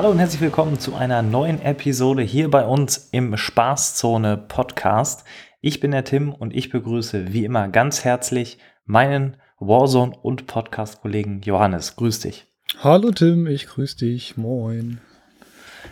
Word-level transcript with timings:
Hallo 0.00 0.12
und 0.12 0.18
herzlich 0.18 0.40
willkommen 0.40 0.80
zu 0.80 0.94
einer 0.94 1.20
neuen 1.20 1.60
Episode 1.60 2.22
hier 2.22 2.50
bei 2.50 2.64
uns 2.64 3.10
im 3.12 3.36
Spaßzone 3.36 4.38
Podcast. 4.38 5.24
Ich 5.60 5.78
bin 5.78 5.90
der 5.90 6.04
Tim 6.04 6.32
und 6.32 6.56
ich 6.56 6.70
begrüße 6.70 7.34
wie 7.34 7.44
immer 7.44 7.68
ganz 7.68 8.02
herzlich 8.02 8.56
meinen 8.86 9.36
Warzone 9.58 10.16
und 10.22 10.46
Podcast-Kollegen 10.46 11.42
Johannes. 11.42 11.96
Grüß 11.96 12.20
dich. 12.20 12.46
Hallo 12.78 13.10
Tim, 13.10 13.46
ich 13.46 13.66
grüße 13.66 13.98
dich. 13.98 14.38
Moin. 14.38 15.02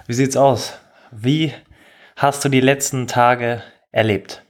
Wie 0.06 0.14
sieht's 0.14 0.38
aus? 0.38 0.78
Wie 1.10 1.52
hast 2.16 2.42
du 2.42 2.48
die 2.48 2.62
letzten 2.62 3.08
Tage 3.08 3.62
erlebt? 3.92 4.42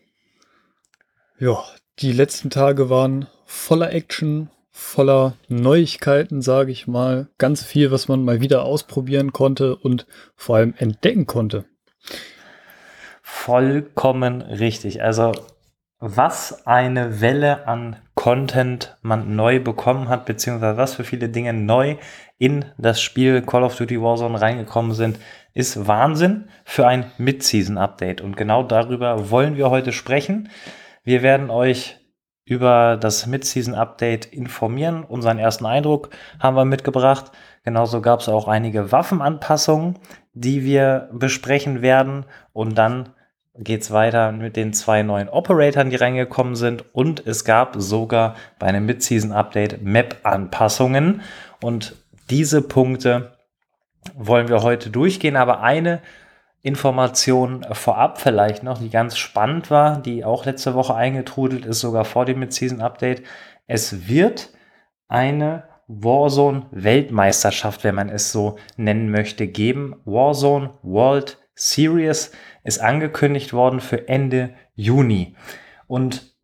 Ja, 1.41 1.65
die 1.99 2.13
letzten 2.13 2.51
Tage 2.51 2.91
waren 2.91 3.27
voller 3.45 3.93
Action, 3.93 4.51
voller 4.79 5.35
Neuigkeiten, 5.49 6.41
sage 6.41 6.71
ich 6.71 6.87
mal. 6.87 7.27
Ganz 7.37 7.65
viel, 7.65 7.91
was 7.91 8.07
man 8.07 8.25
mal 8.25 8.41
wieder 8.41 8.63
ausprobieren 8.63 9.33
konnte 9.33 9.75
und 9.75 10.07
vor 10.37 10.57
allem 10.57 10.73
entdecken 10.79 11.27
konnte. 11.27 11.65
Vollkommen 13.21 14.41
richtig. 14.41 15.03
Also 15.03 15.33
was 15.99 16.65
eine 16.65 17.21
Welle 17.21 17.67
an 17.67 17.97
Content 18.15 18.97
man 19.03 19.35
neu 19.35 19.59
bekommen 19.59 20.09
hat, 20.09 20.27
beziehungsweise 20.27 20.77
was 20.77 20.95
für 20.95 21.05
viele 21.05 21.29
Dinge 21.29 21.53
neu 21.53 21.97
in 22.39 22.65
das 22.79 23.03
Spiel 23.03 23.43
Call 23.43 23.65
of 23.65 23.75
Duty 23.75 24.01
Warzone 24.01 24.41
reingekommen 24.41 24.93
sind, 24.93 25.19
ist 25.55 25.89
Wahnsinn 25.89 26.49
für 26.65 26.87
ein 26.87 27.11
Mid-Season-Update. 27.19 28.21
Und 28.21 28.37
genau 28.37 28.63
darüber 28.63 29.31
wollen 29.31 29.57
wir 29.57 29.71
heute 29.71 29.93
sprechen. 29.93 30.51
Wir 31.03 31.23
werden 31.23 31.51
euch 31.51 31.98
über 32.49 32.97
das 32.97 33.27
Mid-Season-Update 33.27 34.27
informieren. 34.27 35.05
Unseren 35.05 35.39
ersten 35.39 35.67
Eindruck 35.67 36.11
haben 36.41 36.57
wir 36.57 36.65
mitgebracht. 36.65 37.31
Genauso 37.63 38.01
gab 38.01 38.21
es 38.21 38.29
auch 38.29 38.49
einige 38.49 38.91
Waffenanpassungen, 38.91 39.99
die 40.33 40.65
wir 40.65 41.11
besprechen 41.13 41.83
werden. 41.83 42.25
Und 42.53 42.79
dann 42.79 43.11
geht 43.55 43.83
es 43.83 43.91
weiter 43.91 44.33
mit 44.33 44.57
den 44.57 44.73
zwei 44.73 45.03
neuen 45.03 45.29
Operatoren, 45.29 45.91
die 45.91 45.97
reingekommen 45.97 46.57
sind. 46.57 46.85
Und 46.95 47.27
es 47.27 47.45
gab 47.45 47.77
sogar 47.77 48.35
bei 48.59 48.67
einem 48.67 48.87
Mid-Season-Update 48.87 49.83
Map-Anpassungen. 49.83 51.21
Und 51.63 51.97
diese 52.31 52.63
Punkte 52.63 53.33
wollen 54.15 54.49
wir 54.49 54.63
heute 54.63 54.89
durchgehen. 54.89 55.37
Aber 55.37 55.61
eine 55.61 56.01
Information 56.63 57.65
vorab 57.73 58.21
vielleicht 58.21 58.63
noch, 58.63 58.79
die 58.79 58.91
ganz 58.91 59.17
spannend 59.17 59.71
war, 59.71 60.01
die 60.01 60.25
auch 60.25 60.45
letzte 60.45 60.75
Woche 60.75 60.95
eingetrudelt 60.95 61.65
ist, 61.65 61.81
sogar 61.81 62.05
vor 62.05 62.25
dem 62.25 62.41
Mid-Season-Update. 62.41 63.23
Es 63.67 64.09
wird 64.09 64.51
eine 65.07 65.65
Warzone-Weltmeisterschaft, 65.87 67.85
wenn 67.85 67.95
man 67.95 68.09
es 68.09 68.33
so 68.33 68.57
nennen 68.77 69.11
möchte, 69.11 69.47
geben. 69.47 69.97
Warzone 70.05 70.75
World 70.83 71.39
Series 71.55 72.33
ist 72.65 72.81
angekündigt 72.81 73.53
worden 73.53 73.81
für 73.81 74.09
Ende 74.09 74.55
Juni. 74.75 75.37
Und 75.87 76.35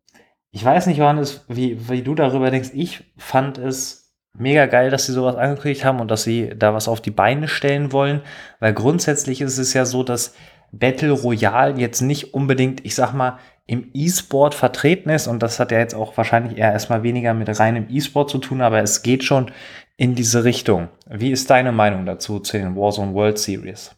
ich 0.51 0.63
weiß 0.63 0.87
nicht, 0.87 0.97
Johannes, 0.97 1.45
wie, 1.47 1.89
wie 1.89 2.01
du 2.01 2.15
darüber 2.15 2.49
denkst. 2.49 2.71
Ich 2.73 3.03
fand 3.17 3.57
es 3.57 4.04
mega 4.37 4.65
geil, 4.65 4.89
dass 4.89 5.05
sie 5.05 5.13
sowas 5.13 5.35
angekündigt 5.35 5.85
haben 5.85 5.99
und 5.99 6.09
dass 6.09 6.23
sie 6.23 6.51
da 6.57 6.73
was 6.73 6.87
auf 6.87 7.01
die 7.01 7.11
Beine 7.11 7.47
stellen 7.47 7.91
wollen, 7.91 8.21
weil 8.59 8.73
grundsätzlich 8.73 9.41
ist 9.41 9.57
es 9.57 9.73
ja 9.73 9.85
so, 9.85 10.03
dass 10.03 10.33
Battle 10.71 11.11
Royale 11.11 11.79
jetzt 11.79 12.01
nicht 12.01 12.33
unbedingt, 12.33 12.85
ich 12.85 12.95
sag 12.95 13.13
mal, 13.13 13.39
im 13.67 13.89
E-Sport 13.93 14.53
vertreten 14.53 15.09
ist 15.09 15.27
und 15.27 15.41
das 15.41 15.59
hat 15.59 15.71
ja 15.71 15.79
jetzt 15.79 15.95
auch 15.95 16.15
wahrscheinlich 16.17 16.57
eher 16.57 16.71
erstmal 16.71 17.03
weniger 17.03 17.33
mit 17.33 17.59
reinem 17.59 17.87
E-Sport 17.89 18.29
zu 18.29 18.37
tun, 18.37 18.61
aber 18.61 18.81
es 18.81 19.01
geht 19.01 19.23
schon 19.23 19.51
in 19.97 20.13
diese 20.13 20.43
Richtung. 20.43 20.89
Wie 21.09 21.31
ist 21.31 21.49
deine 21.49 21.71
Meinung 21.71 22.05
dazu 22.05 22.39
zu 22.39 22.57
den 22.57 22.75
Warzone 22.75 23.13
World 23.13 23.39
Series? 23.39 23.95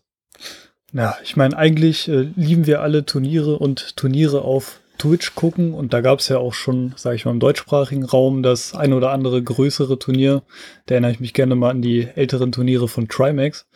Ja, 0.93 1.17
ich 1.21 1.35
meine, 1.35 1.57
eigentlich 1.57 2.07
äh, 2.07 2.29
lieben 2.35 2.65
wir 2.65 2.81
alle 2.81 3.05
Turniere 3.05 3.59
und 3.59 3.97
Turniere 3.97 4.43
auf 4.43 4.79
Twitch 4.97 5.35
gucken 5.35 5.73
und 5.73 5.93
da 5.93 6.01
gab 6.01 6.19
es 6.19 6.27
ja 6.29 6.37
auch 6.37 6.53
schon, 6.53 6.93
sage 6.95 7.15
ich 7.15 7.25
mal, 7.25 7.31
im 7.31 7.39
deutschsprachigen 7.39 8.03
Raum 8.03 8.43
das 8.43 8.73
ein 8.75 8.93
oder 8.93 9.11
andere 9.11 9.41
größere 9.41 9.99
Turnier. 9.99 10.43
Da 10.85 10.95
erinnere 10.95 11.11
ich 11.11 11.19
mich 11.19 11.33
gerne 11.33 11.55
mal 11.55 11.71
an 11.71 11.81
die 11.81 12.07
älteren 12.15 12.51
Turniere 12.51 12.87
von 12.87 13.07
Trimax. 13.07 13.67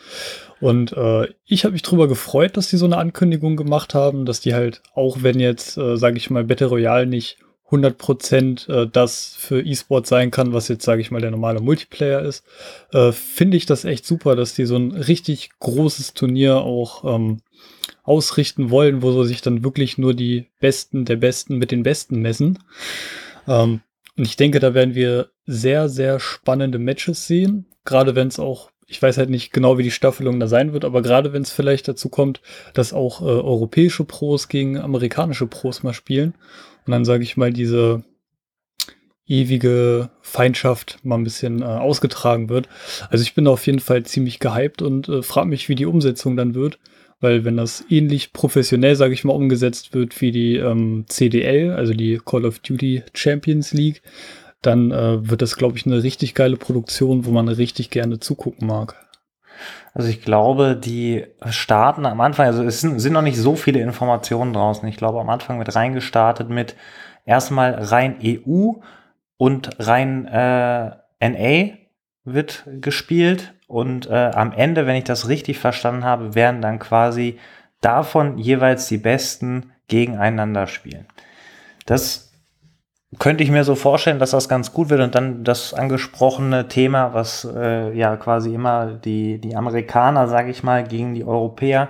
Und 0.60 0.94
äh, 0.94 1.28
ich 1.46 1.64
habe 1.64 1.74
mich 1.74 1.82
drüber 1.82 2.08
gefreut, 2.08 2.56
dass 2.58 2.70
die 2.70 2.78
so 2.78 2.86
eine 2.86 2.98
Ankündigung 2.98 3.56
gemacht 3.56 3.94
haben, 3.94 4.26
dass 4.26 4.42
die 4.42 4.54
halt, 4.54 4.82
auch 4.94 5.18
wenn 5.22 5.40
jetzt, 5.40 5.78
äh, 5.78 5.98
sage 5.98 6.18
ich 6.18 6.30
mal, 6.30 6.44
Battle 6.44 6.68
Royale 6.68 7.08
nicht 7.08 7.38
100% 7.72 8.70
äh, 8.70 8.88
das 8.92 9.34
für 9.38 9.62
E-Sport 9.62 10.06
sein 10.06 10.30
kann, 10.30 10.54
was 10.54 10.68
jetzt, 10.68 10.84
sage 10.84 11.02
ich 11.02 11.10
mal, 11.10 11.22
der 11.22 11.32
normale 11.32 11.62
Multiplayer 11.62 12.22
ist, 12.22 12.44
äh, 12.92 13.12
finde 13.12 13.58
ich 13.58 13.66
das 13.66 13.86
echt 13.86 14.06
super, 14.06 14.36
dass 14.36 14.54
die 14.54 14.66
so 14.66 14.76
ein 14.76 14.92
richtig 14.92 15.52
großes 15.60 16.14
Turnier 16.14 16.58
auch 16.58 17.16
ähm, 17.16 17.42
ausrichten 18.12 18.70
wollen, 18.70 19.02
wo 19.02 19.24
sich 19.24 19.42
dann 19.42 19.64
wirklich 19.64 19.98
nur 19.98 20.14
die 20.14 20.48
Besten 20.60 21.06
der 21.06 21.16
Besten 21.16 21.58
mit 21.58 21.72
den 21.72 21.84
Besten 21.84 22.22
messen. 22.22 22.60
Ähm, 23.48 23.80
und 24.18 24.28
ich 24.28 24.36
denke, 24.36 24.60
da 24.60 24.74
werden 24.74 24.96
wir 24.96 25.30
sehr, 25.46 25.88
sehr 25.88 26.20
spannende 26.20 26.78
Matches 26.78 27.26
sehen. 27.26 27.68
Gerade 27.86 28.14
wenn 28.14 28.28
es 28.28 28.38
auch, 28.38 28.70
ich 28.86 29.02
weiß 29.02 29.18
halt 29.18 29.30
nicht 29.30 29.54
genau, 29.54 29.78
wie 29.78 29.84
die 29.84 29.92
Staffelung 29.92 30.42
da 30.42 30.48
sein 30.48 30.74
wird, 30.74 30.84
aber 30.84 31.02
gerade 31.02 31.32
wenn 31.32 31.42
es 31.42 31.52
vielleicht 31.52 31.88
dazu 31.88 32.10
kommt, 32.10 32.42
dass 32.74 32.92
auch 32.92 33.22
äh, 33.22 33.26
europäische 33.26 34.04
Pros 34.04 34.50
gegen 34.50 34.78
amerikanische 34.78 35.48
Pros 35.48 35.82
mal 35.82 35.94
spielen. 35.94 36.34
Und 36.86 36.92
dann 36.92 37.06
sage 37.06 37.24
ich 37.24 37.38
mal, 37.38 37.54
diese 37.54 38.04
ewige 39.26 40.10
Feindschaft 40.20 41.00
mal 41.04 41.16
ein 41.16 41.24
bisschen 41.24 41.62
äh, 41.62 41.66
ausgetragen 41.66 42.50
wird. 42.50 42.68
Also 43.10 43.22
ich 43.22 43.34
bin 43.34 43.48
auf 43.48 43.66
jeden 43.66 43.80
Fall 43.80 44.04
ziemlich 44.04 44.40
gehypt 44.40 44.82
und 44.82 45.08
äh, 45.08 45.24
frage 45.24 45.48
mich, 45.48 45.70
wie 45.70 45.76
die 45.76 45.86
Umsetzung 45.86 46.36
dann 46.36 46.54
wird. 46.54 46.80
Weil 47.22 47.46
wenn 47.46 47.56
das 47.56 47.86
ähnlich 47.90 48.34
professionell, 48.34 48.96
sage 48.96 49.14
ich 49.14 49.24
mal, 49.24 49.34
umgesetzt 49.34 49.94
wird 49.94 50.20
wie 50.22 50.32
die 50.32 50.58
ähm, 50.58 51.06
CDL, 51.08 51.72
also 51.74 51.94
die 51.94 52.20
Call 52.24 52.46
of 52.46 52.60
Duty 52.60 53.04
Champions 53.14 53.74
League, 53.74 54.02
dann 54.62 54.92
äh, 54.92 55.30
wird 55.30 55.42
das, 55.42 55.56
glaube 55.56 55.78
ich, 55.78 55.86
eine 55.86 56.04
richtig 56.04 56.36
geile 56.36 56.58
Produktion, 56.58 57.26
wo 57.26 57.32
man 57.32 57.48
richtig 57.48 57.90
gerne 57.90 58.20
zugucken 58.20 58.68
mag. 58.68 58.96
Also 59.94 60.08
ich 60.10 60.22
glaube, 60.22 60.76
die 60.76 61.26
starten 61.50 62.06
am 62.06 62.22
Anfang, 62.22 62.48
also 62.48 62.64
es 62.64 62.82
sind, 62.82 63.00
sind 63.00 63.14
noch 63.14 63.22
nicht 63.22 63.38
so 63.38 63.56
viele 63.56 63.82
Informationen 63.82 64.54
draußen. 64.54 64.88
Ich 64.88 64.98
glaube, 64.98 65.20
am 65.20 65.30
Anfang 65.30 65.58
wird 65.60 65.76
reingestartet 65.76 66.50
mit 66.50 66.76
erstmal 67.26 67.74
rein 67.74 68.18
EU 68.24 68.74
und 69.38 69.70
rein 69.80 70.26
äh, 70.26 70.92
NA 71.20 71.74
wird 72.24 72.66
gespielt 72.80 73.54
und 73.72 74.10
äh, 74.10 74.32
am 74.34 74.52
Ende, 74.52 74.86
wenn 74.86 74.98
ich 74.98 75.06
das 75.06 75.30
richtig 75.30 75.58
verstanden 75.58 76.04
habe, 76.04 76.36
werden 76.36 76.62
dann 76.62 76.78
quasi 76.78 77.40
davon 77.80 78.38
jeweils 78.38 78.88
die 78.88 78.98
Besten 78.98 79.72
gegeneinander 79.88 80.68
spielen. 80.68 81.06
Das 81.86 82.34
könnte 83.18 83.44
ich 83.44 83.52
mir 83.52 83.64
so 83.64 83.76
vorstellen, 83.76 84.20
dass 84.20 84.32
das 84.32 84.50
ganz 84.50 84.74
gut 84.74 84.90
wird 84.90 85.02
und 85.02 85.16
dann 85.16 85.44
das 85.44 85.74
angesprochene 85.74 86.68
Thema, 86.68 87.14
was 87.14 87.46
äh, 87.46 87.98
ja 87.98 88.18
quasi 88.18 88.54
immer 88.54 88.94
die, 88.94 89.40
die 89.40 89.56
Amerikaner, 89.56 90.28
sage 90.28 90.52
ich 90.52 90.64
mal, 90.64 90.84
gegen 90.84 91.14
die 91.14 91.26
Europäer, 91.26 91.90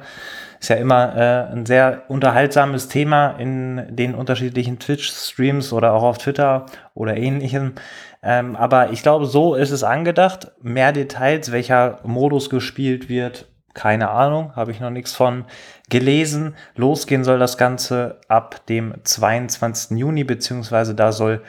ist 0.60 0.70
ja 0.70 0.76
immer 0.76 1.16
äh, 1.16 1.52
ein 1.52 1.66
sehr 1.66 2.04
unterhaltsames 2.08 2.88
Thema 2.88 3.32
in 3.32 3.88
den 3.90 4.14
unterschiedlichen 4.14 4.78
Twitch-Streams 4.78 5.74
oder 5.74 5.94
auch 5.94 6.04
auf 6.04 6.20
Twitter 6.20 6.68
oder 6.94 7.18
ähnlichem. 7.18 7.74
Ähm, 8.24 8.56
aber 8.56 8.92
ich 8.92 9.02
glaube, 9.02 9.26
so 9.26 9.56
ist 9.56 9.72
es 9.72 9.84
angedacht. 9.84 10.52
Mehr 10.62 10.92
Details, 10.92 11.52
welcher 11.52 12.00
Modus 12.04 12.50
gespielt 12.50 13.10
wird, 13.10 13.48
keine 13.74 14.10
Ahnung, 14.10 14.56
habe 14.56 14.72
ich 14.72 14.80
noch 14.80 14.90
nichts 14.90 15.14
von 15.14 15.46
gelesen. 15.90 16.56
Losgehen 16.76 17.24
soll 17.24 17.40
das 17.40 17.58
Ganze 17.58 18.20
ab 18.28 18.66
dem 18.68 18.94
22. 19.04 19.98
Juni, 19.98 20.24
beziehungsweise 20.24 20.94
da 20.94 21.12
soll, 21.12 21.42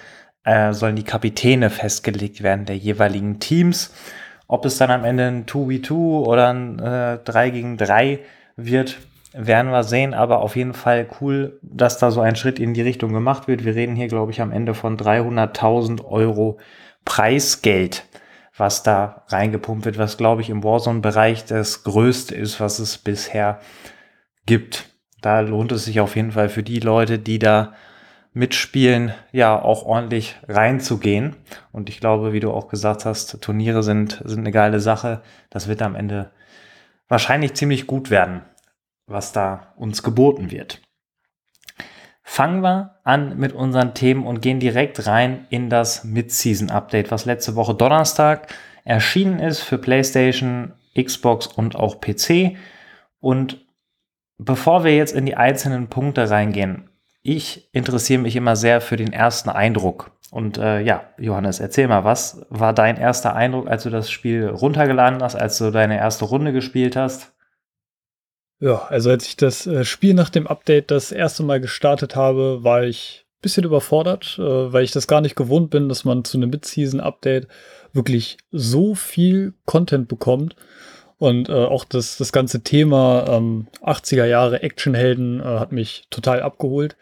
äh, 0.44 0.73
sollen 0.73 0.97
die 0.97 1.05
Kapitäne 1.05 1.69
festgelegt 1.69 2.43
werden 2.43 2.64
der 2.64 2.76
jeweiligen 2.76 3.41
Teams. 3.41 3.93
Ob 4.47 4.64
es 4.64 4.79
dann 4.79 4.91
am 4.91 5.05
Ende 5.05 5.26
ein 5.26 5.47
2v2 5.47 5.93
oder 5.93 6.49
ein 6.49 6.79
äh, 6.79 7.19
3 7.19 7.50
gegen 7.50 7.76
3 7.76 8.20
wird, 8.56 8.99
werden 9.34 9.70
wir 9.70 9.82
sehen, 9.82 10.14
aber 10.14 10.40
auf 10.40 10.56
jeden 10.56 10.75
Fall 10.75 11.06
cool, 11.20 11.58
dass 11.62 11.99
da 11.99 12.11
so 12.11 12.20
ein 12.20 12.37
Schritt 12.37 12.58
in 12.58 12.75
die 12.75 12.82
Richtung 12.82 13.12
gemacht 13.12 13.49
wird. 13.49 13.64
Wir 13.64 13.75
reden 13.75 13.96
hier, 13.96 14.08
glaube 14.08 14.32
ich, 14.32 14.40
am 14.40 14.52
Ende 14.52 14.75
von 14.75 14.96
300.000 14.96 16.05
Euro 16.05 16.58
Preisgeld, 17.05 18.05
was 18.56 18.82
da 18.82 19.25
reingepumpt 19.29 19.84
wird, 19.84 19.99
was, 19.99 20.17
glaube 20.17 20.43
ich, 20.43 20.50
im 20.50 20.62
Warzone-Bereich 20.62 21.44
das 21.44 21.84
größte 21.84 22.34
ist, 22.34 22.61
was 22.61 22.79
es 22.79 22.99
bisher 22.99 23.61
gibt. 24.46 24.90
Da 25.20 25.40
lohnt 25.40 25.73
es 25.73 25.85
sich 25.85 26.00
auf 26.00 26.17
jeden 26.17 26.32
Fall 26.32 26.49
für 26.49 26.62
die 26.62 26.81
Leute, 26.81 27.19
die 27.19 27.38
da 27.38 27.73
mitspielen, 28.35 29.12
ja, 29.31 29.61
auch 29.61 29.85
ordentlich 29.85 30.37
reinzugehen. 30.49 31.37
Und 31.70 31.88
ich 31.88 32.00
glaube, 32.00 32.32
wie 32.32 32.40
du 32.40 32.50
auch 32.50 32.69
gesagt 32.69 33.05
hast, 33.05 33.40
Turniere 33.43 33.82
sind, 33.82 34.23
sind 34.25 34.40
eine 34.40 34.52
geile 34.52 34.81
Sache. 34.81 35.23
Das 35.50 35.69
wird 35.69 35.82
am 35.82 35.94
Ende 35.94 36.31
wahrscheinlich 37.08 37.55
ziemlich 37.55 37.87
gut 37.87 38.11
werden 38.11 38.43
was 39.12 39.32
da 39.32 39.73
uns 39.76 40.03
geboten 40.03 40.50
wird. 40.50 40.81
Fangen 42.23 42.62
wir 42.62 42.97
an 43.05 43.37
mit 43.38 43.53
unseren 43.53 43.94
Themen 43.94 44.26
und 44.26 44.41
gehen 44.41 44.61
direkt 44.61 45.06
rein 45.06 45.47
in 45.50 45.69
das 45.69 46.05
Mid-Season-Update, 46.05 47.11
was 47.11 47.25
letzte 47.25 47.56
Woche 47.56 47.75
Donnerstag 47.75 48.49
erschienen 48.85 49.38
ist 49.38 49.61
für 49.61 49.79
PlayStation, 49.79 50.73
Xbox 50.99 51.47
und 51.47 51.76
auch 51.76 52.00
PC. 52.00 52.56
Und 53.20 53.67
bevor 54.38 54.85
wir 54.85 54.97
jetzt 54.97 55.14
in 55.14 55.26
die 55.26 55.37
einzelnen 55.37 55.88
Punkte 55.88 56.31
reingehen, 56.31 56.88
ich 57.23 57.69
interessiere 57.73 58.23
mich 58.23 58.35
immer 58.35 58.56
sehr 58.56 58.81
für 58.81 58.97
den 58.97 59.12
ersten 59.12 59.49
Eindruck. 59.49 60.11
Und 60.31 60.59
äh, 60.59 60.81
ja, 60.81 61.05
Johannes, 61.19 61.61
erzähl 61.61 61.87
mal, 61.88 62.05
was 62.05 62.44
war 62.49 62.73
dein 62.73 62.97
erster 62.97 63.35
Eindruck, 63.35 63.69
als 63.69 63.82
du 63.82 63.91
das 63.91 64.11
Spiel 64.11 64.49
runtergeladen 64.49 65.23
hast, 65.23 65.37
als 65.37 65.59
du 65.59 65.70
deine 65.70 65.99
erste 65.99 66.25
Runde 66.25 66.53
gespielt 66.53 66.97
hast? 66.97 67.31
Ja, 68.62 68.87
also 68.88 69.11
als 69.11 69.26
ich 69.26 69.37
das 69.37 69.67
äh, 69.67 69.85
Spiel 69.85 70.14
nach 70.14 70.31
dem 70.31 70.47
Update 70.47 70.93
das 70.93 71.11
erste 71.11 71.43
Mal 71.43 71.61
gestartet 71.61 72.14
habe, 72.14 72.62
war 72.62 72.85
ich 72.85 73.25
ein 73.25 73.43
bisschen 73.43 73.64
überfordert, 73.64 74.38
äh, 74.38 74.73
weil 74.73 74.85
ich 74.85 74.93
das 74.93 75.09
gar 75.09 75.20
nicht 75.20 75.35
gewohnt 75.35 75.70
bin, 75.70 75.88
dass 75.88 76.05
man 76.05 76.23
zu 76.23 76.37
einem 76.37 76.50
Mid-Season-Update 76.50 77.49
wirklich 77.93 78.38
so 78.53 78.94
viel 78.94 79.55
Content 79.67 80.06
bekommt. 80.06 80.55
Und 81.19 81.49
äh, 81.49 81.53
auch 81.53 81.85
das, 81.85 82.19
das 82.19 82.31
ganze 82.31 82.62
Thema 82.62 83.26
ähm, 83.31 83.67
80er 83.82 84.26
Jahre 84.26 84.62
Actionhelden 84.62 85.43
hat 85.43 85.73
mich 85.73 86.05
total 86.11 86.41
abgeholt. 86.41 86.97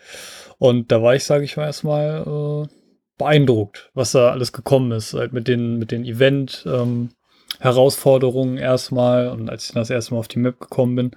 Und 0.56 0.90
da 0.90 1.02
war 1.02 1.14
ich, 1.14 1.24
sage 1.24 1.44
ich 1.44 1.58
mal, 1.58 1.66
erstmal 1.66 2.68
beeindruckt, 3.18 3.90
was 3.92 4.12
da 4.12 4.30
alles 4.30 4.52
gekommen 4.52 4.92
ist. 4.92 5.12
Halt 5.12 5.34
mit 5.34 5.46
den, 5.46 5.78
mit 5.78 5.90
den 5.90 6.04
Event 6.06 6.64
ähm, 6.66 7.10
Herausforderungen 7.60 8.56
erstmal 8.56 9.28
und 9.28 9.48
als 9.48 9.66
ich 9.66 9.74
das 9.74 9.90
erste 9.90 10.14
Mal 10.14 10.20
auf 10.20 10.28
die 10.28 10.38
Map 10.38 10.58
gekommen 10.58 10.96
bin. 10.96 11.10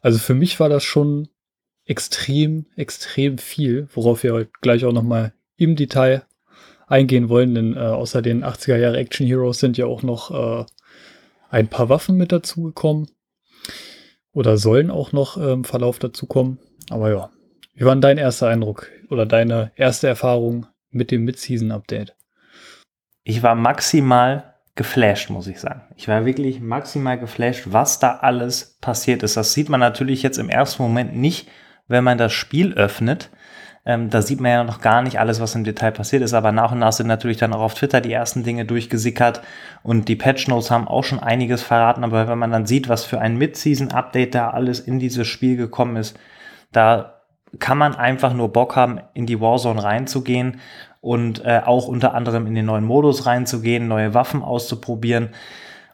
Also 0.00 0.18
für 0.18 0.34
mich 0.34 0.58
war 0.58 0.68
das 0.68 0.82
schon 0.82 1.28
extrem, 1.84 2.66
extrem 2.74 3.38
viel, 3.38 3.88
worauf 3.94 4.22
wir 4.22 4.48
gleich 4.62 4.84
auch 4.84 4.92
nochmal 4.92 5.34
im 5.56 5.76
Detail 5.76 6.24
eingehen 6.86 7.28
wollen, 7.28 7.54
denn 7.54 7.76
äh, 7.76 7.80
außer 7.80 8.22
den 8.22 8.44
80er 8.44 8.76
Jahre 8.76 8.96
Action 8.96 9.26
Heroes 9.26 9.58
sind 9.58 9.76
ja 9.76 9.86
auch 9.86 10.02
noch 10.02 10.30
äh, 10.30 10.64
ein 11.50 11.68
paar 11.68 11.88
Waffen 11.88 12.16
mit 12.16 12.32
dazugekommen. 12.32 13.10
Oder 14.32 14.56
sollen 14.56 14.90
auch 14.90 15.12
noch 15.12 15.36
äh, 15.36 15.52
im 15.52 15.64
Verlauf 15.64 15.98
dazukommen. 15.98 16.58
Aber 16.90 17.10
ja, 17.10 17.30
wie 17.74 17.84
war 17.84 17.94
dein 17.96 18.18
erster 18.18 18.48
Eindruck 18.48 18.90
oder 19.10 19.26
deine 19.26 19.70
erste 19.76 20.08
Erfahrung 20.08 20.66
mit 20.90 21.10
dem 21.10 21.24
Mid-Season-Update? 21.24 22.16
Ich 23.22 23.42
war 23.42 23.54
maximal 23.54 24.53
geflasht, 24.76 25.30
muss 25.30 25.46
ich 25.46 25.60
sagen. 25.60 25.82
Ich 25.96 26.08
war 26.08 26.24
wirklich 26.24 26.60
maximal 26.60 27.18
geflasht, 27.18 27.64
was 27.66 28.00
da 28.00 28.16
alles 28.16 28.78
passiert 28.80 29.22
ist. 29.22 29.36
Das 29.36 29.52
sieht 29.52 29.68
man 29.68 29.80
natürlich 29.80 30.22
jetzt 30.22 30.38
im 30.38 30.48
ersten 30.48 30.82
Moment 30.82 31.16
nicht, 31.16 31.48
wenn 31.86 32.04
man 32.04 32.18
das 32.18 32.32
Spiel 32.32 32.74
öffnet. 32.74 33.30
Ähm, 33.86 34.08
da 34.08 34.22
sieht 34.22 34.40
man 34.40 34.50
ja 34.50 34.64
noch 34.64 34.80
gar 34.80 35.02
nicht 35.02 35.20
alles, 35.20 35.40
was 35.40 35.54
im 35.54 35.62
Detail 35.62 35.92
passiert 35.92 36.22
ist, 36.22 36.32
aber 36.32 36.52
nach 36.52 36.72
und 36.72 36.78
nach 36.78 36.92
sind 36.92 37.06
natürlich 37.06 37.36
dann 37.36 37.52
auch 37.52 37.60
auf 37.60 37.74
Twitter 37.74 38.00
die 38.00 38.12
ersten 38.12 38.42
Dinge 38.42 38.64
durchgesickert 38.64 39.42
und 39.82 40.08
die 40.08 40.16
Patch 40.16 40.48
Notes 40.48 40.70
haben 40.70 40.88
auch 40.88 41.04
schon 41.04 41.20
einiges 41.20 41.62
verraten, 41.62 42.02
aber 42.02 42.26
wenn 42.26 42.38
man 42.38 42.50
dann 42.50 42.64
sieht, 42.64 42.88
was 42.88 43.04
für 43.04 43.20
ein 43.20 43.36
Mid-Season-Update 43.36 44.34
da 44.34 44.50
alles 44.50 44.80
in 44.80 44.98
dieses 44.98 45.26
Spiel 45.28 45.56
gekommen 45.56 45.96
ist, 45.96 46.18
da 46.72 47.20
kann 47.58 47.76
man 47.76 47.94
einfach 47.94 48.32
nur 48.32 48.52
Bock 48.52 48.74
haben, 48.74 49.00
in 49.12 49.26
die 49.26 49.40
Warzone 49.40 49.82
reinzugehen 49.82 50.60
und 51.04 51.44
äh, 51.44 51.60
auch 51.62 51.86
unter 51.86 52.14
anderem 52.14 52.46
in 52.46 52.54
den 52.54 52.64
neuen 52.64 52.84
Modus 52.84 53.26
reinzugehen, 53.26 53.86
neue 53.88 54.14
Waffen 54.14 54.42
auszuprobieren 54.42 55.28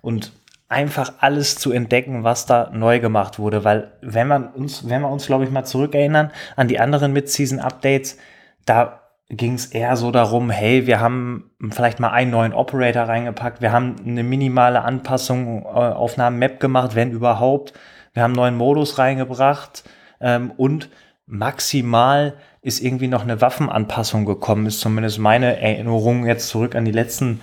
und 0.03 0.31
einfach 0.69 1.15
alles 1.19 1.57
zu 1.57 1.73
entdecken, 1.73 2.23
was 2.23 2.47
da 2.47 2.71
neu 2.73 3.01
gemacht 3.01 3.41
wurde. 3.41 3.65
Weil 3.65 3.91
wenn 4.03 4.29
man 4.29 4.47
uns, 4.47 4.89
wenn 4.89 5.03
wir 5.03 5.09
uns, 5.09 5.27
glaube 5.27 5.43
ich, 5.43 5.51
mal 5.51 5.65
zurückerinnern 5.65 6.31
an 6.55 6.69
die 6.69 6.79
anderen 6.79 7.13
Mid-Season-Updates, 7.13 8.19
da 8.67 9.01
ging 9.29 9.55
es 9.55 9.67
eher 9.67 9.97
so 9.97 10.13
darum, 10.13 10.49
hey, 10.49 10.87
wir 10.87 11.01
haben 11.01 11.51
vielleicht 11.71 11.99
mal 11.99 12.11
einen 12.11 12.31
neuen 12.31 12.53
Operator 12.53 13.03
reingepackt, 13.03 13.61
wir 13.61 13.73
haben 13.73 13.97
eine 14.07 14.23
minimale 14.23 14.83
Anpassung 14.83 15.65
äh, 15.65 15.67
auf 15.67 16.19
einer 16.19 16.31
Map 16.31 16.61
gemacht, 16.61 16.95
wenn 16.95 17.11
überhaupt. 17.11 17.73
Wir 18.13 18.23
haben 18.23 18.31
einen 18.31 18.37
neuen 18.37 18.57
Modus 18.57 18.99
reingebracht 18.99 19.83
ähm, 20.21 20.53
und 20.57 20.89
maximal 21.27 22.35
ist 22.63 22.83
irgendwie 22.83 23.09
noch 23.09 23.23
eine 23.23 23.41
Waffenanpassung 23.41 24.27
gekommen, 24.27 24.67
ist 24.67 24.81
zumindest 24.81 25.19
meine 25.19 25.61
Erinnerung 25.61 26.27
jetzt 26.27 26.49
zurück 26.49 26.75
an 26.75 26.85
die 26.85 26.93
letzten 26.93 27.41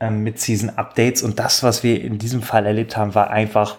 ähm, 0.00 0.22
Mid-Season-Updates. 0.22 1.22
Und 1.22 1.38
das, 1.38 1.62
was 1.62 1.82
wir 1.82 2.00
in 2.02 2.18
diesem 2.18 2.42
Fall 2.42 2.66
erlebt 2.66 2.96
haben, 2.96 3.14
war 3.14 3.30
einfach 3.30 3.78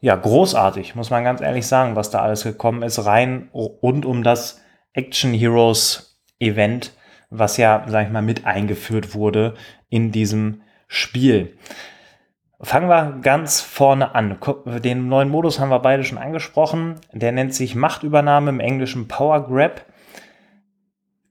ja 0.00 0.14
großartig, 0.14 0.94
muss 0.94 1.10
man 1.10 1.24
ganz 1.24 1.40
ehrlich 1.40 1.66
sagen, 1.66 1.96
was 1.96 2.10
da 2.10 2.20
alles 2.20 2.44
gekommen 2.44 2.82
ist, 2.82 3.06
rein 3.06 3.48
rund 3.54 4.04
um 4.04 4.22
das 4.22 4.60
Action 4.92 5.32
Heroes 5.32 6.20
Event, 6.38 6.92
was 7.30 7.56
ja, 7.56 7.84
sag 7.88 8.06
ich 8.06 8.12
mal, 8.12 8.22
mit 8.22 8.44
eingeführt 8.44 9.14
wurde 9.14 9.54
in 9.88 10.12
diesem 10.12 10.60
Spiel. 10.86 11.56
Fangen 12.60 12.88
wir 12.88 13.18
ganz 13.20 13.60
vorne 13.60 14.14
an. 14.14 14.38
Den 14.82 15.08
neuen 15.08 15.28
Modus 15.28 15.58
haben 15.58 15.70
wir 15.70 15.80
beide 15.80 16.04
schon 16.04 16.18
angesprochen. 16.18 16.96
Der 17.12 17.32
nennt 17.32 17.54
sich 17.54 17.74
Machtübernahme 17.74 18.50
im 18.50 18.60
Englischen 18.60 19.08
Power 19.08 19.46
Grab. 19.46 19.84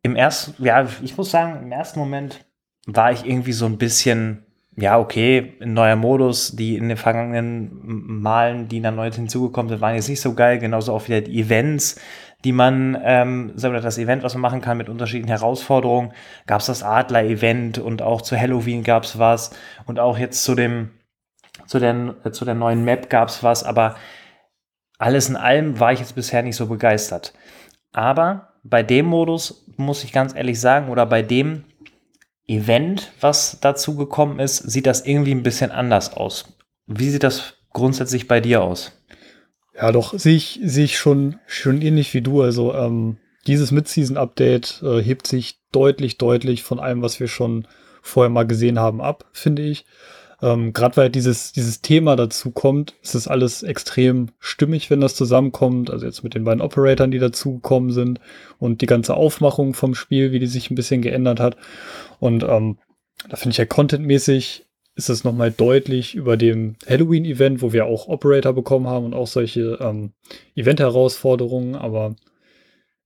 Im 0.03 0.15
ersten, 0.17 0.63
ja, 0.63 0.85
ich 1.01 1.17
muss 1.17 1.31
sagen, 1.31 1.63
im 1.63 1.71
ersten 1.71 1.97
Moment 1.97 2.45
war 2.85 3.11
ich 3.11 3.25
irgendwie 3.25 3.53
so 3.53 3.65
ein 3.65 3.77
bisschen, 3.77 4.45
ja, 4.75 4.99
okay, 4.99 5.53
ein 5.61 5.73
neuer 5.73 5.95
Modus, 5.95 6.55
die 6.55 6.75
in 6.75 6.89
den 6.89 6.97
vergangenen 6.97 8.21
Malen, 8.21 8.67
die 8.67 8.81
dann 8.81 8.97
neu 8.97 9.09
hinzugekommen 9.09 9.69
sind, 9.69 9.81
waren 9.81 9.95
jetzt 9.95 10.09
nicht 10.09 10.21
so 10.21 10.33
geil. 10.33 10.59
Genauso 10.59 10.93
auch 10.93 11.07
wieder 11.07 11.21
die 11.21 11.39
Events, 11.39 11.99
die 12.43 12.51
man, 12.51 12.97
ähm, 13.01 13.53
das 13.55 13.97
Event, 13.97 14.23
was 14.23 14.33
man 14.33 14.41
machen 14.41 14.59
kann 14.59 14.77
mit 14.77 14.89
unterschiedlichen 14.89 15.29
Herausforderungen. 15.29 16.11
Gab 16.47 16.59
es 16.59 16.67
das 16.67 16.83
Adler-Event 16.83 17.77
und 17.77 18.01
auch 18.01 18.21
zu 18.21 18.37
Halloween 18.37 18.83
gab 18.83 19.03
es 19.03 19.17
was 19.17 19.51
und 19.85 19.99
auch 19.99 20.17
jetzt 20.17 20.43
zu 20.43 20.53
dem, 20.53 20.91
zu 21.65 21.79
der, 21.79 22.15
zu 22.33 22.43
der 22.43 22.55
neuen 22.55 22.83
Map 22.83 23.09
gab 23.09 23.29
es 23.29 23.41
was, 23.41 23.63
aber 23.63 23.95
alles 24.97 25.29
in 25.29 25.37
allem 25.37 25.79
war 25.79 25.93
ich 25.93 25.99
jetzt 25.99 26.15
bisher 26.15 26.43
nicht 26.43 26.57
so 26.57 26.67
begeistert. 26.67 27.33
Aber 27.93 28.52
bei 28.63 28.83
dem 28.83 29.05
Modus 29.05 29.65
muss 29.77 30.03
ich 30.03 30.11
ganz 30.11 30.33
ehrlich 30.35 30.59
sagen, 30.59 30.89
oder 30.89 31.05
bei 31.05 31.21
dem 31.21 31.63
Event, 32.47 33.11
was 33.21 33.57
dazu 33.61 33.95
gekommen 33.95 34.39
ist, 34.39 34.57
sieht 34.57 34.85
das 34.85 35.05
irgendwie 35.05 35.31
ein 35.31 35.43
bisschen 35.43 35.71
anders 35.71 36.13
aus. 36.13 36.57
Wie 36.87 37.09
sieht 37.09 37.23
das 37.23 37.55
grundsätzlich 37.71 38.27
bei 38.27 38.41
dir 38.41 38.61
aus? 38.63 38.91
Ja, 39.75 39.91
doch, 39.91 40.17
sehe 40.17 40.35
ich, 40.35 40.59
sehe 40.63 40.85
ich 40.85 40.97
schon, 40.97 41.39
schon 41.47 41.81
ähnlich 41.81 42.13
wie 42.13 42.21
du. 42.21 42.41
Also, 42.41 42.73
ähm, 42.73 43.17
dieses 43.47 43.71
Mid-Season-Update 43.71 44.81
äh, 44.83 45.01
hebt 45.01 45.27
sich 45.27 45.59
deutlich, 45.71 46.17
deutlich 46.17 46.63
von 46.63 46.79
allem, 46.79 47.01
was 47.01 47.19
wir 47.19 47.27
schon 47.27 47.67
vorher 48.01 48.29
mal 48.29 48.45
gesehen 48.45 48.79
haben, 48.79 49.01
ab, 49.01 49.25
finde 49.31 49.63
ich. 49.63 49.85
Ähm, 50.43 50.73
Gerade 50.73 50.97
weil 50.97 51.09
dieses, 51.09 51.53
dieses 51.53 51.81
Thema 51.81 52.17
dazu 52.17 52.51
kommt, 52.51 52.95
ist 53.01 53.15
es 53.15 53.29
alles 53.29 53.63
extrem 53.63 54.27
stimmig, 54.39 54.89
wenn 54.89 54.99
das 54.99 55.15
zusammenkommt. 55.15 55.89
Also 55.89 56.05
jetzt 56.05 56.21
mit 56.21 56.35
den 56.35 56.43
beiden 56.43 56.61
Operatoren, 56.61 57.11
die 57.11 57.19
dazugekommen 57.19 57.91
sind 57.91 58.19
und 58.59 58.81
die 58.81 58.85
ganze 58.85 59.13
Aufmachung 59.15 59.73
vom 59.73 59.95
Spiel, 59.95 60.33
wie 60.33 60.39
die 60.39 60.47
sich 60.47 60.69
ein 60.69 60.75
bisschen 60.75 61.01
geändert 61.01 61.39
hat. 61.39 61.55
Und 62.19 62.43
ähm, 62.43 62.77
da 63.29 63.37
finde 63.37 63.51
ich 63.51 63.57
ja 63.57 63.65
contentmäßig 63.65 64.65
ist 64.95 65.09
es 65.09 65.23
nochmal 65.23 65.49
deutlich 65.49 66.13
über 66.13 66.37
dem 66.37 66.75
Halloween-Event, 66.87 67.61
wo 67.61 67.73
wir 67.73 67.85
auch 67.85 68.07
Operator 68.07 68.53
bekommen 68.53 68.87
haben 68.87 69.05
und 69.05 69.13
auch 69.15 69.27
solche 69.27 69.79
ähm, 69.81 70.11
Event-Herausforderungen. 70.55 71.75
Aber 71.75 72.15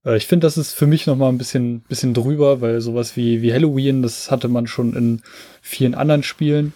äh, 0.04 0.16
ich 0.16 0.26
finde, 0.26 0.46
das 0.46 0.58
ist 0.58 0.74
für 0.74 0.86
mich 0.86 1.06
nochmal 1.06 1.30
ein 1.30 1.38
bisschen, 1.38 1.80
bisschen 1.88 2.14
drüber, 2.14 2.60
weil 2.60 2.80
sowas 2.80 3.16
wie, 3.16 3.42
wie 3.42 3.54
Halloween, 3.54 4.02
das 4.02 4.30
hatte 4.30 4.48
man 4.48 4.66
schon 4.66 4.94
in 4.94 5.22
vielen 5.62 5.94
anderen 5.94 6.24
Spielen. 6.24 6.74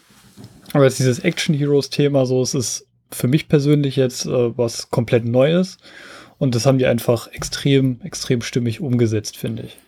Aber 0.73 0.85
jetzt 0.85 0.99
dieses 0.99 1.19
Action 1.21 1.55
Heroes 1.55 1.91
Thema, 1.91 2.27
so, 2.27 2.43
es 2.43 2.55
ist 2.55 2.89
für 3.11 3.29
mich 3.29 3.49
persönlich 3.49 3.97
jetzt 3.97 4.27
äh, 4.27 4.57
was 4.57 4.91
komplett 4.91 5.25
Neues. 5.25 5.79
Und 6.39 6.55
das 6.55 6.67
haben 6.67 6.79
die 6.79 6.87
einfach 6.87 7.29
extrem, 7.29 8.01
extrem 8.03 8.43
stimmig 8.43 8.81
umgesetzt, 8.81 9.37
finde 9.37 9.65
ich. 9.65 9.79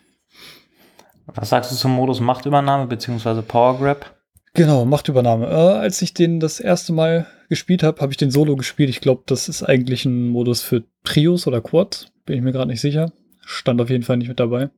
Was 1.26 1.48
sagst 1.48 1.72
du 1.72 1.76
zum 1.76 1.92
Modus 1.92 2.20
Machtübernahme 2.20 2.86
bzw. 2.86 3.42
Power 3.42 3.78
Grab? 3.78 4.14
Genau, 4.52 4.84
Machtübernahme. 4.84 5.46
Äh, 5.46 5.78
als 5.78 6.00
ich 6.02 6.14
den 6.14 6.38
das 6.38 6.60
erste 6.60 6.92
Mal 6.92 7.26
gespielt 7.48 7.82
habe, 7.82 8.00
habe 8.00 8.12
ich 8.12 8.18
den 8.18 8.30
Solo 8.30 8.56
gespielt. 8.56 8.88
Ich 8.88 9.00
glaube, 9.00 9.22
das 9.26 9.48
ist 9.48 9.62
eigentlich 9.62 10.04
ein 10.04 10.28
Modus 10.28 10.62
für 10.62 10.84
Trios 11.02 11.46
oder 11.46 11.60
Quads. 11.60 12.12
Bin 12.24 12.36
ich 12.36 12.42
mir 12.42 12.52
gerade 12.52 12.70
nicht 12.70 12.80
sicher. 12.80 13.12
Stand 13.44 13.80
auf 13.80 13.90
jeden 13.90 14.04
Fall 14.04 14.16
nicht 14.16 14.28
mit 14.28 14.38
dabei. 14.38 14.70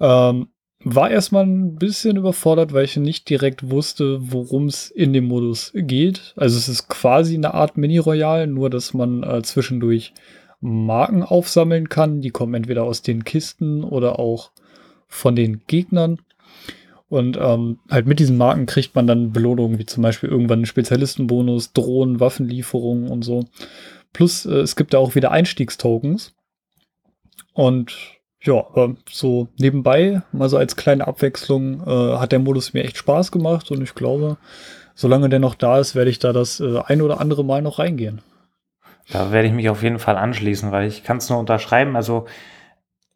Ähm, 0.00 0.48
war 0.82 1.10
erstmal 1.10 1.44
ein 1.44 1.76
bisschen 1.76 2.16
überfordert, 2.16 2.72
weil 2.72 2.84
ich 2.84 2.96
nicht 2.96 3.28
direkt 3.28 3.70
wusste, 3.70 4.18
worum 4.32 4.66
es 4.66 4.90
in 4.90 5.12
dem 5.12 5.26
Modus 5.26 5.72
geht. 5.74 6.32
Also 6.36 6.56
es 6.56 6.68
ist 6.68 6.88
quasi 6.88 7.34
eine 7.34 7.52
Art 7.52 7.76
Mini-Royal, 7.76 8.46
nur 8.46 8.70
dass 8.70 8.94
man 8.94 9.22
äh, 9.22 9.42
zwischendurch 9.42 10.14
Marken 10.60 11.22
aufsammeln 11.22 11.88
kann. 11.88 12.22
Die 12.22 12.30
kommen 12.30 12.54
entweder 12.54 12.84
aus 12.84 13.02
den 13.02 13.24
Kisten 13.24 13.84
oder 13.84 14.18
auch 14.18 14.52
von 15.06 15.36
den 15.36 15.62
Gegnern. 15.66 16.20
Und 17.08 17.36
ähm, 17.38 17.80
halt 17.90 18.06
mit 18.06 18.20
diesen 18.20 18.38
Marken 18.38 18.66
kriegt 18.66 18.94
man 18.94 19.06
dann 19.06 19.32
Belohnungen, 19.32 19.78
wie 19.78 19.86
zum 19.86 20.02
Beispiel 20.02 20.30
irgendwann 20.30 20.60
einen 20.60 20.66
Spezialistenbonus, 20.66 21.72
Drohnen, 21.72 22.20
Waffenlieferungen 22.20 23.08
und 23.08 23.22
so. 23.22 23.44
Plus 24.12 24.46
äh, 24.46 24.60
es 24.60 24.76
gibt 24.76 24.94
da 24.94 24.98
auch 24.98 25.14
wieder 25.14 25.30
Einstiegstokens. 25.30 26.34
Und 27.52 28.19
Ja, 28.42 28.54
aber 28.54 28.94
so 29.08 29.48
nebenbei, 29.58 30.22
mal 30.32 30.48
so 30.48 30.56
als 30.56 30.76
kleine 30.76 31.06
Abwechslung, 31.06 31.82
äh, 31.86 32.16
hat 32.18 32.32
der 32.32 32.38
Modus 32.38 32.72
mir 32.72 32.84
echt 32.84 32.96
Spaß 32.96 33.32
gemacht 33.32 33.70
und 33.70 33.82
ich 33.82 33.94
glaube, 33.94 34.38
solange 34.94 35.28
der 35.28 35.40
noch 35.40 35.54
da 35.54 35.78
ist, 35.78 35.94
werde 35.94 36.10
ich 36.10 36.18
da 36.18 36.32
das 36.32 36.60
äh, 36.60 36.80
ein 36.86 37.02
oder 37.02 37.20
andere 37.20 37.44
Mal 37.44 37.60
noch 37.60 37.78
reingehen. 37.78 38.22
Da 39.12 39.32
werde 39.32 39.48
ich 39.48 39.54
mich 39.54 39.68
auf 39.68 39.82
jeden 39.82 39.98
Fall 39.98 40.16
anschließen, 40.16 40.70
weil 40.72 40.86
ich 40.86 41.04
kann 41.04 41.18
es 41.18 41.28
nur 41.28 41.38
unterschreiben. 41.38 41.96
Also 41.96 42.26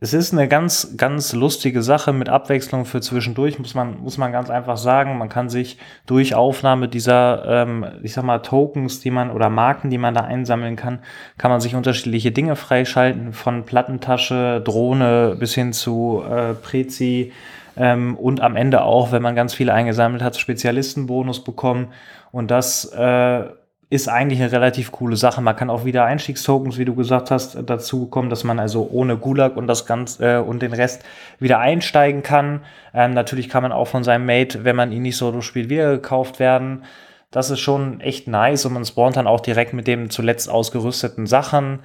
es 0.04 0.12
ist 0.12 0.34
eine 0.34 0.48
ganz, 0.48 0.98
ganz 0.98 1.32
lustige 1.32 1.82
Sache 1.82 2.12
mit 2.12 2.28
Abwechslung 2.28 2.84
für 2.84 3.00
zwischendurch, 3.00 3.58
muss 3.58 3.74
man, 3.74 4.02
muss 4.02 4.18
man 4.18 4.32
ganz 4.32 4.50
einfach 4.50 4.76
sagen. 4.76 5.16
Man 5.16 5.30
kann 5.30 5.48
sich 5.48 5.78
durch 6.04 6.34
Aufnahme 6.34 6.88
dieser, 6.88 7.42
ähm, 7.48 7.86
ich 8.02 8.12
sag 8.12 8.22
mal, 8.22 8.40
Tokens, 8.40 9.00
die 9.00 9.10
man 9.10 9.30
oder 9.30 9.48
Marken, 9.48 9.88
die 9.88 9.96
man 9.96 10.12
da 10.12 10.20
einsammeln 10.20 10.76
kann, 10.76 10.98
kann 11.38 11.50
man 11.50 11.62
sich 11.62 11.74
unterschiedliche 11.74 12.32
Dinge 12.32 12.54
freischalten, 12.54 13.32
von 13.32 13.64
Plattentasche, 13.64 14.60
Drohne 14.62 15.36
bis 15.38 15.54
hin 15.54 15.72
zu 15.72 16.22
äh, 16.30 16.52
Prezi 16.52 17.32
ähm, 17.78 18.18
und 18.18 18.42
am 18.42 18.56
Ende 18.56 18.82
auch, 18.82 19.10
wenn 19.10 19.22
man 19.22 19.34
ganz 19.34 19.54
viele 19.54 19.72
eingesammelt 19.72 20.22
hat, 20.22 20.36
Spezialistenbonus 20.36 21.42
bekommen. 21.42 21.94
Und 22.30 22.50
das 22.50 22.92
äh, 22.92 23.44
ist 23.90 24.08
eigentlich 24.08 24.40
eine 24.40 24.52
relativ 24.52 24.92
coole 24.92 25.16
Sache. 25.16 25.40
Man 25.40 25.56
kann 25.56 25.70
auch 25.70 25.84
wieder 25.84 26.04
Einstiegstokens, 26.04 26.78
wie 26.78 26.84
du 26.84 26.94
gesagt 26.94 27.30
hast, 27.30 27.58
dazu 27.66 28.06
kommen, 28.06 28.30
dass 28.30 28.44
man 28.44 28.58
also 28.58 28.88
ohne 28.90 29.16
Gulag 29.16 29.56
und 29.56 29.66
das 29.66 29.86
Ganze 29.86 30.36
äh, 30.36 30.38
und 30.38 30.62
den 30.62 30.72
Rest 30.72 31.04
wieder 31.38 31.58
einsteigen 31.58 32.22
kann. 32.22 32.60
Ähm, 32.92 33.12
natürlich 33.12 33.48
kann 33.48 33.62
man 33.62 33.72
auch 33.72 33.88
von 33.88 34.04
seinem 34.04 34.26
Mate, 34.26 34.64
wenn 34.64 34.76
man 34.76 34.92
ihn 34.92 35.02
nicht 35.02 35.16
so 35.16 35.40
spielt, 35.42 35.68
wieder 35.68 35.92
gekauft 35.92 36.40
werden. 36.40 36.84
Das 37.30 37.50
ist 37.50 37.60
schon 37.60 38.00
echt 38.00 38.28
nice 38.28 38.64
und 38.64 38.74
man 38.74 38.84
spawnt 38.84 39.16
dann 39.16 39.26
auch 39.26 39.40
direkt 39.40 39.72
mit 39.72 39.86
dem 39.86 40.08
zuletzt 40.08 40.48
ausgerüsteten 40.48 41.26
Sachen 41.26 41.80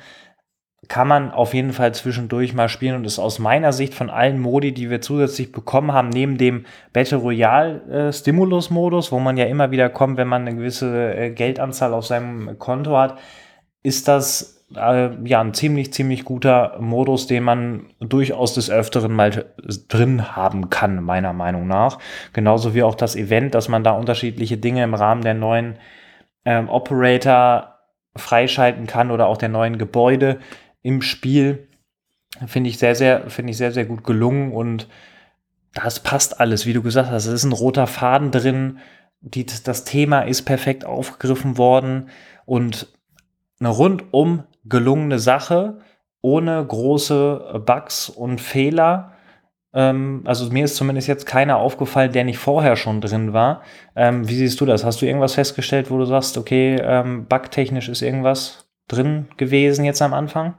kann 0.89 1.08
man 1.08 1.31
auf 1.31 1.53
jeden 1.53 1.72
Fall 1.72 1.93
zwischendurch 1.93 2.55
mal 2.55 2.67
spielen 2.67 2.96
und 2.96 3.05
ist 3.05 3.19
aus 3.19 3.38
meiner 3.38 3.72
Sicht 3.72 3.93
von 3.93 4.10
allen 4.10 4.39
Modi, 4.39 4.74
die 4.74 4.89
wir 4.89 5.01
zusätzlich 5.01 5.51
bekommen 5.51 5.93
haben, 5.93 6.10
neben 6.10 6.39
dem 6.39 6.65
Battle 6.93 7.19
Royale 7.19 8.08
äh, 8.08 8.12
Stimulus 8.12 8.72
Modus, 8.72 9.12
wo 9.12 9.19
man 9.19 9.38
ja 9.38 9.46
immer 9.46 9.69
wieder 9.69 9.89
kommt, 9.89 10.17
wenn 10.17 10.27
man 10.27 10.41
eine 10.41 10.55
gewisse 10.55 11.13
äh, 11.13 11.29
Geldanzahl 11.29 11.93
auf 11.93 12.08
seinem 12.08 12.58
Konto 12.58 12.98
hat, 12.98 13.19
ist 13.84 14.08
das 14.08 14.65
äh, 14.75 15.10
ja 15.24 15.41
ein 15.41 15.53
ziemlich, 15.53 15.93
ziemlich 15.93 16.25
guter 16.25 16.77
Modus, 16.79 17.27
den 17.27 17.43
man 17.43 17.86
durchaus 18.00 18.55
des 18.55 18.72
Öfteren 18.72 19.13
mal 19.13 19.46
drin 19.89 20.36
haben 20.36 20.72
kann, 20.72 21.03
meiner 21.03 21.34
Meinung 21.34 21.67
nach. 21.67 22.00
Genauso 22.34 22.74
wie 22.74 22.81
auch 22.81 22.96
das 22.96 23.15
Event, 23.15 23.53
dass 23.53 23.69
man 23.69 23.84
da 23.84 23.91
unterschiedliche 23.91 24.58
Dinge 24.58 24.84
im 24.84 24.96
Rahmen 24.96 25.22
der 25.22 25.36
neuen 25.36 25.75
ähm, 26.46 26.67
Operator 26.67 27.75
freischalten 28.15 28.88
kann 28.88 29.12
oder 29.12 29.27
auch 29.27 29.38
der 29.38 29.50
neuen 29.50 29.77
Gebäude 29.77 30.39
im 30.81 31.01
Spiel. 31.01 31.67
Finde 32.48 32.69
ich 32.69 32.77
sehr, 32.77 32.95
sehr, 32.95 33.29
finde 33.29 33.51
ich 33.51 33.57
sehr, 33.57 33.71
sehr 33.71 33.86
gut 33.86 34.03
gelungen 34.03 34.51
und 34.51 34.88
das 35.74 36.00
passt 36.00 36.39
alles, 36.39 36.65
wie 36.65 36.74
du 36.74 36.81
gesagt 36.81 37.09
hast. 37.09 37.25
Es 37.25 37.33
ist 37.33 37.43
ein 37.43 37.53
roter 37.53 37.88
Faden 37.88 38.31
drin. 38.31 38.79
Die, 39.21 39.45
das 39.45 39.83
Thema 39.83 40.21
ist 40.21 40.43
perfekt 40.43 40.86
aufgegriffen 40.86 41.57
worden 41.57 42.09
und 42.45 42.88
eine 43.59 43.69
rundum 43.69 44.43
gelungene 44.65 45.19
Sache 45.19 45.79
ohne 46.21 46.65
große 46.65 47.62
Bugs 47.65 48.09
und 48.09 48.41
Fehler. 48.41 49.13
Ähm, 49.74 50.24
also 50.25 50.50
mir 50.51 50.65
ist 50.65 50.75
zumindest 50.75 51.07
jetzt 51.07 51.25
keiner 51.25 51.57
aufgefallen, 51.57 52.12
der 52.12 52.24
nicht 52.24 52.39
vorher 52.39 52.75
schon 52.75 53.01
drin 53.01 53.33
war. 53.33 53.62
Ähm, 53.95 54.27
wie 54.27 54.36
siehst 54.36 54.59
du 54.59 54.65
das? 54.65 54.83
Hast 54.83 55.01
du 55.01 55.05
irgendwas 55.05 55.36
festgestellt, 55.36 55.91
wo 55.91 55.98
du 55.98 56.05
sagst, 56.05 56.38
okay, 56.38 56.77
ähm, 56.81 57.25
bugtechnisch 57.27 57.89
ist 57.89 58.01
irgendwas 58.01 58.69
drin 58.88 59.27
gewesen 59.38 59.86
jetzt 59.86 60.01
am 60.01 60.13
Anfang? 60.13 60.55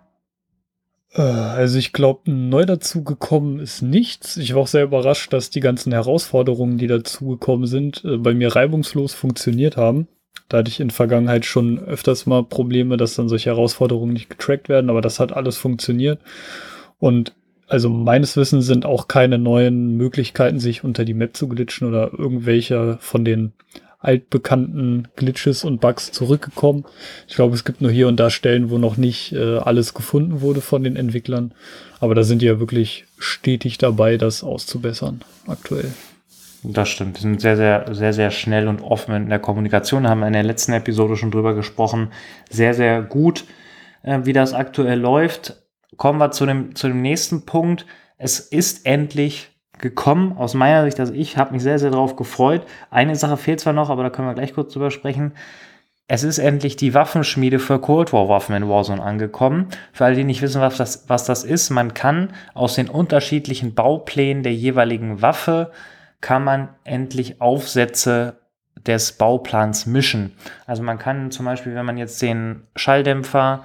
Äh, 1.13 1.23
also 1.23 1.79
ich 1.79 1.93
glaube, 1.93 2.31
neu 2.31 2.65
dazu 2.67 3.05
gekommen 3.05 3.59
ist 3.61 3.83
nichts. 3.83 4.37
Ich 4.37 4.55
war 4.55 4.63
auch 4.63 4.67
sehr 4.67 4.85
überrascht, 4.85 5.33
dass 5.33 5.51
die 5.51 5.61
ganzen 5.61 5.93
Herausforderungen, 5.93 6.79
die 6.79 6.87
dazu 6.87 7.29
gekommen 7.29 7.67
sind, 7.67 8.05
äh, 8.05 8.17
bei 8.17 8.35
mir 8.35 8.55
reibungslos 8.55 9.15
funktioniert 9.15 9.77
haben. 9.77 10.09
Da 10.49 10.59
hatte 10.59 10.71
ich 10.71 10.81
in 10.81 10.91
Vergangenheit 10.91 11.45
schon 11.45 11.79
öfters 11.79 12.27
mal 12.27 12.43
Probleme, 12.43 12.97
dass 12.97 13.15
dann 13.15 13.29
solche 13.29 13.51
Herausforderungen 13.51 14.13
nicht 14.13 14.31
getrackt 14.31 14.69
werden, 14.69 14.91
aber 14.91 15.01
das 15.01 15.21
hat 15.21 15.33
alles 15.33 15.57
funktioniert. 15.57 16.21
Und 16.99 17.35
also 17.69 17.89
meines 17.89 18.37
Wissens 18.37 18.67
sind 18.67 18.85
auch 18.85 19.07
keine 19.07 19.39
neuen 19.39 19.97
Möglichkeiten, 19.97 20.59
sich 20.59 20.83
unter 20.83 21.05
die 21.05 21.15
Map 21.15 21.37
zu 21.37 21.49
glitschen 21.49 21.87
oder 21.87 22.11
irgendwelche 22.13 22.99
von 23.01 23.25
den 23.25 23.53
altbekannten 24.01 25.09
Glitches 25.17 25.63
und 25.63 25.81
Bugs 25.81 26.11
zurückgekommen. 26.11 26.85
Ich 27.29 27.35
glaube, 27.35 27.55
es 27.55 27.65
gibt 27.65 27.83
nur 27.83 27.91
hier 27.91 28.09
und 28.09 28.19
da 28.19 28.31
Stellen, 28.31 28.71
wo 28.71 28.79
noch 28.79 28.97
nicht 28.97 29.33
äh, 29.33 29.59
alles 29.59 29.95
gefunden 29.95 30.41
wurde 30.41 30.63
von 30.63 30.83
den 30.83 30.97
Entwicklern. 30.97 31.53
Aber 32.01 32.15
da 32.15 32.23
sind 32.23 32.41
die 32.41 32.47
ja 32.47 32.59
wirklich 32.59 33.05
stetig 33.19 33.77
dabei, 33.77 34.17
das 34.17 34.43
auszubessern 34.43 35.21
aktuell. 35.47 35.93
Das 36.63 36.89
stimmt. 36.89 37.19
Die 37.19 37.23
sind 37.23 37.41
sehr, 37.41 37.57
sehr, 37.57 37.95
sehr, 37.95 38.13
sehr 38.13 38.31
schnell 38.31 38.69
und 38.69 38.83
offen 38.83 39.15
in 39.15 39.29
der 39.29 39.39
Kommunikation. 39.39 40.09
Haben 40.09 40.21
wir 40.21 40.27
in 40.27 40.33
der 40.33 40.43
letzten 40.43 40.73
Episode 40.73 41.17
schon 41.17 41.31
drüber 41.31 41.55
gesprochen. 41.55 42.11
Sehr, 42.49 42.75
sehr 42.75 43.03
gut, 43.03 43.45
äh, 44.03 44.21
wie 44.25 44.33
das 44.33 44.55
aktuell 44.55 44.99
läuft. 44.99 45.63
Kommen 45.97 46.19
wir 46.19 46.31
zu 46.31 46.47
dem, 46.47 46.75
zu 46.75 46.89
dem 46.89 47.03
nächsten 47.03 47.45
Punkt. 47.45 47.87
Es 48.17 48.41
ist 48.41 48.87
endlich 48.87 49.50
gekommen, 49.81 50.37
aus 50.37 50.55
meiner 50.55 50.85
Sicht. 50.85 51.01
Also 51.01 51.13
ich 51.13 51.37
habe 51.37 51.53
mich 51.53 51.63
sehr, 51.63 51.79
sehr 51.79 51.91
darauf 51.91 52.17
gefreut. 52.17 52.63
Eine 52.91 53.17
Sache 53.17 53.37
fehlt 53.37 53.61
zwar 53.61 53.73
noch, 53.73 53.91
aber 53.91 54.03
da 54.03 54.11
können 54.11 54.29
wir 54.29 54.35
gleich 54.35 54.55
kurz 54.55 54.73
drüber 54.73 54.91
sprechen. 54.91 55.33
Es 56.13 56.25
ist 56.25 56.39
endlich 56.39 56.75
die 56.77 56.93
Waffenschmiede 56.93 57.61
für 57.61 57.79
Cold 57.79 58.13
War 58.13 58.29
Waffen 58.29 58.57
in 58.57 58.69
Warzone 58.69 59.03
angekommen. 59.03 59.69
Für 59.93 60.07
alle, 60.07 60.17
die 60.17 60.25
nicht 60.25 60.43
wissen, 60.43 60.61
was 60.61 60.77
das, 60.77 61.05
was 61.09 61.25
das 61.25 61.45
ist, 61.45 61.71
man 61.71 61.95
kann 61.95 62.33
aus 62.53 62.75
den 62.75 62.89
unterschiedlichen 62.89 63.75
Bauplänen 63.75 64.43
der 64.43 64.53
jeweiligen 64.53 65.23
Waffe, 65.23 65.71
kann 66.21 66.43
man 66.43 66.69
endlich 66.83 67.41
Aufsätze 67.41 68.41
des 68.87 69.13
Bauplans 69.13 69.87
mischen. 69.87 70.33
Also 70.67 70.83
man 70.83 70.99
kann 70.99 71.31
zum 71.31 71.47
Beispiel, 71.47 71.75
wenn 71.75 71.87
man 71.87 71.97
jetzt 71.97 72.21
den 72.21 72.65
Schalldämpfer 72.75 73.63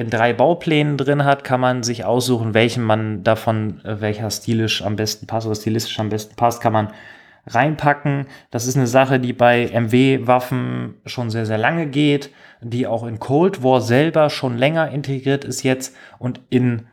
in 0.00 0.10
drei 0.10 0.32
Bauplänen 0.32 0.96
drin 0.96 1.24
hat, 1.24 1.42
kann 1.42 1.60
man 1.60 1.82
sich 1.82 2.04
aussuchen, 2.04 2.54
welchen 2.54 2.84
man 2.84 3.24
davon, 3.24 3.84
äh, 3.84 4.00
welcher 4.00 4.30
stilisch 4.30 4.82
am 4.82 4.96
besten 4.96 5.26
passt 5.26 5.46
oder 5.46 5.56
stilistisch 5.56 5.98
am 5.98 6.10
besten 6.10 6.36
passt, 6.36 6.60
kann 6.60 6.72
man 6.72 6.92
reinpacken. 7.46 8.26
Das 8.50 8.66
ist 8.66 8.76
eine 8.76 8.86
Sache, 8.86 9.20
die 9.20 9.32
bei 9.32 9.68
MW-Waffen 9.72 10.94
schon 11.06 11.30
sehr, 11.30 11.46
sehr 11.46 11.58
lange 11.58 11.86
geht, 11.86 12.30
die 12.60 12.86
auch 12.86 13.06
in 13.06 13.18
Cold 13.18 13.62
War 13.62 13.80
selber 13.80 14.30
schon 14.30 14.56
länger 14.56 14.90
integriert 14.90 15.44
ist 15.44 15.62
jetzt 15.62 15.96
und 16.18 16.40
in 16.50 16.86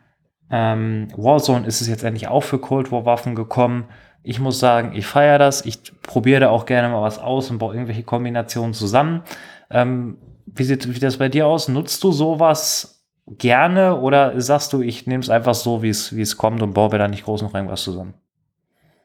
ähm, 0.49 1.07
Warzone 1.15 1.65
ist 1.65 1.79
es 1.81 1.87
jetzt 1.87 2.03
endlich 2.03 2.27
auch 2.27 2.43
für 2.43 2.59
Cold 2.59 2.91
War 2.91 3.05
Waffen 3.05 3.35
gekommen. 3.35 3.85
Ich 4.23 4.39
muss 4.39 4.59
sagen, 4.59 4.91
ich 4.93 5.05
feiere 5.07 5.39
das. 5.39 5.65
Ich 5.65 5.79
probiere 6.03 6.41
da 6.41 6.49
auch 6.49 6.65
gerne 6.65 6.89
mal 6.89 7.01
was 7.01 7.17
aus 7.17 7.49
und 7.49 7.57
baue 7.57 7.73
irgendwelche 7.73 8.03
Kombinationen 8.03 8.73
zusammen. 8.73 9.23
Ähm, 9.71 10.17
wie 10.55 10.63
sieht 10.63 10.93
wie 10.93 10.99
das 10.99 11.17
bei 11.17 11.29
dir 11.29 11.47
aus? 11.47 11.67
Nutzt 11.67 12.03
du 12.03 12.11
sowas 12.11 13.03
gerne 13.27 13.99
oder 13.99 14.39
sagst 14.41 14.73
du, 14.73 14.81
ich 14.81 15.07
nehme 15.07 15.23
es 15.23 15.29
einfach 15.29 15.55
so, 15.55 15.81
wie 15.83 15.89
es 15.89 16.37
kommt 16.37 16.61
und 16.61 16.73
baue 16.73 16.89
mir 16.89 16.97
da 16.97 17.07
nicht 17.07 17.25
groß 17.25 17.41
noch 17.41 17.53
irgendwas 17.53 17.83
zusammen? 17.83 18.13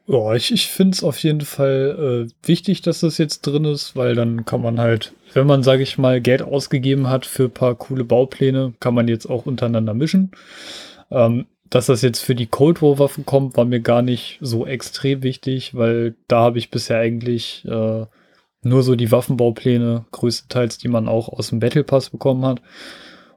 Ja, 0.09 0.33
ich, 0.33 0.53
ich 0.53 0.67
finde 0.67 0.95
es 0.95 1.03
auf 1.03 1.21
jeden 1.21 1.41
Fall 1.41 2.29
äh, 2.29 2.47
wichtig, 2.47 2.81
dass 2.81 3.01
das 3.01 3.17
jetzt 3.17 3.41
drin 3.41 3.65
ist, 3.65 3.97
weil 3.97 4.15
dann 4.15 4.45
kann 4.45 4.61
man 4.61 4.79
halt, 4.79 5.13
wenn 5.33 5.45
man, 5.45 5.63
sage 5.63 5.83
ich 5.83 5.97
mal, 5.97 6.21
Geld 6.21 6.41
ausgegeben 6.41 7.09
hat 7.09 7.25
für 7.25 7.45
ein 7.45 7.51
paar 7.51 7.75
coole 7.75 8.05
Baupläne, 8.05 8.73
kann 8.79 8.93
man 8.93 9.09
jetzt 9.09 9.25
auch 9.29 9.45
untereinander 9.45 9.93
mischen. 9.93 10.31
Ähm, 11.11 11.47
dass 11.69 11.87
das 11.87 12.01
jetzt 12.01 12.21
für 12.21 12.35
die 12.35 12.47
Cold 12.47 12.81
War 12.81 12.99
Waffen 12.99 13.25
kommt, 13.25 13.57
war 13.57 13.65
mir 13.65 13.81
gar 13.81 14.01
nicht 14.01 14.37
so 14.39 14.65
extrem 14.65 15.23
wichtig, 15.23 15.75
weil 15.75 16.15
da 16.29 16.39
habe 16.39 16.57
ich 16.57 16.71
bisher 16.71 16.99
eigentlich 16.99 17.65
äh, 17.65 18.05
nur 18.67 18.83
so 18.83 18.95
die 18.95 19.11
Waffenbaupläne, 19.11 20.05
größtenteils, 20.11 20.77
die 20.77 20.87
man 20.87 21.07
auch 21.07 21.29
aus 21.29 21.49
dem 21.49 21.59
Battle 21.59 21.83
Pass 21.83 22.09
bekommen 22.09 22.45
hat. 22.45 22.61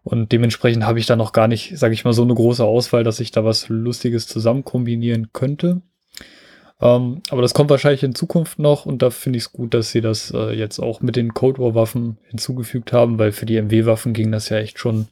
Und 0.03 0.33
dementsprechend 0.33 0.85
habe 0.85 0.99
ich 0.99 1.07
da 1.07 1.17
noch 1.17 1.33
gar 1.33 1.49
nicht, 1.49 1.79
sage 1.79 1.95
ich 1.95 2.05
mal, 2.05 2.13
so 2.13 2.23
eine 2.23 2.35
große 2.35 2.65
Auswahl, 2.65 3.05
dass 3.05 3.21
ich 3.21 3.31
da 3.31 3.45
was 3.45 3.69
Lustiges 3.69 4.27
zusammen 4.27 4.65
kombinieren 4.65 5.29
könnte. 5.33 5.83
Ähm, 6.81 7.21
aber 7.29 7.43
das 7.43 7.53
kommt 7.53 7.69
wahrscheinlich 7.69 8.03
in 8.03 8.15
Zukunft 8.15 8.59
noch 8.59 8.87
und 8.87 9.03
da 9.03 9.11
finde 9.11 9.37
ich 9.37 9.45
es 9.45 9.53
gut, 9.53 9.75
dass 9.75 9.91
sie 9.91 10.01
das 10.01 10.31
äh, 10.31 10.53
jetzt 10.57 10.79
auch 10.79 11.03
mit 11.03 11.17
den 11.17 11.35
Cold 11.35 11.59
War 11.59 11.75
Waffen 11.75 12.17
hinzugefügt 12.29 12.93
haben, 12.93 13.19
weil 13.19 13.33
für 13.33 13.45
die 13.45 13.61
MW-Waffen 13.61 14.15
ging 14.15 14.33
das 14.33 14.49
ja 14.49 14.57
echt 14.57 14.79
schon 14.79 15.09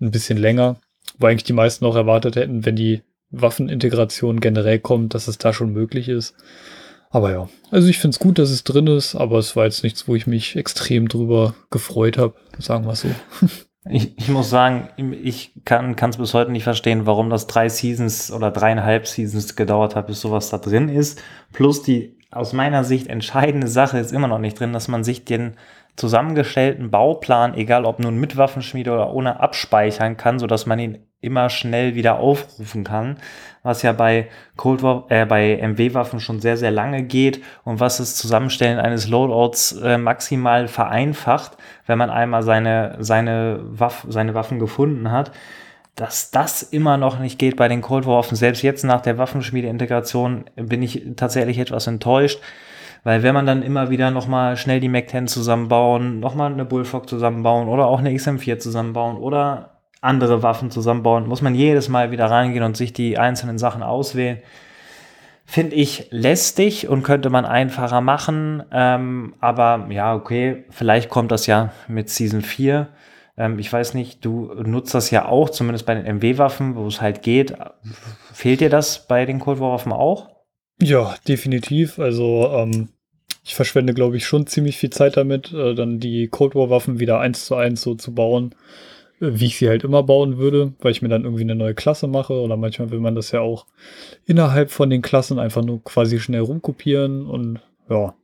ein 0.00 0.10
bisschen 0.10 0.36
länger. 0.36 0.76
Wo 1.18 1.26
eigentlich 1.26 1.44
die 1.44 1.54
meisten 1.54 1.86
auch 1.86 1.96
erwartet 1.96 2.36
hätten, 2.36 2.66
wenn 2.66 2.76
die 2.76 3.00
Waffenintegration 3.30 4.40
generell 4.40 4.78
kommt, 4.78 5.14
dass 5.14 5.28
es 5.28 5.38
da 5.38 5.54
schon 5.54 5.72
möglich 5.72 6.08
ist. 6.08 6.34
Aber 7.16 7.32
ja, 7.32 7.48
also 7.70 7.88
ich 7.88 7.98
finde 7.98 8.14
es 8.14 8.18
gut, 8.18 8.38
dass 8.38 8.50
es 8.50 8.62
drin 8.62 8.88
ist, 8.88 9.14
aber 9.14 9.38
es 9.38 9.56
war 9.56 9.64
jetzt 9.64 9.82
nichts, 9.82 10.06
wo 10.06 10.14
ich 10.14 10.26
mich 10.26 10.54
extrem 10.54 11.08
drüber 11.08 11.54
gefreut 11.70 12.18
habe, 12.18 12.34
sagen 12.58 12.86
wir 12.86 12.94
so. 12.94 13.08
Ich, 13.88 14.18
ich 14.18 14.28
muss 14.28 14.50
sagen, 14.50 14.88
ich 15.22 15.52
kann 15.64 15.94
es 15.96 16.16
bis 16.16 16.34
heute 16.34 16.50
nicht 16.50 16.64
verstehen, 16.64 17.06
warum 17.06 17.30
das 17.30 17.46
drei 17.46 17.68
Seasons 17.68 18.32
oder 18.32 18.50
dreieinhalb 18.50 19.06
Seasons 19.06 19.54
gedauert 19.54 19.94
hat, 19.94 20.08
bis 20.08 20.20
sowas 20.20 20.50
da 20.50 20.58
drin 20.58 20.88
ist. 20.88 21.22
Plus 21.52 21.84
die 21.84 22.18
aus 22.32 22.52
meiner 22.52 22.82
Sicht 22.82 23.06
entscheidende 23.06 23.68
Sache 23.68 24.00
ist 24.00 24.12
immer 24.12 24.26
noch 24.26 24.40
nicht 24.40 24.58
drin, 24.58 24.72
dass 24.72 24.88
man 24.88 25.04
sich 25.04 25.24
den 25.24 25.56
zusammengestellten 25.94 26.90
Bauplan, 26.90 27.54
egal 27.54 27.84
ob 27.84 28.00
nun 28.00 28.18
mit 28.18 28.36
Waffenschmiede 28.36 28.92
oder 28.92 29.12
ohne, 29.12 29.38
abspeichern 29.38 30.16
kann, 30.16 30.40
sodass 30.40 30.66
man 30.66 30.80
ihn 30.80 30.98
immer 31.20 31.48
schnell 31.48 31.94
wieder 31.94 32.18
aufrufen 32.18 32.84
kann, 32.84 33.18
was 33.66 33.82
ja 33.82 33.92
bei 33.92 34.28
Cold 34.56 34.82
War, 34.82 35.04
äh, 35.08 35.26
bei 35.26 35.58
MW-Waffen 35.60 36.20
schon 36.20 36.40
sehr, 36.40 36.56
sehr 36.56 36.70
lange 36.70 37.02
geht 37.02 37.42
und 37.64 37.80
was 37.80 37.98
das 37.98 38.14
Zusammenstellen 38.14 38.78
eines 38.78 39.08
Loadouts 39.08 39.72
äh, 39.72 39.98
maximal 39.98 40.68
vereinfacht, 40.68 41.58
wenn 41.86 41.98
man 41.98 42.08
einmal 42.08 42.42
seine, 42.42 42.96
seine, 43.00 43.60
Waff, 43.62 44.06
seine 44.08 44.34
Waffen 44.34 44.58
gefunden 44.58 45.10
hat. 45.10 45.32
Dass 45.96 46.30
das 46.30 46.62
immer 46.62 46.96
noch 46.96 47.18
nicht 47.18 47.38
geht 47.38 47.56
bei 47.56 47.68
den 47.68 47.80
Cold 47.82 48.06
War-Waffen, 48.06 48.36
selbst 48.36 48.62
jetzt 48.62 48.84
nach 48.84 49.00
der 49.00 49.18
Waffenschmiede-Integration 49.18 50.44
bin 50.54 50.82
ich 50.82 51.02
tatsächlich 51.16 51.58
etwas 51.58 51.86
enttäuscht. 51.86 52.40
Weil 53.02 53.22
wenn 53.22 53.34
man 53.34 53.46
dann 53.46 53.62
immer 53.62 53.90
wieder 53.90 54.10
nochmal 54.10 54.56
schnell 54.56 54.80
die 54.80 54.88
Mac-10 54.88 55.26
zusammenbauen, 55.26 56.20
nochmal 56.20 56.52
eine 56.52 56.64
Bullfrog 56.64 57.08
zusammenbauen 57.08 57.68
oder 57.68 57.86
auch 57.86 57.98
eine 57.98 58.10
XM4 58.10 58.58
zusammenbauen 58.58 59.16
oder 59.16 59.75
andere 60.00 60.42
Waffen 60.42 60.70
zusammenbauen, 60.70 61.26
muss 61.26 61.42
man 61.42 61.54
jedes 61.54 61.88
Mal 61.88 62.10
wieder 62.10 62.26
reingehen 62.26 62.64
und 62.64 62.76
sich 62.76 62.92
die 62.92 63.18
einzelnen 63.18 63.58
Sachen 63.58 63.82
auswählen. 63.82 64.38
Finde 65.44 65.76
ich 65.76 66.08
lästig 66.10 66.88
und 66.88 67.04
könnte 67.04 67.30
man 67.30 67.44
einfacher 67.44 68.00
machen. 68.00 68.64
Ähm, 68.72 69.34
aber 69.40 69.86
ja, 69.90 70.14
okay, 70.14 70.64
vielleicht 70.70 71.08
kommt 71.08 71.30
das 71.30 71.46
ja 71.46 71.72
mit 71.86 72.10
Season 72.10 72.42
4. 72.42 72.88
Ähm, 73.36 73.58
ich 73.58 73.72
weiß 73.72 73.94
nicht, 73.94 74.24
du 74.24 74.52
nutzt 74.54 74.94
das 74.94 75.10
ja 75.10 75.26
auch, 75.26 75.50
zumindest 75.50 75.86
bei 75.86 75.94
den 75.94 76.04
MW-Waffen, 76.04 76.74
wo 76.74 76.86
es 76.86 77.00
halt 77.00 77.22
geht. 77.22 77.54
Fehlt 78.32 78.60
dir 78.60 78.70
das 78.70 79.06
bei 79.06 79.24
den 79.24 79.38
Cold 79.38 79.60
War-Waffen 79.60 79.92
auch? 79.92 80.30
Ja, 80.82 81.14
definitiv. 81.28 81.98
Also 81.98 82.50
ähm, 82.52 82.88
ich 83.44 83.54
verschwende, 83.54 83.94
glaube 83.94 84.16
ich, 84.16 84.26
schon 84.26 84.46
ziemlich 84.46 84.76
viel 84.76 84.90
Zeit 84.90 85.16
damit, 85.16 85.52
äh, 85.52 85.74
dann 85.74 86.00
die 86.00 86.28
Cold 86.28 86.54
War-Waffen 86.54 86.98
wieder 86.98 87.20
eins 87.20 87.46
zu 87.46 87.54
eins 87.54 87.82
so 87.82 87.94
zu 87.94 88.14
bauen, 88.14 88.54
wie 89.18 89.46
ich 89.46 89.56
sie 89.56 89.68
halt 89.68 89.84
immer 89.84 90.02
bauen 90.02 90.38
würde, 90.38 90.74
weil 90.80 90.92
ich 90.92 91.02
mir 91.02 91.08
dann 91.08 91.24
irgendwie 91.24 91.42
eine 91.42 91.54
neue 91.54 91.74
Klasse 91.74 92.06
mache 92.06 92.34
oder 92.34 92.56
manchmal 92.56 92.90
will 92.90 93.00
man 93.00 93.14
das 93.14 93.32
ja 93.32 93.40
auch 93.40 93.66
innerhalb 94.26 94.70
von 94.70 94.90
den 94.90 95.02
Klassen 95.02 95.38
einfach 95.38 95.64
nur 95.64 95.82
quasi 95.84 96.18
schnell 96.20 96.42
rumkopieren 96.42 97.26
und 97.26 97.60
ja. 97.88 98.14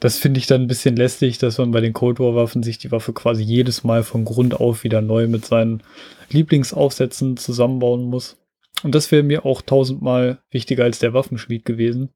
Das 0.00 0.18
finde 0.18 0.38
ich 0.38 0.46
dann 0.46 0.62
ein 0.62 0.68
bisschen 0.68 0.94
lästig, 0.94 1.38
dass 1.38 1.58
man 1.58 1.72
bei 1.72 1.80
den 1.80 1.92
Cold 1.92 2.20
War 2.20 2.36
Waffen 2.36 2.62
sich 2.62 2.78
die 2.78 2.92
Waffe 2.92 3.12
quasi 3.12 3.42
jedes 3.42 3.82
Mal 3.82 4.04
von 4.04 4.24
Grund 4.24 4.54
auf 4.54 4.84
wieder 4.84 5.00
neu 5.00 5.26
mit 5.26 5.44
seinen 5.44 5.82
Lieblingsaufsätzen 6.30 7.36
zusammenbauen 7.36 8.04
muss. 8.04 8.36
Und 8.84 8.94
das 8.94 9.10
wäre 9.10 9.24
mir 9.24 9.44
auch 9.44 9.60
tausendmal 9.60 10.38
wichtiger 10.50 10.84
als 10.84 11.00
der 11.00 11.14
Waffenschmied 11.14 11.64
gewesen. 11.64 12.10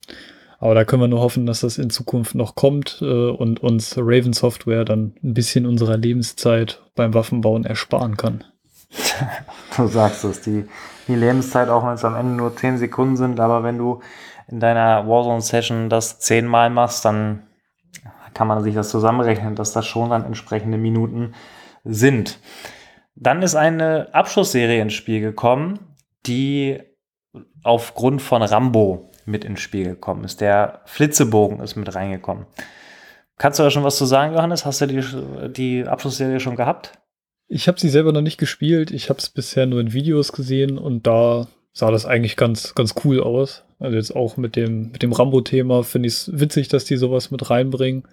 Aber 0.62 0.76
da 0.76 0.84
können 0.84 1.02
wir 1.02 1.08
nur 1.08 1.20
hoffen, 1.20 1.44
dass 1.44 1.62
das 1.62 1.76
in 1.76 1.90
Zukunft 1.90 2.36
noch 2.36 2.54
kommt 2.54 2.98
äh, 3.02 3.30
und 3.30 3.60
uns 3.64 3.96
Raven 3.98 4.32
Software 4.32 4.84
dann 4.84 5.12
ein 5.20 5.34
bisschen 5.34 5.66
unserer 5.66 5.96
Lebenszeit 5.96 6.80
beim 6.94 7.14
Waffenbauen 7.14 7.64
ersparen 7.64 8.16
kann. 8.16 8.44
du 9.76 9.88
sagst 9.88 10.22
es, 10.22 10.40
die, 10.42 10.64
die 11.08 11.16
Lebenszeit, 11.16 11.68
auch 11.68 11.84
wenn 11.84 11.94
es 11.94 12.04
am 12.04 12.14
Ende 12.14 12.34
nur 12.34 12.54
10 12.54 12.78
Sekunden 12.78 13.16
sind, 13.16 13.40
aber 13.40 13.64
wenn 13.64 13.76
du 13.76 14.02
in 14.46 14.60
deiner 14.60 15.08
Warzone-Session 15.08 15.88
das 15.88 16.20
zehnmal 16.20 16.70
machst, 16.70 17.04
dann 17.04 17.42
kann 18.32 18.46
man 18.46 18.62
sich 18.62 18.76
das 18.76 18.88
zusammenrechnen, 18.88 19.56
dass 19.56 19.72
das 19.72 19.84
schon 19.84 20.10
dann 20.10 20.24
entsprechende 20.24 20.78
Minuten 20.78 21.34
sind. 21.82 22.38
Dann 23.16 23.42
ist 23.42 23.56
eine 23.56 24.14
Abschlussserie 24.14 24.80
ins 24.80 24.92
Spiel 24.92 25.22
gekommen, 25.22 25.80
die 26.24 26.80
aufgrund 27.64 28.22
von 28.22 28.42
Rambo 28.42 29.11
mit 29.26 29.44
ins 29.44 29.60
Spiel 29.60 29.84
gekommen 29.84 30.24
ist. 30.24 30.40
Der 30.40 30.80
Flitzebogen 30.86 31.60
ist 31.60 31.76
mit 31.76 31.94
reingekommen. 31.94 32.46
Kannst 33.38 33.58
du 33.58 33.62
da 33.62 33.70
schon 33.70 33.84
was 33.84 33.96
zu 33.96 34.04
sagen, 34.04 34.34
Johannes? 34.34 34.64
Hast 34.64 34.80
du 34.80 34.86
die, 34.86 35.02
die 35.52 35.84
Abschlussserie 35.86 36.40
schon 36.40 36.56
gehabt? 36.56 36.92
Ich 37.48 37.68
habe 37.68 37.80
sie 37.80 37.88
selber 37.88 38.12
noch 38.12 38.20
nicht 38.22 38.38
gespielt. 38.38 38.90
Ich 38.90 39.10
habe 39.10 39.18
es 39.18 39.28
bisher 39.28 39.66
nur 39.66 39.80
in 39.80 39.92
Videos 39.92 40.32
gesehen 40.32 40.78
und 40.78 41.06
da 41.06 41.48
sah 41.72 41.90
das 41.90 42.06
eigentlich 42.06 42.36
ganz, 42.36 42.74
ganz 42.74 42.94
cool 43.04 43.20
aus. 43.20 43.64
Also 43.78 43.96
jetzt 43.96 44.14
auch 44.14 44.36
mit 44.36 44.56
dem, 44.56 44.92
mit 44.92 45.02
dem 45.02 45.12
Rambo-Thema 45.12 45.82
finde 45.82 46.06
ich 46.06 46.14
es 46.14 46.30
witzig, 46.32 46.68
dass 46.68 46.84
die 46.84 46.96
sowas 46.96 47.30
mit 47.30 47.50
reinbringen. 47.50 48.04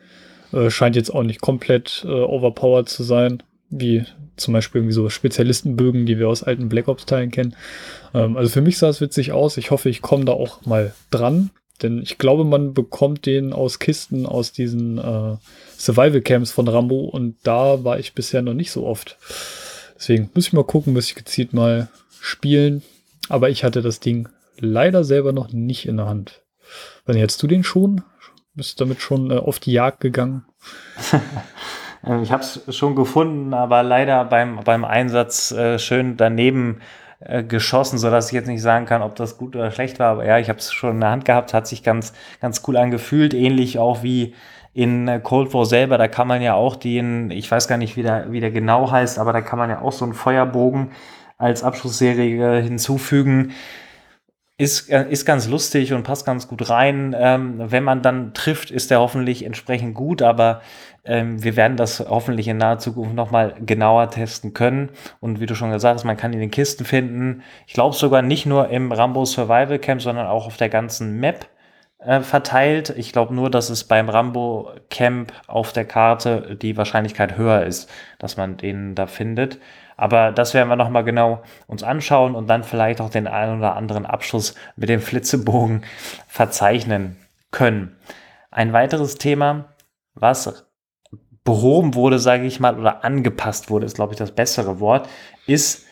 Äh, 0.52 0.70
scheint 0.70 0.96
jetzt 0.96 1.14
auch 1.14 1.24
nicht 1.24 1.42
komplett 1.42 2.04
äh, 2.06 2.10
overpowered 2.10 2.90
zu 2.90 3.04
sein 3.04 3.44
wie 3.70 4.06
zum 4.38 4.54
Beispiel 4.54 4.80
irgendwie 4.80 4.94
so 4.94 5.10
Spezialistenbögen, 5.10 6.06
die 6.06 6.18
wir 6.18 6.30
aus 6.30 6.44
alten 6.44 6.70
Black 6.70 6.88
Ops-Teilen 6.88 7.32
kennen. 7.32 7.56
Ähm, 8.14 8.38
also 8.38 8.50
für 8.50 8.62
mich 8.62 8.78
sah 8.78 8.90
es 8.90 9.02
witzig 9.02 9.32
aus. 9.32 9.58
Ich 9.58 9.72
hoffe, 9.72 9.90
ich 9.90 10.02
komme 10.02 10.26
da 10.26 10.34
auch 10.34 10.66
mal 10.66 10.94
dran. 11.12 11.52
Denn 11.82 12.02
ich 12.02 12.18
glaube, 12.18 12.44
man 12.44 12.74
bekommt 12.74 13.26
den 13.26 13.54
aus 13.54 13.80
Kisten 13.80 14.26
aus 14.26 14.52
diesen 14.52 14.98
äh, 14.98 15.38
Survival 15.78 16.22
Camps 16.22 16.52
von 16.52 16.68
Rambo 16.68 17.06
und 17.06 17.38
da 17.44 17.84
war 17.84 18.00
ich 18.00 18.14
bisher 18.14 18.42
noch 18.42 18.54
nicht 18.54 18.72
so 18.72 18.86
oft. 18.86 19.18
Deswegen 19.96 20.30
muss 20.34 20.48
ich 20.48 20.54
mal 20.54 20.66
gucken, 20.66 20.94
muss 20.94 21.06
ich 21.06 21.16
gezielt 21.16 21.54
mal 21.54 21.88
spielen. 22.20 22.84
Aber 23.30 23.50
ich 23.50 23.64
hatte 23.64 23.82
das 23.82 24.00
Ding 24.00 24.28
leider 24.58 25.04
selber 25.04 25.32
noch 25.32 25.54
nicht 25.54 25.88
in 25.88 25.98
der 25.98 26.08
Hand. 26.08 26.42
Wann 27.06 27.16
hättest 27.16 27.42
du 27.42 27.48
den 27.48 27.64
schon? 27.64 28.02
Bist 28.56 28.80
du 28.80 28.84
damit 28.84 29.02
schon 29.02 29.32
äh, 29.32 29.36
auf 29.36 29.60
die 29.60 29.72
Jagd 29.72 30.02
gegangen? 30.02 30.46
Ähm, 32.06 32.24
ich 32.24 32.32
habe 32.32 32.44
es 32.44 32.76
schon 32.76 32.96
gefunden, 32.96 33.54
aber 33.54 33.84
leider 33.84 34.26
beim, 34.26 34.60
beim 34.64 34.86
Einsatz 34.86 35.52
äh, 35.52 35.80
schön 35.80 36.18
daneben 36.18 36.82
äh, 37.20 37.44
geschossen, 37.44 37.98
sodass 37.98 38.28
ich 38.28 38.34
jetzt 38.34 38.48
nicht 38.48 38.62
sagen 38.62 38.86
kann, 38.86 39.02
ob 39.02 39.16
das 39.16 39.38
gut 39.38 39.56
oder 39.56 39.72
schlecht 39.72 40.00
war. 40.00 40.12
Aber 40.12 40.26
ja, 40.26 40.40
ich 40.40 40.50
habe 40.50 40.60
es 40.60 40.72
schon 40.72 40.92
in 40.92 41.02
der 41.02 41.12
Hand 41.12 41.26
gehabt, 41.26 41.54
hat 41.54 41.68
sich 41.68 41.84
ganz, 41.84 42.14
ganz 42.42 42.64
cool 42.68 42.78
angefühlt. 42.78 43.34
Ähnlich 43.34 43.78
auch 43.80 44.04
wie 44.04 44.34
in 44.74 45.08
äh, 45.08 45.20
Cold 45.20 45.54
War 45.54 45.66
selber, 45.66 45.98
da 45.98 46.08
kann 46.08 46.28
man 46.28 46.42
ja 46.42 46.54
auch 46.54 46.76
den, 46.76 47.32
ich 47.32 47.50
weiß 47.50 47.68
gar 47.68 47.78
nicht, 47.78 47.98
wie 47.98 48.04
der, 48.04 48.32
wie 48.32 48.40
der 48.40 48.52
genau 48.52 48.92
heißt, 48.92 49.20
aber 49.20 49.34
da 49.34 49.42
kann 49.42 49.60
man 49.60 49.70
ja 49.70 49.82
auch 49.82 49.92
so 49.92 50.06
einen 50.06 50.14
Feuerbogen 50.14 50.92
als 51.38 51.64
Abschlussserie 51.64 52.62
hinzufügen. 52.62 53.52
Ist, 54.60 54.90
äh, 54.90 55.10
ist 55.10 55.26
ganz 55.26 55.48
lustig 55.48 55.94
und 55.94 56.04
passt 56.04 56.26
ganz 56.26 56.50
gut 56.50 56.70
rein. 56.70 57.16
Ähm, 57.18 57.72
wenn 57.72 57.86
man 57.86 58.02
dann 58.02 58.34
trifft, 58.34 58.72
ist 58.72 58.92
der 58.92 59.00
hoffentlich 59.00 59.46
entsprechend 59.46 59.96
gut, 59.96 60.22
aber 60.22 60.62
ähm, 61.06 61.42
wir 61.42 61.56
werden 61.56 61.78
das 61.78 62.02
hoffentlich 62.02 62.50
in 62.50 62.58
naher 62.58 62.78
Zukunft 62.78 63.16
nochmal 63.16 63.56
genauer 63.66 64.10
testen 64.10 64.54
können. 64.54 64.90
Und 65.22 65.40
wie 65.40 65.46
du 65.46 65.56
schon 65.56 65.72
gesagt 65.72 65.96
hast, 65.96 66.04
man 66.04 66.18
kann 66.18 66.34
in 66.34 66.42
den 66.42 66.52
Kisten 66.52 66.84
finden. 66.84 67.42
Ich 67.68 67.74
glaube 67.74 67.96
sogar 67.96 68.22
nicht 68.22 68.46
nur 68.46 68.68
im 68.68 68.92
Rambo 68.92 69.24
Survival 69.24 69.80
Camp, 69.80 70.02
sondern 70.02 70.28
auch 70.28 70.46
auf 70.46 70.58
der 70.58 70.68
ganzen 70.68 71.22
Map 71.22 71.48
äh, 72.00 72.20
verteilt. 72.20 72.94
Ich 72.98 73.14
glaube 73.14 73.34
nur, 73.34 73.50
dass 73.50 73.70
es 73.70 73.86
beim 73.86 74.10
Rambo 74.10 74.72
Camp 74.90 75.32
auf 75.48 75.72
der 75.72 75.86
Karte 75.86 76.58
die 76.62 76.76
Wahrscheinlichkeit 76.76 77.38
höher 77.38 77.64
ist, 77.64 77.90
dass 78.18 78.36
man 78.36 78.58
den 78.58 78.94
da 78.94 79.08
findet. 79.08 79.58
Aber 80.00 80.32
das 80.32 80.54
werden 80.54 80.70
wir 80.70 80.78
nochmal 80.78 81.04
genau 81.04 81.42
uns 81.68 81.84
anschauen 81.84 82.34
und 82.34 82.48
dann 82.48 82.64
vielleicht 82.64 83.02
auch 83.02 83.10
den 83.10 83.28
einen 83.28 83.60
oder 83.60 83.76
anderen 83.76 84.06
Abschluss 84.06 84.56
mit 84.78 84.88
dem 84.88 85.02
Flitzebogen 85.02 85.84
verzeichnen 86.26 87.18
können. 87.52 87.98
Ein 88.50 88.72
weiteres 88.72 89.18
Thema, 89.18 89.74
was 90.14 90.66
behoben 91.44 91.96
wurde, 91.96 92.18
sage 92.18 92.46
ich 92.46 92.62
mal, 92.62 92.80
oder 92.80 93.04
angepasst 93.04 93.70
wurde, 93.70 93.86
ist, 93.86 93.96
glaube 93.96 94.14
ich, 94.14 94.18
das 94.18 94.32
bessere 94.32 94.80
Wort, 94.80 95.10
ist 95.48 95.84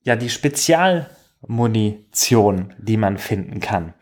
ja 0.00 0.16
die 0.16 0.30
Spezialmunition, 0.30 2.72
die 2.78 2.96
man 2.96 3.18
finden 3.18 3.60
kann. 3.60 3.92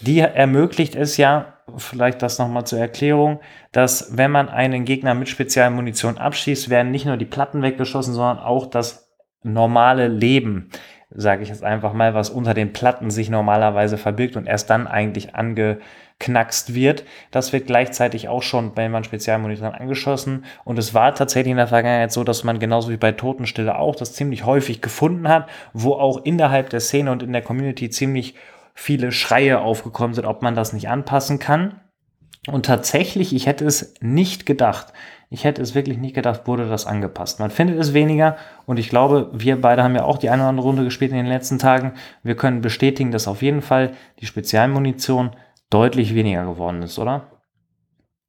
Die 0.00 0.20
ermöglicht 0.20 0.94
es 0.94 1.18
ja, 1.18 1.55
vielleicht 1.76 2.22
das 2.22 2.38
nochmal 2.38 2.66
zur 2.66 2.78
Erklärung, 2.78 3.40
dass 3.72 4.16
wenn 4.16 4.30
man 4.30 4.48
einen 4.48 4.84
Gegner 4.84 5.14
mit 5.14 5.28
Spezialmunition 5.28 6.18
abschießt, 6.18 6.70
werden 6.70 6.92
nicht 6.92 7.06
nur 7.06 7.16
die 7.16 7.24
Platten 7.24 7.62
weggeschossen, 7.62 8.14
sondern 8.14 8.38
auch 8.38 8.66
das 8.66 9.12
normale 9.42 10.08
Leben, 10.08 10.70
sage 11.10 11.42
ich 11.42 11.48
jetzt 11.48 11.64
einfach 11.64 11.92
mal, 11.92 12.14
was 12.14 12.30
unter 12.30 12.54
den 12.54 12.72
Platten 12.72 13.10
sich 13.10 13.30
normalerweise 13.30 13.96
verbirgt 13.98 14.36
und 14.36 14.46
erst 14.46 14.70
dann 14.70 14.86
eigentlich 14.86 15.34
ange 15.34 15.78
knackst 16.18 16.74
wird. 16.74 17.04
Das 17.30 17.52
wird 17.52 17.66
gleichzeitig 17.66 18.28
auch 18.28 18.42
schon 18.42 18.74
bei 18.74 18.88
man 18.88 19.04
Spezialmonitoren 19.04 19.74
angeschossen. 19.74 20.44
Und 20.64 20.78
es 20.78 20.94
war 20.94 21.14
tatsächlich 21.14 21.50
in 21.50 21.58
der 21.58 21.66
Vergangenheit 21.66 22.10
so, 22.10 22.24
dass 22.24 22.42
man 22.42 22.58
genauso 22.58 22.90
wie 22.90 22.96
bei 22.96 23.12
Totenstille 23.12 23.78
auch 23.78 23.94
das 23.96 24.14
ziemlich 24.14 24.46
häufig 24.46 24.80
gefunden 24.80 25.28
hat, 25.28 25.46
wo 25.74 25.92
auch 25.92 26.24
innerhalb 26.24 26.70
der 26.70 26.80
Szene 26.80 27.12
und 27.12 27.22
in 27.22 27.32
der 27.32 27.42
Community 27.42 27.90
ziemlich 27.90 28.34
viele 28.76 29.10
Schreie 29.10 29.60
aufgekommen 29.60 30.14
sind, 30.14 30.26
ob 30.26 30.42
man 30.42 30.54
das 30.54 30.72
nicht 30.72 30.88
anpassen 30.88 31.40
kann. 31.40 31.80
Und 32.46 32.66
tatsächlich, 32.66 33.34
ich 33.34 33.46
hätte 33.46 33.64
es 33.64 33.94
nicht 34.00 34.46
gedacht. 34.46 34.92
Ich 35.30 35.42
hätte 35.42 35.60
es 35.60 35.74
wirklich 35.74 35.98
nicht 35.98 36.14
gedacht, 36.14 36.46
wurde 36.46 36.68
das 36.68 36.86
angepasst. 36.86 37.40
Man 37.40 37.50
findet 37.50 37.80
es 37.80 37.94
weniger 37.94 38.36
und 38.66 38.78
ich 38.78 38.88
glaube, 38.88 39.30
wir 39.32 39.60
beide 39.60 39.82
haben 39.82 39.96
ja 39.96 40.04
auch 40.04 40.18
die 40.18 40.30
eine 40.30 40.42
oder 40.42 40.50
andere 40.50 40.66
Runde 40.66 40.84
gespielt 40.84 41.10
in 41.10 41.16
den 41.16 41.26
letzten 41.26 41.58
Tagen. 41.58 41.94
Wir 42.22 42.36
können 42.36 42.60
bestätigen, 42.60 43.10
dass 43.10 43.26
auf 43.26 43.42
jeden 43.42 43.62
Fall 43.62 43.94
die 44.20 44.26
Spezialmunition 44.26 45.30
deutlich 45.68 46.14
weniger 46.14 46.44
geworden 46.44 46.82
ist, 46.82 46.98
oder? 47.00 47.26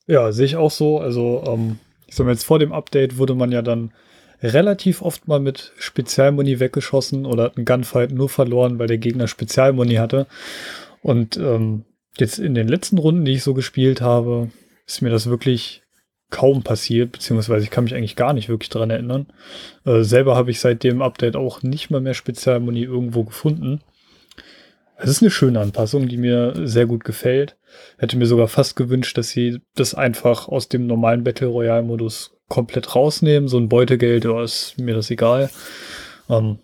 Ja, 0.08 0.32
sehe 0.32 0.46
ich 0.46 0.56
auch 0.56 0.72
so. 0.72 1.00
Also, 1.00 1.44
ähm, 1.46 1.78
ich 2.08 2.16
sag 2.16 2.26
mal, 2.26 2.32
jetzt 2.32 2.46
vor 2.46 2.58
dem 2.58 2.72
Update 2.72 3.20
wurde 3.20 3.36
man 3.36 3.52
ja 3.52 3.62
dann 3.62 3.92
relativ 4.41 5.02
oft 5.02 5.28
mal 5.28 5.39
mit 5.39 5.73
Spezialmuni 5.78 6.60
weggeschossen 6.60 7.26
oder 7.26 7.43
hat 7.43 7.58
einen 7.58 7.65
Gunfight 7.65 8.12
nur 8.12 8.30
verloren, 8.30 8.80
weil 8.80 8.88
der 8.88 8.97
Gegner 8.97 9.28
Spezialmuni 9.28 9.95
hatte. 9.95 10.28
Und 11.02 11.38
ähm, 11.38 11.86
jetzt 12.17 12.39
in 12.39 12.56
den 12.56 12.67
letzten 12.67 12.97
Runden, 12.97 13.26
die 13.26 13.34
ich 13.34 13.43
so 13.43 13.54
gespielt 13.54 14.02
habe, 14.02 14.50
ist 14.86 15.02
mir 15.02 15.10
das 15.10 15.30
wirklich 15.30 15.84
kaum 16.30 16.63
passiert, 16.63 17.13
beziehungsweise 17.13 17.63
ich 17.63 17.71
kann 17.71 17.86
mich 17.86 17.95
eigentlich 17.95 18.15
gar 18.15 18.34
nicht 18.34 18.50
wirklich 18.50 18.69
daran 18.69 18.89
erinnern. 18.89 19.28
Äh, 19.86 20.04
selber 20.04 20.36
habe 20.36 20.52
ich 20.52 20.60
seit 20.60 20.84
dem 20.84 21.02
Update 21.02 21.36
auch 21.36 21.63
nicht 21.63 21.89
mal 21.89 22.02
mehr 22.02 22.13
Spezialmuni 22.13 22.84
irgendwo 22.84 23.23
gefunden. 23.23 23.82
Es 24.97 25.10
ist 25.10 25.21
eine 25.21 25.32
schöne 25.32 25.60
Anpassung, 25.60 26.08
die 26.08 26.17
mir 26.17 26.54
sehr 26.67 26.88
gut 26.88 27.04
gefällt. 27.04 27.56
Hätte 27.97 28.17
mir 28.17 28.26
sogar 28.26 28.47
fast 28.47 28.76
gewünscht, 28.76 29.17
dass 29.17 29.30
sie 29.30 29.62
das 29.76 29.93
einfach 29.93 30.47
aus 30.47 30.69
dem 30.69 30.88
normalen 30.88 31.23
Battle 31.23 31.47
Royale 31.47 31.84
Modus 31.84 32.37
komplett 32.50 32.96
rausnehmen. 32.96 33.50
So 33.50 33.58
ein 33.58 33.70
Beutegeld, 33.70 34.26
oh, 34.26 34.42
ist 34.42 34.78
mir 34.78 34.96
das 34.96 35.10
egal. 35.10 35.50
Ähm, 36.30 36.60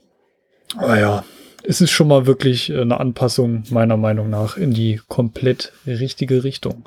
aber 0.77 0.99
ja, 0.99 1.23
es 1.63 1.81
ist 1.81 1.91
schon 1.91 2.07
mal 2.07 2.25
wirklich 2.25 2.69
äh, 2.69 2.81
eine 2.81 2.99
Anpassung 2.99 3.63
meiner 3.69 3.97
Meinung 3.97 4.29
nach 4.29 4.57
in 4.57 4.73
die 4.73 5.01
komplett 5.07 5.73
richtige 5.85 6.43
Richtung. 6.43 6.85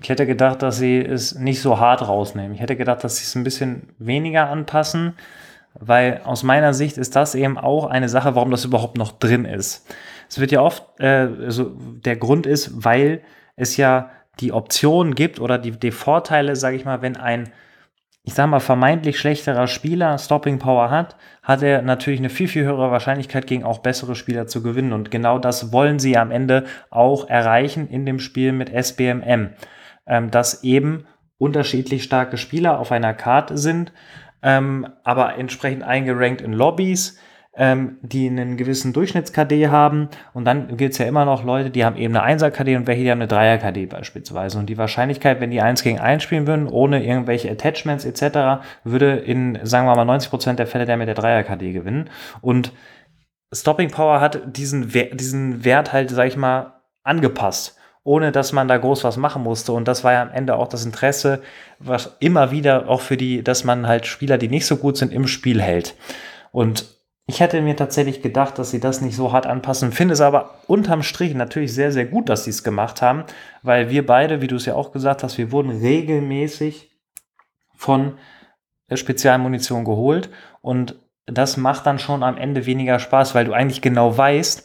Ich 0.00 0.08
hätte 0.08 0.26
gedacht, 0.26 0.62
dass 0.62 0.78
sie 0.78 0.98
es 0.98 1.34
nicht 1.34 1.60
so 1.60 1.78
hart 1.78 2.06
rausnehmen. 2.06 2.54
Ich 2.54 2.60
hätte 2.60 2.76
gedacht, 2.76 3.02
dass 3.04 3.16
sie 3.16 3.24
es 3.24 3.34
ein 3.34 3.44
bisschen 3.44 3.88
weniger 3.98 4.48
anpassen, 4.48 5.14
weil 5.74 6.20
aus 6.24 6.42
meiner 6.42 6.74
Sicht 6.74 6.98
ist 6.98 7.16
das 7.16 7.34
eben 7.34 7.58
auch 7.58 7.86
eine 7.86 8.08
Sache, 8.08 8.34
warum 8.34 8.50
das 8.50 8.64
überhaupt 8.64 8.98
noch 8.98 9.12
drin 9.12 9.44
ist. 9.44 9.86
Es 10.28 10.38
wird 10.38 10.52
ja 10.52 10.60
oft, 10.60 10.84
äh, 10.98 11.28
also 11.42 11.72
der 12.04 12.16
Grund 12.16 12.46
ist, 12.46 12.84
weil 12.84 13.22
es 13.56 13.76
ja 13.76 14.10
die 14.40 14.52
Option 14.52 15.14
gibt 15.14 15.40
oder 15.40 15.58
die, 15.58 15.72
die 15.72 15.90
Vorteile, 15.90 16.54
sage 16.54 16.76
ich 16.76 16.84
mal, 16.84 17.02
wenn 17.02 17.16
ein 17.16 17.50
ich 18.28 18.34
sage 18.34 18.50
mal, 18.50 18.60
vermeintlich 18.60 19.18
schlechterer 19.18 19.66
Spieler 19.66 20.18
Stopping 20.18 20.58
Power 20.58 20.90
hat, 20.90 21.16
hat 21.42 21.62
er 21.62 21.80
natürlich 21.80 22.20
eine 22.20 22.28
viel, 22.28 22.46
viel 22.46 22.64
höhere 22.64 22.90
Wahrscheinlichkeit, 22.90 23.46
gegen 23.46 23.64
auch 23.64 23.78
bessere 23.78 24.14
Spieler 24.14 24.46
zu 24.46 24.62
gewinnen. 24.62 24.92
Und 24.92 25.10
genau 25.10 25.38
das 25.38 25.72
wollen 25.72 25.98
sie 25.98 26.18
am 26.18 26.30
Ende 26.30 26.64
auch 26.90 27.26
erreichen 27.30 27.88
in 27.88 28.04
dem 28.04 28.18
Spiel 28.18 28.52
mit 28.52 28.68
SBMM. 28.68 29.54
Ähm, 30.06 30.30
dass 30.30 30.62
eben 30.62 31.06
unterschiedlich 31.38 32.02
starke 32.02 32.36
Spieler 32.36 32.78
auf 32.78 32.92
einer 32.92 33.14
Karte 33.14 33.56
sind, 33.56 33.94
ähm, 34.42 34.86
aber 35.04 35.38
entsprechend 35.38 35.82
eingerankt 35.82 36.42
in 36.42 36.52
Lobbys 36.52 37.18
ähm, 37.58 37.98
die 38.02 38.28
einen 38.28 38.56
gewissen 38.56 38.92
Durchschnitts-KD 38.92 39.68
haben. 39.68 40.08
Und 40.32 40.44
dann 40.44 40.76
gibt 40.76 40.92
es 40.92 40.98
ja 40.98 41.06
immer 41.06 41.24
noch 41.24 41.42
Leute, 41.42 41.70
die 41.70 41.84
haben 41.84 41.96
eben 41.96 42.16
eine 42.16 42.38
1er-KD 42.38 42.76
und 42.76 42.86
welche, 42.86 43.02
die 43.02 43.10
haben 43.10 43.20
eine 43.20 43.30
3er-KD 43.30 43.88
beispielsweise. 43.88 44.58
Und 44.58 44.66
die 44.66 44.78
Wahrscheinlichkeit, 44.78 45.40
wenn 45.40 45.50
die 45.50 45.60
1 45.60 45.82
gegen 45.82 45.98
1 45.98 46.22
spielen 46.22 46.46
würden, 46.46 46.68
ohne 46.68 47.04
irgendwelche 47.04 47.50
Attachments 47.50 48.04
etc., 48.04 48.62
würde 48.84 49.16
in, 49.16 49.58
sagen 49.64 49.88
wir 49.88 49.96
mal, 49.96 50.08
90% 50.08 50.54
der 50.54 50.68
Fälle 50.68 50.86
der 50.86 50.96
mit 50.96 51.08
der 51.08 51.16
3er-KD 51.16 51.72
gewinnen. 51.72 52.08
Und 52.40 52.72
Stopping 53.52 53.90
Power 53.90 54.20
hat 54.20 54.56
diesen, 54.56 54.92
diesen 55.14 55.64
Wert 55.64 55.92
halt, 55.92 56.10
sag 56.10 56.28
ich 56.28 56.36
mal, 56.36 56.74
angepasst 57.02 57.74
ohne 58.04 58.32
dass 58.32 58.54
man 58.54 58.68
da 58.68 58.78
groß 58.78 59.04
was 59.04 59.18
machen 59.18 59.42
musste. 59.42 59.72
Und 59.72 59.86
das 59.86 60.02
war 60.02 60.14
ja 60.14 60.22
am 60.22 60.30
Ende 60.30 60.56
auch 60.56 60.68
das 60.68 60.86
Interesse, 60.86 61.42
was 61.78 62.16
immer 62.20 62.50
wieder 62.50 62.88
auch 62.88 63.02
für 63.02 63.18
die, 63.18 63.44
dass 63.44 63.64
man 63.64 63.86
halt 63.86 64.06
Spieler, 64.06 64.38
die 64.38 64.48
nicht 64.48 64.64
so 64.64 64.76
gut 64.78 64.96
sind, 64.96 65.12
im 65.12 65.26
Spiel 65.26 65.60
hält. 65.60 65.94
Und 66.50 66.97
ich 67.30 67.40
hätte 67.40 67.60
mir 67.60 67.76
tatsächlich 67.76 68.22
gedacht, 68.22 68.58
dass 68.58 68.70
sie 68.70 68.80
das 68.80 69.02
nicht 69.02 69.14
so 69.14 69.32
hart 69.32 69.46
anpassen, 69.46 69.92
finde 69.92 70.14
es 70.14 70.22
aber 70.22 70.54
unterm 70.66 71.02
Strich 71.02 71.34
natürlich 71.34 71.74
sehr, 71.74 71.92
sehr 71.92 72.06
gut, 72.06 72.30
dass 72.30 72.44
sie 72.44 72.50
es 72.50 72.64
gemacht 72.64 73.02
haben, 73.02 73.24
weil 73.62 73.90
wir 73.90 74.06
beide, 74.06 74.40
wie 74.40 74.46
du 74.46 74.56
es 74.56 74.64
ja 74.64 74.74
auch 74.74 74.92
gesagt 74.92 75.22
hast, 75.22 75.36
wir 75.36 75.52
wurden 75.52 75.70
regelmäßig 75.70 76.90
von 77.76 78.14
Spezialmunition 78.90 79.84
geholt 79.84 80.30
und 80.62 80.96
das 81.26 81.58
macht 81.58 81.84
dann 81.84 81.98
schon 81.98 82.22
am 82.22 82.38
Ende 82.38 82.64
weniger 82.64 82.98
Spaß, 82.98 83.34
weil 83.34 83.44
du 83.44 83.52
eigentlich 83.52 83.82
genau 83.82 84.16
weißt, 84.16 84.64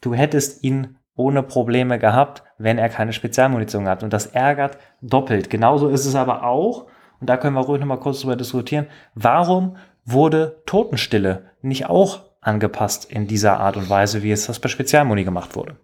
du 0.00 0.14
hättest 0.14 0.64
ihn 0.64 0.96
ohne 1.16 1.42
Probleme 1.42 1.98
gehabt, 1.98 2.42
wenn 2.56 2.78
er 2.78 2.88
keine 2.88 3.12
Spezialmunition 3.12 3.86
hat. 3.86 4.02
Und 4.02 4.14
das 4.14 4.24
ärgert 4.24 4.78
doppelt. 5.02 5.50
Genauso 5.50 5.90
ist 5.90 6.06
es 6.06 6.14
aber 6.14 6.44
auch, 6.44 6.86
und 7.20 7.28
da 7.28 7.36
können 7.36 7.54
wir 7.54 7.60
ruhig 7.60 7.80
nochmal 7.80 8.00
kurz 8.00 8.20
drüber 8.20 8.36
diskutieren, 8.36 8.86
warum 9.14 9.76
wurde 10.12 10.62
Totenstille 10.66 11.50
nicht 11.62 11.86
auch 11.86 12.30
angepasst 12.40 13.10
in 13.10 13.26
dieser 13.26 13.60
Art 13.60 13.76
und 13.76 13.88
Weise, 13.90 14.22
wie 14.22 14.30
es 14.32 14.46
das 14.46 14.58
bei 14.58 14.68
Spezialmuni 14.68 15.24
gemacht 15.24 15.56
wurde? 15.56 15.76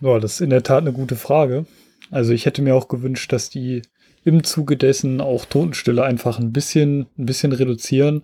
Ja, 0.00 0.18
das 0.18 0.34
ist 0.34 0.40
in 0.40 0.50
der 0.50 0.62
Tat 0.62 0.82
eine 0.82 0.92
gute 0.92 1.16
Frage. 1.16 1.66
Also 2.10 2.32
ich 2.32 2.46
hätte 2.46 2.62
mir 2.62 2.74
auch 2.74 2.88
gewünscht, 2.88 3.32
dass 3.32 3.50
die 3.50 3.82
im 4.24 4.44
Zuge 4.44 4.76
dessen 4.76 5.20
auch 5.20 5.44
Totenstille 5.44 6.02
einfach 6.02 6.38
ein 6.38 6.52
bisschen, 6.52 7.06
ein 7.18 7.26
bisschen 7.26 7.52
reduzieren, 7.52 8.22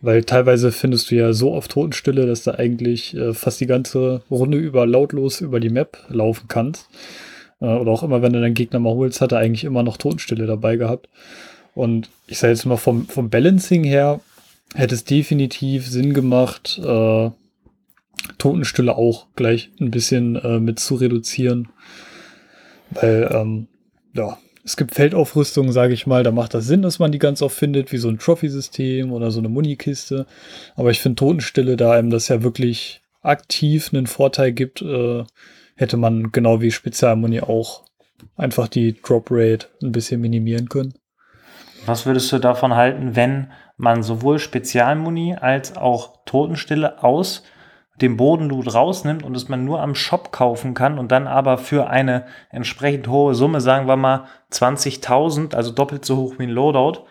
weil 0.00 0.24
teilweise 0.24 0.72
findest 0.72 1.10
du 1.10 1.16
ja 1.16 1.32
so 1.32 1.52
oft 1.52 1.70
Totenstille, 1.70 2.26
dass 2.26 2.44
du 2.44 2.58
eigentlich 2.58 3.14
äh, 3.14 3.34
fast 3.34 3.60
die 3.60 3.66
ganze 3.66 4.22
Runde 4.30 4.58
über 4.58 4.86
lautlos 4.86 5.40
über 5.40 5.60
die 5.60 5.70
Map 5.70 5.98
laufen 6.08 6.46
kannst. 6.48 6.88
Äh, 7.60 7.66
oder 7.66 7.90
auch 7.90 8.02
immer, 8.02 8.22
wenn 8.22 8.32
du 8.32 8.40
deinen 8.40 8.54
Gegner 8.54 8.80
mal 8.80 8.94
holst, 8.94 9.20
hat 9.20 9.32
er 9.32 9.38
eigentlich 9.38 9.64
immer 9.64 9.82
noch 9.82 9.96
Totenstille 9.96 10.46
dabei 10.46 10.76
gehabt. 10.76 11.08
Und 11.74 12.10
ich 12.26 12.38
sage 12.38 12.52
jetzt 12.52 12.66
mal 12.66 12.76
vom, 12.76 13.08
vom 13.08 13.30
Balancing 13.30 13.84
her 13.84 14.20
hätte 14.74 14.94
es 14.94 15.04
definitiv 15.04 15.86
Sinn 15.86 16.14
gemacht, 16.14 16.80
äh, 16.82 17.30
Totenstille 18.38 18.96
auch 18.96 19.26
gleich 19.36 19.70
ein 19.80 19.90
bisschen 19.90 20.36
äh, 20.36 20.60
mit 20.60 20.78
zu 20.78 20.94
reduzieren. 20.94 21.68
Weil, 22.90 23.28
ähm, 23.32 23.66
ja, 24.14 24.38
es 24.64 24.76
gibt 24.76 24.94
Feldaufrüstungen, 24.94 25.72
sage 25.72 25.92
ich 25.92 26.06
mal, 26.06 26.22
da 26.22 26.30
macht 26.30 26.54
das 26.54 26.66
Sinn, 26.66 26.82
dass 26.82 26.98
man 26.98 27.12
die 27.12 27.18
ganz 27.18 27.42
oft 27.42 27.56
findet, 27.56 27.92
wie 27.92 27.98
so 27.98 28.08
ein 28.08 28.18
Trophy-System 28.18 29.12
oder 29.12 29.30
so 29.30 29.40
eine 29.40 29.48
Munikiste. 29.48 30.26
Aber 30.74 30.90
ich 30.90 31.00
finde 31.00 31.16
Totenstille, 31.16 31.76
da 31.76 31.92
einem 31.92 32.10
das 32.10 32.28
ja 32.28 32.42
wirklich 32.42 33.02
aktiv 33.20 33.90
einen 33.92 34.06
Vorteil 34.06 34.52
gibt, 34.52 34.80
äh, 34.80 35.24
hätte 35.76 35.96
man 35.96 36.32
genau 36.32 36.60
wie 36.60 36.70
Spezialmuni 36.70 37.40
auch 37.40 37.84
einfach 38.36 38.68
die 38.68 38.94
Drop 39.02 39.28
Rate 39.30 39.66
ein 39.82 39.92
bisschen 39.92 40.20
minimieren 40.20 40.68
können. 40.68 40.94
Was 41.86 42.06
würdest 42.06 42.32
du 42.32 42.38
davon 42.38 42.74
halten, 42.74 43.14
wenn 43.14 43.52
man 43.76 44.02
sowohl 44.02 44.38
Spezialmuni 44.38 45.36
als 45.38 45.76
auch 45.76 46.24
Totenstille 46.24 47.02
aus 47.02 47.44
dem 48.00 48.16
Bodenloot 48.16 48.74
rausnimmt 48.74 49.22
und 49.22 49.36
es 49.36 49.48
man 49.48 49.64
nur 49.64 49.80
am 49.80 49.94
Shop 49.94 50.32
kaufen 50.32 50.74
kann 50.74 50.98
und 50.98 51.12
dann 51.12 51.26
aber 51.26 51.58
für 51.58 51.88
eine 51.88 52.26
entsprechend 52.50 53.08
hohe 53.08 53.34
Summe, 53.34 53.60
sagen 53.60 53.86
wir 53.86 53.96
mal 53.96 54.24
20.000, 54.50 55.54
also 55.54 55.70
doppelt 55.70 56.04
so 56.04 56.16
hoch 56.16 56.34
wie 56.38 56.44
ein 56.44 56.50
Loadout, 56.50 57.04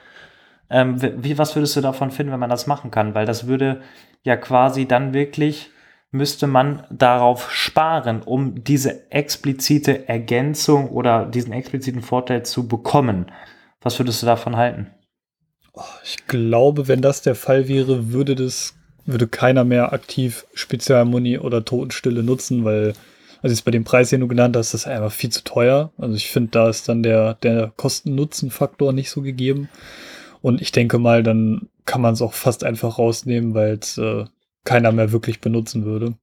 ähm, 0.69 1.01
wie, 1.01 1.37
was 1.37 1.55
würdest 1.55 1.75
du 1.75 1.81
davon 1.81 2.11
finden, 2.11 2.33
wenn 2.33 2.39
man 2.39 2.49
das 2.49 2.67
machen 2.67 2.91
kann? 2.91 3.15
Weil 3.15 3.25
das 3.25 3.47
würde 3.47 3.81
ja 4.23 4.35
quasi 4.35 4.87
dann 4.87 5.13
wirklich, 5.13 5.69
müsste 6.11 6.47
man 6.47 6.83
darauf 6.89 7.51
sparen, 7.51 8.21
um 8.23 8.63
diese 8.63 9.11
explizite 9.11 10.07
Ergänzung 10.09 10.89
oder 10.89 11.25
diesen 11.25 11.53
expliziten 11.53 12.01
Vorteil 12.01 12.43
zu 12.43 12.67
bekommen. 12.67 13.27
Was 13.83 13.99
würdest 13.99 14.21
du 14.21 14.25
davon 14.25 14.55
halten? 14.55 14.87
Oh, 15.73 15.81
ich 16.03 16.25
glaube, 16.27 16.87
wenn 16.87 17.01
das 17.01 17.21
der 17.21 17.35
Fall 17.35 17.67
wäre, 17.67 18.11
würde 18.11 18.35
das, 18.35 18.75
würde 19.05 19.27
keiner 19.27 19.63
mehr 19.63 19.91
aktiv 19.91 20.45
Spezialmuni 20.53 21.39
oder 21.39 21.65
Totenstille 21.65 22.23
nutzen, 22.23 22.63
weil, 22.63 22.93
also 23.41 23.53
jetzt 23.53 23.65
bei 23.65 23.71
dem 23.71 23.83
Preis, 23.83 24.09
den 24.09 24.21
du 24.21 24.27
genannt 24.27 24.55
hast, 24.55 24.73
das 24.73 24.81
ist 24.81 24.87
einfach 24.87 25.11
viel 25.11 25.31
zu 25.31 25.43
teuer. 25.43 25.91
Also 25.97 26.15
ich 26.15 26.29
finde, 26.29 26.51
da 26.51 26.69
ist 26.69 26.87
dann 26.87 27.03
der, 27.03 27.35
der 27.35 27.73
Kosten-Nutzen-Faktor 27.75 28.93
nicht 28.93 29.09
so 29.09 29.21
gegeben. 29.21 29.69
Und 30.41 30.61
ich 30.61 30.71
denke 30.71 30.99
mal, 30.99 31.23
dann 31.23 31.69
kann 31.85 32.01
man 32.01 32.13
es 32.13 32.21
auch 32.21 32.33
fast 32.33 32.63
einfach 32.63 32.97
rausnehmen, 32.97 33.53
weil 33.53 33.79
es 33.79 33.97
äh, 33.97 34.25
keiner 34.63 34.91
mehr 34.91 35.11
wirklich 35.11 35.41
benutzen 35.41 35.85
würde. 35.85 36.15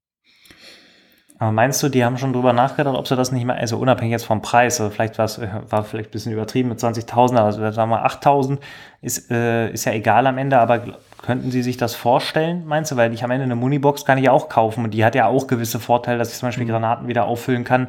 Aber 1.40 1.53
meinst 1.53 1.83
du, 1.83 1.88
die 1.88 2.05
haben 2.05 2.18
schon 2.18 2.35
drüber 2.35 2.53
nachgedacht, 2.53 2.94
ob 2.94 3.09
sie 3.09 3.16
das 3.16 3.33
nicht 3.33 3.46
mehr, 3.46 3.57
also 3.57 3.79
unabhängig 3.79 4.12
jetzt 4.12 4.26
vom 4.26 4.42
Preis, 4.42 4.79
also 4.79 4.92
vielleicht 4.92 5.16
war 5.16 5.24
es 5.24 5.40
war 5.40 5.85
vielleicht 5.85 6.11
ein 6.11 6.12
bisschen 6.12 6.33
übertrieben 6.33 6.68
mit 6.68 6.79
20.000, 6.79 7.35
also 7.37 7.61
sagen 7.61 7.90
wir 7.90 7.96
mal 7.96 8.07
8.000, 8.07 8.59
ist, 9.00 9.31
äh, 9.31 9.70
ist 9.70 9.87
ja 9.87 9.92
egal 9.92 10.26
am 10.26 10.37
Ende, 10.37 10.59
aber 10.59 10.83
könnten 11.22 11.50
sie 11.50 11.62
sich 11.62 11.79
das 11.79 11.94
vorstellen, 11.94 12.66
meinst 12.66 12.92
du? 12.92 12.96
Weil 12.96 13.14
ich 13.14 13.24
am 13.24 13.31
Ende 13.31 13.44
eine 13.44 13.57
Munibox 13.57 14.05
kann 14.05 14.18
ich 14.18 14.29
auch 14.29 14.50
kaufen 14.50 14.85
und 14.85 14.90
die 14.90 15.03
hat 15.03 15.14
ja 15.14 15.29
auch 15.29 15.46
gewisse 15.46 15.81
Vorteile, 15.81 16.18
dass 16.18 16.31
ich 16.31 16.38
zum 16.38 16.48
Beispiel 16.48 16.66
mhm. 16.66 16.72
Granaten 16.72 17.09
wieder 17.09 17.24
auffüllen 17.24 17.64
kann, 17.64 17.88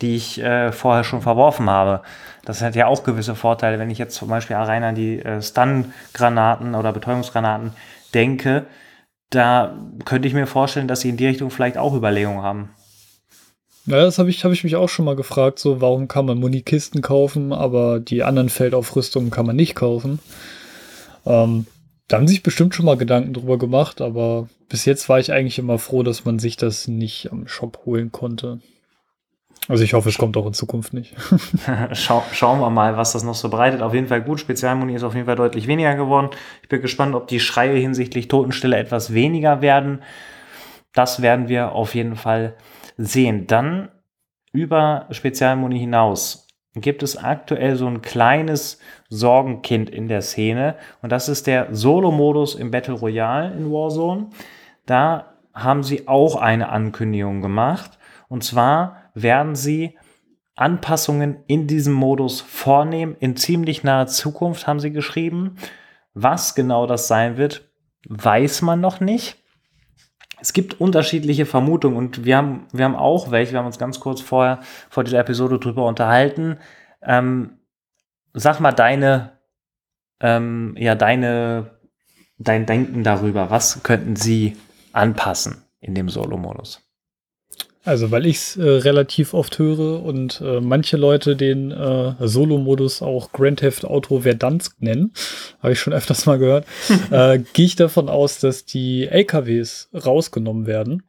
die 0.00 0.16
ich 0.16 0.42
äh, 0.42 0.72
vorher 0.72 1.04
schon 1.04 1.20
verworfen 1.20 1.68
habe. 1.68 2.00
Das 2.46 2.62
hat 2.62 2.76
ja 2.76 2.86
auch 2.86 3.04
gewisse 3.04 3.34
Vorteile, 3.34 3.78
wenn 3.78 3.90
ich 3.90 3.98
jetzt 3.98 4.16
zum 4.16 4.30
Beispiel 4.30 4.56
rein 4.56 4.84
an 4.84 4.94
die 4.94 5.18
äh, 5.18 5.42
Stun-Granaten 5.42 6.74
oder 6.74 6.94
Betäubungsgranaten 6.94 7.72
denke, 8.14 8.64
da 9.28 9.76
könnte 10.06 10.28
ich 10.28 10.34
mir 10.34 10.46
vorstellen, 10.46 10.88
dass 10.88 11.02
sie 11.02 11.10
in 11.10 11.18
die 11.18 11.26
Richtung 11.26 11.50
vielleicht 11.50 11.76
auch 11.76 11.94
Überlegungen 11.94 12.42
haben. 12.42 12.70
Ja, 13.86 14.02
das 14.02 14.18
habe 14.18 14.30
ich, 14.30 14.44
hab 14.44 14.52
ich 14.52 14.64
mich 14.64 14.74
auch 14.76 14.88
schon 14.88 15.04
mal 15.04 15.16
gefragt, 15.16 15.58
so 15.60 15.80
warum 15.80 16.08
kann 16.08 16.26
man 16.26 16.38
Munikisten 16.38 17.02
kaufen, 17.02 17.52
aber 17.52 18.00
die 18.00 18.24
anderen 18.24 18.48
Feldaufrüstungen 18.48 19.30
kann 19.30 19.46
man 19.46 19.56
nicht 19.56 19.76
kaufen. 19.76 20.18
Ähm, 21.24 21.66
da 22.08 22.16
haben 22.16 22.28
sich 22.28 22.42
bestimmt 22.42 22.74
schon 22.74 22.86
mal 22.86 22.96
Gedanken 22.96 23.32
drüber 23.32 23.58
gemacht, 23.58 24.00
aber 24.00 24.48
bis 24.68 24.84
jetzt 24.84 25.08
war 25.08 25.20
ich 25.20 25.32
eigentlich 25.32 25.58
immer 25.58 25.78
froh, 25.78 26.02
dass 26.02 26.24
man 26.24 26.38
sich 26.38 26.56
das 26.56 26.88
nicht 26.88 27.30
am 27.30 27.46
Shop 27.46 27.82
holen 27.84 28.10
konnte. 28.10 28.60
Also 29.68 29.82
ich 29.82 29.94
hoffe, 29.94 30.08
es 30.08 30.18
kommt 30.18 30.36
auch 30.36 30.46
in 30.46 30.52
Zukunft 30.52 30.92
nicht. 30.92 31.14
Schau, 31.92 32.22
schauen 32.32 32.60
wir 32.60 32.70
mal, 32.70 32.96
was 32.96 33.12
das 33.12 33.24
noch 33.24 33.34
so 33.34 33.48
bereitet. 33.48 33.82
Auf 33.82 33.94
jeden 33.94 34.06
Fall 34.06 34.22
gut. 34.22 34.38
Spezialmuni 34.38 34.94
ist 34.94 35.02
auf 35.02 35.14
jeden 35.14 35.26
Fall 35.26 35.34
deutlich 35.34 35.66
weniger 35.66 35.96
geworden. 35.96 36.30
Ich 36.62 36.68
bin 36.68 36.80
gespannt, 36.80 37.16
ob 37.16 37.26
die 37.26 37.40
Schreie 37.40 37.76
hinsichtlich 37.76 38.28
Totenstille 38.28 38.76
etwas 38.76 39.12
weniger 39.12 39.62
werden. 39.62 40.02
Das 40.92 41.20
werden 41.20 41.48
wir 41.48 41.72
auf 41.72 41.96
jeden 41.96 42.14
Fall 42.14 42.54
sehen. 42.96 43.46
Dann 43.46 43.90
über 44.52 45.06
Spezialmuni 45.10 45.78
hinaus 45.78 46.46
gibt 46.74 47.02
es 47.02 47.16
aktuell 47.16 47.76
so 47.76 47.86
ein 47.86 48.02
kleines 48.02 48.78
Sorgenkind 49.08 49.88
in 49.88 50.08
der 50.08 50.22
Szene 50.22 50.76
und 51.02 51.10
das 51.10 51.28
ist 51.28 51.46
der 51.46 51.74
Solo-Modus 51.74 52.54
im 52.54 52.70
Battle 52.70 52.94
Royale 52.94 53.52
in 53.52 53.70
Warzone. 53.70 54.28
Da 54.84 55.34
haben 55.54 55.82
sie 55.82 56.06
auch 56.06 56.36
eine 56.36 56.68
Ankündigung 56.68 57.40
gemacht 57.40 57.98
und 58.28 58.44
zwar 58.44 58.96
werden 59.14 59.54
sie 59.54 59.96
Anpassungen 60.54 61.38
in 61.46 61.66
diesem 61.66 61.92
Modus 61.92 62.40
vornehmen. 62.40 63.16
In 63.20 63.36
ziemlich 63.36 63.84
naher 63.84 64.06
Zukunft 64.06 64.66
haben 64.66 64.80
sie 64.80 64.90
geschrieben. 64.90 65.56
Was 66.14 66.54
genau 66.54 66.86
das 66.86 67.08
sein 67.08 67.36
wird, 67.36 67.68
weiß 68.08 68.62
man 68.62 68.80
noch 68.80 69.00
nicht. 69.00 69.42
Es 70.40 70.52
gibt 70.52 70.80
unterschiedliche 70.80 71.46
Vermutungen 71.46 71.96
und 71.96 72.24
wir 72.24 72.36
haben, 72.36 72.66
wir 72.72 72.84
haben 72.84 72.96
auch 72.96 73.30
welche, 73.30 73.52
wir 73.52 73.58
haben 73.58 73.66
uns 73.66 73.78
ganz 73.78 74.00
kurz 74.00 74.20
vorher 74.20 74.60
vor 74.90 75.02
dieser 75.02 75.18
Episode 75.18 75.58
drüber 75.58 75.86
unterhalten. 75.86 76.58
Ähm, 77.02 77.58
sag 78.34 78.60
mal 78.60 78.72
deine, 78.72 79.38
ähm, 80.20 80.74
ja, 80.78 80.94
deine, 80.94 81.78
dein 82.38 82.66
Denken 82.66 83.02
darüber. 83.02 83.50
Was 83.50 83.82
könnten 83.82 84.16
sie 84.16 84.56
anpassen 84.92 85.64
in 85.80 85.94
dem 85.94 86.08
Solo-Modus? 86.08 86.85
Also, 87.86 88.10
weil 88.10 88.26
ich 88.26 88.36
es 88.36 88.56
äh, 88.56 88.64
relativ 88.64 89.32
oft 89.32 89.60
höre 89.60 90.02
und 90.02 90.42
äh, 90.44 90.60
manche 90.60 90.96
Leute 90.96 91.36
den 91.36 91.70
äh, 91.70 92.14
Solo-Modus 92.18 93.00
auch 93.00 93.30
Grand 93.30 93.60
Theft 93.60 93.84
Auto 93.84 94.22
Verdansk 94.22 94.82
nennen, 94.82 95.12
habe 95.60 95.72
ich 95.72 95.78
schon 95.78 95.92
öfters 95.92 96.26
mal 96.26 96.36
gehört, 96.36 96.66
äh, 97.12 97.38
gehe 97.52 97.64
ich 97.64 97.76
davon 97.76 98.08
aus, 98.08 98.40
dass 98.40 98.64
die 98.64 99.06
LKWs 99.06 99.88
rausgenommen 99.94 100.66
werden. 100.66 101.04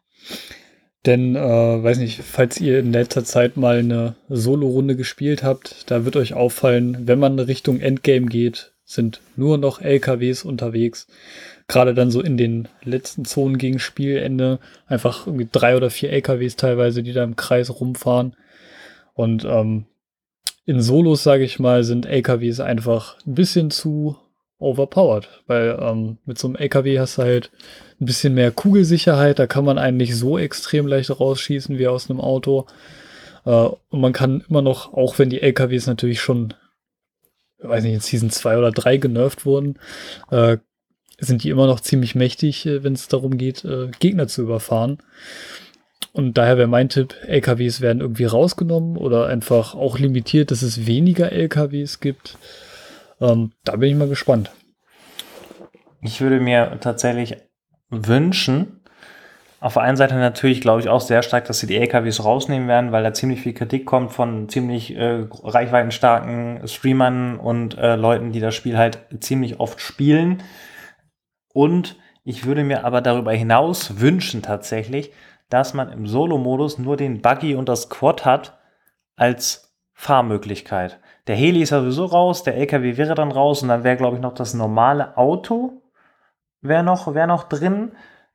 Denn, 1.08 1.36
äh, 1.36 1.40
weiß 1.40 1.98
nicht, 1.98 2.22
falls 2.22 2.62
ihr 2.62 2.78
in 2.78 2.94
letzter 2.94 3.26
Zeit 3.26 3.58
mal 3.58 3.80
eine 3.80 4.16
Solo-Runde 4.30 4.96
gespielt 4.96 5.42
habt, 5.42 5.90
da 5.90 6.06
wird 6.06 6.16
euch 6.16 6.36
auffallen, 6.36 7.08
wenn 7.08 7.18
man 7.18 7.40
Richtung 7.40 7.80
Endgame 7.80 8.28
geht, 8.28 8.74
sind 8.86 9.20
nur 9.36 9.58
noch 9.58 9.82
LKWs 9.82 10.44
unterwegs 10.44 11.08
gerade 11.68 11.94
dann 11.94 12.12
so 12.12 12.22
in 12.22 12.38
den 12.38 12.68
letzten 12.84 13.26
Zonen 13.26 13.58
gegen 13.58 13.80
Spielende 13.80 14.60
einfach 14.88 15.28
irgendwie 15.28 15.48
drei 15.52 15.76
oder 15.76 15.90
vier 15.90 16.12
LKWs 16.12 16.56
teilweise, 16.56 17.04
die 17.04 17.14
da 17.14 17.24
im 17.24 17.36
Kreis 17.36 17.70
rumfahren. 17.70 18.36
Und 19.14 19.44
ähm, 19.46 19.86
in 20.66 20.82
Solos, 20.82 21.24
sage 21.24 21.44
ich 21.44 21.60
mal, 21.60 21.84
sind 21.84 22.06
LKWs 22.06 22.60
einfach 22.60 23.18
ein 23.26 23.36
bisschen 23.36 23.72
zu 23.72 24.18
overpowered, 24.60 25.28
weil 25.48 25.78
ähm, 25.82 26.18
mit 26.26 26.38
so 26.38 26.48
einem 26.48 26.56
LKW 26.56 27.00
hast 27.00 27.18
du 27.18 27.24
halt 27.24 27.52
ein 28.00 28.06
bisschen 28.06 28.34
mehr 28.34 28.52
Kugelsicherheit, 28.52 29.40
da 29.40 29.48
kann 29.48 29.66
man 29.66 29.78
eigentlich 29.78 30.16
so 30.16 30.38
extrem 30.38 30.88
leicht 30.88 31.10
rausschießen 31.10 31.78
wie 31.78 31.88
aus 31.88 32.10
einem 32.10 32.22
Auto. 32.22 32.66
Äh, 33.46 33.50
und 33.50 34.02
man 34.02 34.14
kann 34.14 34.44
immer 34.50 34.62
noch, 34.62 34.94
auch 34.94 35.20
wenn 35.20 35.30
die 35.30 35.42
LKWs 35.42 35.88
natürlich 35.88 36.22
schon, 36.22 36.54
weiß 37.60 37.84
nicht, 37.84 37.94
in 37.94 38.00
Season 38.00 38.30
2 38.30 38.58
oder 38.58 38.72
3 38.72 38.98
genervt 38.98 39.46
wurden, 39.46 39.80
äh, 40.32 40.58
sind 41.20 41.44
die 41.44 41.50
immer 41.50 41.68
noch 41.68 41.80
ziemlich 41.80 42.16
mächtig, 42.16 42.66
äh, 42.66 42.84
wenn 42.84 42.94
es 42.94 43.08
darum 43.08 43.38
geht, 43.38 43.66
äh, 43.66 43.90
Gegner 44.00 44.28
zu 44.28 44.42
überfahren. 44.42 45.00
Und 46.14 46.38
daher 46.38 46.58
wäre 46.58 46.68
mein 46.68 46.90
Tipp, 46.90 47.16
LKWs 47.26 47.82
werden 47.82 48.02
irgendwie 48.02 48.26
rausgenommen 48.26 48.98
oder 48.98 49.28
einfach 49.28 49.76
auch 49.76 50.00
limitiert, 50.00 50.52
dass 50.52 50.62
es 50.62 50.88
weniger 50.88 51.32
LKWs 51.32 52.00
gibt. 52.00 52.38
Ähm, 53.20 53.52
da 53.64 53.76
bin 53.76 53.92
ich 53.92 53.96
mal 53.96 54.08
gespannt. 54.08 54.52
Ich 56.02 56.22
würde 56.22 56.40
mir 56.40 56.78
tatsächlich 56.80 57.38
wünschen, 57.90 58.78
auf 59.60 59.74
der 59.74 59.84
einen 59.84 59.98
Seite 59.98 60.16
natürlich, 60.16 60.62
glaube 60.62 60.82
ich, 60.82 60.90
auch 60.90 61.02
sehr 61.02 61.24
stark, 61.24 61.46
dass 61.46 61.60
sie 61.60 61.68
die 61.68 61.78
LKWs 61.78 62.24
rausnehmen 62.24 62.68
werden, 62.68 62.92
weil 62.92 63.04
da 63.04 63.14
ziemlich 63.14 63.42
viel 63.42 63.54
Kritik 63.54 63.86
kommt 63.86 64.12
von 64.12 64.50
ziemlich 64.50 64.96
äh, 64.96 65.26
reichweitenstarken 65.44 66.68
Streamern 66.68 67.38
und 67.40 67.76
äh, 67.78 67.96
Leuten, 67.96 68.32
die 68.32 68.40
das 68.40 68.54
Spiel 68.54 68.78
halt 68.78 69.00
ziemlich 69.20 69.60
oft 69.60 69.82
spielen. 69.82 70.44
Und 71.54 71.98
ich 72.24 72.46
würde 72.46 72.64
mir 72.64 72.86
aber 72.86 73.02
darüber 73.02 73.32
hinaus 73.32 74.00
wünschen 74.00 74.42
tatsächlich, 74.42 75.12
dass 75.50 75.74
man 75.74 75.92
im 75.92 76.08
Solo-Modus 76.08 76.78
nur 76.78 76.98
den 76.98 77.22
Buggy 77.22 77.56
und 77.56 77.70
das 77.70 77.90
Quad 77.90 78.26
hat 78.26 78.58
als 79.16 79.74
Fahrmöglichkeit. 79.94 81.00
Der 81.28 81.36
Heli 81.36 81.62
ist 81.62 81.70
sowieso 81.70 82.06
raus, 82.06 82.44
der 82.44 82.56
LKW 82.56 82.98
wäre 82.98 83.16
dann 83.16 83.32
raus 83.32 83.62
und 83.64 83.70
dann 83.70 83.84
wäre, 83.84 83.98
glaube 83.98 84.18
ich, 84.18 84.22
noch 84.22 84.34
das 84.34 84.54
normale 84.54 85.18
Auto 85.18 85.82
wäre 86.62 86.84
noch, 86.84 87.14
wär 87.14 87.28
noch 87.28 87.44
drin. 87.44 87.92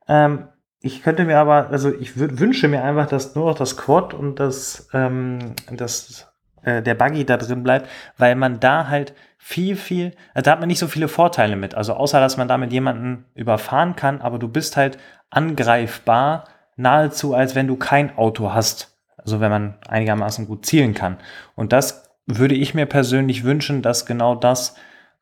Ähm, 0.07 0.47
ich 0.79 1.01
könnte 1.01 1.25
mir 1.25 1.39
aber, 1.39 1.69
also 1.69 1.93
ich 1.93 2.17
wünsche 2.17 2.67
mir 2.67 2.83
einfach, 2.83 3.07
dass 3.07 3.35
nur 3.35 3.45
noch 3.45 3.57
das 3.57 3.77
Quad 3.77 4.13
und 4.13 4.39
das, 4.39 4.89
ähm, 4.93 5.55
das 5.71 6.33
äh, 6.63 6.81
der 6.81 6.95
Buggy 6.95 7.25
da 7.25 7.37
drin 7.37 7.63
bleibt, 7.63 7.89
weil 8.17 8.35
man 8.35 8.59
da 8.59 8.87
halt 8.87 9.13
viel, 9.45 9.75
viel, 9.75 10.13
also 10.33 10.45
da 10.45 10.51
hat 10.51 10.61
man 10.61 10.69
nicht 10.69 10.79
so 10.79 10.87
viele 10.87 11.09
Vorteile 11.09 11.57
mit. 11.57 11.75
Also 11.75 11.95
außer, 11.95 12.21
dass 12.21 12.37
man 12.37 12.47
damit 12.47 12.71
jemanden 12.71 13.25
überfahren 13.35 13.97
kann, 13.97 14.21
aber 14.21 14.39
du 14.39 14.47
bist 14.47 14.77
halt 14.77 14.97
angreifbar, 15.29 16.45
nahezu 16.77 17.35
als 17.35 17.53
wenn 17.53 17.67
du 17.67 17.75
kein 17.75 18.17
Auto 18.17 18.53
hast. 18.53 18.97
Also 19.17 19.41
wenn 19.41 19.51
man 19.51 19.75
einigermaßen 19.85 20.47
gut 20.47 20.65
zielen 20.65 20.93
kann. 20.93 21.17
Und 21.55 21.73
das 21.73 22.09
würde 22.25 22.55
ich 22.55 22.73
mir 22.73 22.85
persönlich 22.85 23.43
wünschen, 23.43 23.81
dass 23.81 24.05
genau 24.05 24.33
das 24.33 24.75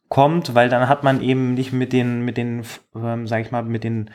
kommt, 0.08 0.54
weil 0.54 0.70
dann 0.70 0.88
hat 0.88 1.02
man 1.02 1.24
eben 1.24 1.56
nicht 1.56 1.74
mit 1.74 1.92
den, 1.92 2.22
mit 2.22 2.38
den, 2.38 2.64
ähm, 2.96 3.26
sag 3.26 3.42
ich 3.42 3.50
mal, 3.50 3.64
mit 3.64 3.84
den 3.84 4.12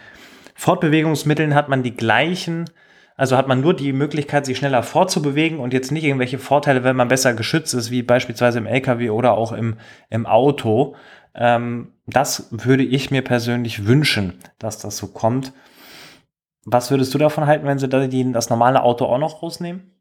Fortbewegungsmitteln 0.54 1.52
hat 1.56 1.68
man 1.68 1.82
die 1.82 1.96
gleichen 1.96 2.70
also 3.16 3.37
hat 3.37 3.48
man 3.48 3.61
nur 3.61 3.74
die 3.74 3.92
Möglichkeit, 3.92 4.44
sich 4.44 4.59
schneller 4.59 4.83
fortzubewegen 4.83 5.59
und 5.59 5.72
jetzt 5.72 5.90
nicht 5.90 6.05
irgendwelche 6.05 6.38
Vorteile, 6.38 6.85
wenn 6.85 6.96
man 6.96 7.09
besser 7.09 7.35
geschützt 7.35 7.72
ist, 7.74 7.90
wie 7.90 8.02
beispielsweise 8.02 8.59
im 8.59 8.66
LKW 8.66 9.11
oder 9.11 9.33
auch 9.33 9.52
im, 9.52 9.76
im 10.11 10.26
Auto. 10.26 10.96
Ähm, 11.35 11.92
das 12.07 12.48
würde 12.50 12.85
ich 12.85 13.11
mir 13.11 13.22
persönlich 13.22 13.87
wünschen, 13.87 14.35
dass 14.59 14.79
das 14.79 14.98
so 14.98 15.09
kommt. 15.09 15.52
Was 16.64 16.90
würdest 16.90 17.14
du 17.14 17.18
davon 17.18 17.46
halten, 17.46 17.66
wenn 17.66 17.79
sie 17.79 17.88
das 18.33 18.50
normale 18.50 18.83
Auto 18.83 19.07
auch 19.07 19.18
noch 19.18 19.42
rausnehmen? 19.42 19.92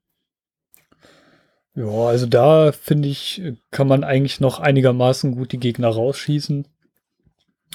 Ja, 1.75 2.08
also 2.08 2.25
da 2.25 2.71
finde 2.71 3.10
ich, 3.10 3.41
kann 3.71 3.88
man 3.88 4.04
eigentlich 4.04 4.39
noch 4.39 4.60
einigermaßen 4.60 5.36
gut 5.36 5.51
die 5.51 5.60
Gegner 5.60 5.89
rausschießen. 5.89 6.67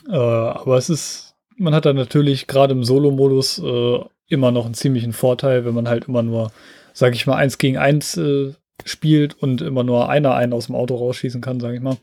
Äh, 0.09 0.17
aber 0.17 0.77
es 0.77 0.91
ist, 0.91 1.37
man 1.57 1.75
hat 1.75 1.85
da 1.85 1.93
natürlich 1.93 2.47
gerade 2.47 2.73
im 2.73 2.83
Solo-Modus 2.83 3.59
äh, 3.59 4.01
immer 4.31 4.51
noch 4.51 4.65
einen 4.65 4.75
ziemlichen 4.75 5.13
Vorteil, 5.13 5.65
wenn 5.65 5.75
man 5.75 5.89
halt 5.89 6.09
immer 6.09 6.23
nur, 6.23 6.53
sag 6.95 7.15
ich 7.15 7.27
mal, 7.27 7.37
eins 7.37 7.59
gegen 7.59 7.77
eins 7.77 8.17
äh, 8.17 8.55
spielt 8.85 9.35
und 9.35 9.61
immer 9.61 9.85
nur 9.85 10.09
einer 10.09 10.35
einen 10.35 10.53
aus 10.53 10.67
dem 10.67 10.75
Auto 10.75 10.97
rausschießen 10.97 11.41
kann, 11.41 11.61
sag 11.61 11.75
ich 11.75 11.81
mal. 11.81 11.99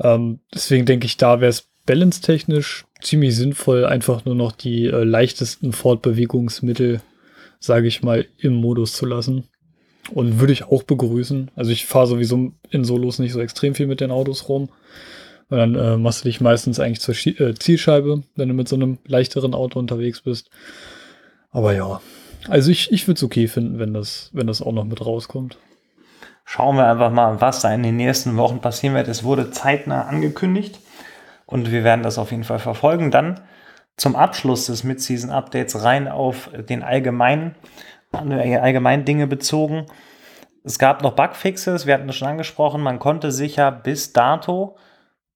Ähm, 0.00 0.40
deswegen 0.54 0.86
denke 0.86 1.06
ich, 1.06 1.16
da 1.16 1.40
wäre 1.40 1.50
es 1.50 1.68
balance-technisch 1.86 2.84
ziemlich 3.00 3.36
sinnvoll, 3.36 3.84
einfach 3.84 4.24
nur 4.24 4.34
noch 4.34 4.52
die 4.52 4.86
äh, 4.86 5.04
leichtesten 5.04 5.72
Fortbewegungsmittel, 5.72 7.00
sage 7.58 7.86
ich 7.88 8.02
mal, 8.02 8.26
im 8.38 8.54
Modus 8.54 8.92
zu 8.92 9.06
lassen. 9.06 9.44
Und 10.12 10.40
würde 10.40 10.52
ich 10.52 10.64
auch 10.64 10.82
begrüßen. 10.82 11.50
Also 11.54 11.70
ich 11.70 11.86
fahre 11.86 12.06
sowieso 12.06 12.52
in 12.70 12.84
Solos 12.84 13.18
nicht 13.18 13.32
so 13.32 13.40
extrem 13.40 13.74
viel 13.74 13.86
mit 13.86 14.00
den 14.00 14.10
Autos 14.10 14.48
rum. 14.48 14.70
Und 15.50 15.58
dann 15.58 15.74
äh, 15.74 15.96
machst 15.96 16.24
du 16.24 16.28
dich 16.28 16.40
meistens 16.40 16.80
eigentlich 16.80 17.00
zur 17.00 17.14
Schie 17.14 17.36
äh, 17.38 17.54
Zielscheibe, 17.54 18.22
wenn 18.34 18.48
du 18.48 18.54
mit 18.54 18.68
so 18.68 18.76
einem 18.76 18.98
leichteren 19.06 19.54
Auto 19.54 19.78
unterwegs 19.78 20.20
bist. 20.20 20.48
Aber 21.50 21.74
ja, 21.74 22.00
also 22.48 22.70
ich, 22.70 22.92
ich 22.92 23.06
würde 23.06 23.18
es 23.18 23.22
okay 23.22 23.48
finden, 23.48 23.78
wenn 23.78 23.92
das, 23.92 24.30
wenn 24.32 24.46
das 24.46 24.62
auch 24.62 24.72
noch 24.72 24.84
mit 24.84 25.04
rauskommt. 25.04 25.58
Schauen 26.44 26.76
wir 26.76 26.86
einfach 26.86 27.10
mal, 27.10 27.40
was 27.40 27.60
da 27.60 27.72
in 27.72 27.82
den 27.82 27.96
nächsten 27.96 28.36
Wochen 28.36 28.60
passieren 28.60 28.94
wird. 28.94 29.08
Es 29.08 29.22
wurde 29.22 29.50
zeitnah 29.50 30.06
angekündigt 30.06 30.80
und 31.46 31.70
wir 31.70 31.84
werden 31.84 32.02
das 32.02 32.18
auf 32.18 32.30
jeden 32.30 32.44
Fall 32.44 32.58
verfolgen. 32.58 33.10
Dann 33.10 33.40
zum 33.96 34.16
Abschluss 34.16 34.66
des 34.66 34.82
Mid-Season-Updates 34.82 35.84
rein 35.84 36.08
auf 36.08 36.50
den 36.68 36.82
allgemeinen, 36.82 37.54
allgemeinen 38.12 39.04
Dinge 39.04 39.26
bezogen. 39.26 39.86
Es 40.64 40.78
gab 40.78 41.02
noch 41.02 41.14
Bugfixes, 41.14 41.86
wir 41.86 41.94
hatten 41.94 42.06
das 42.06 42.16
schon 42.16 42.28
angesprochen, 42.28 42.82
man 42.82 42.98
konnte 42.98 43.30
sicher 43.30 43.70
bis 43.70 44.12
dato 44.12 44.76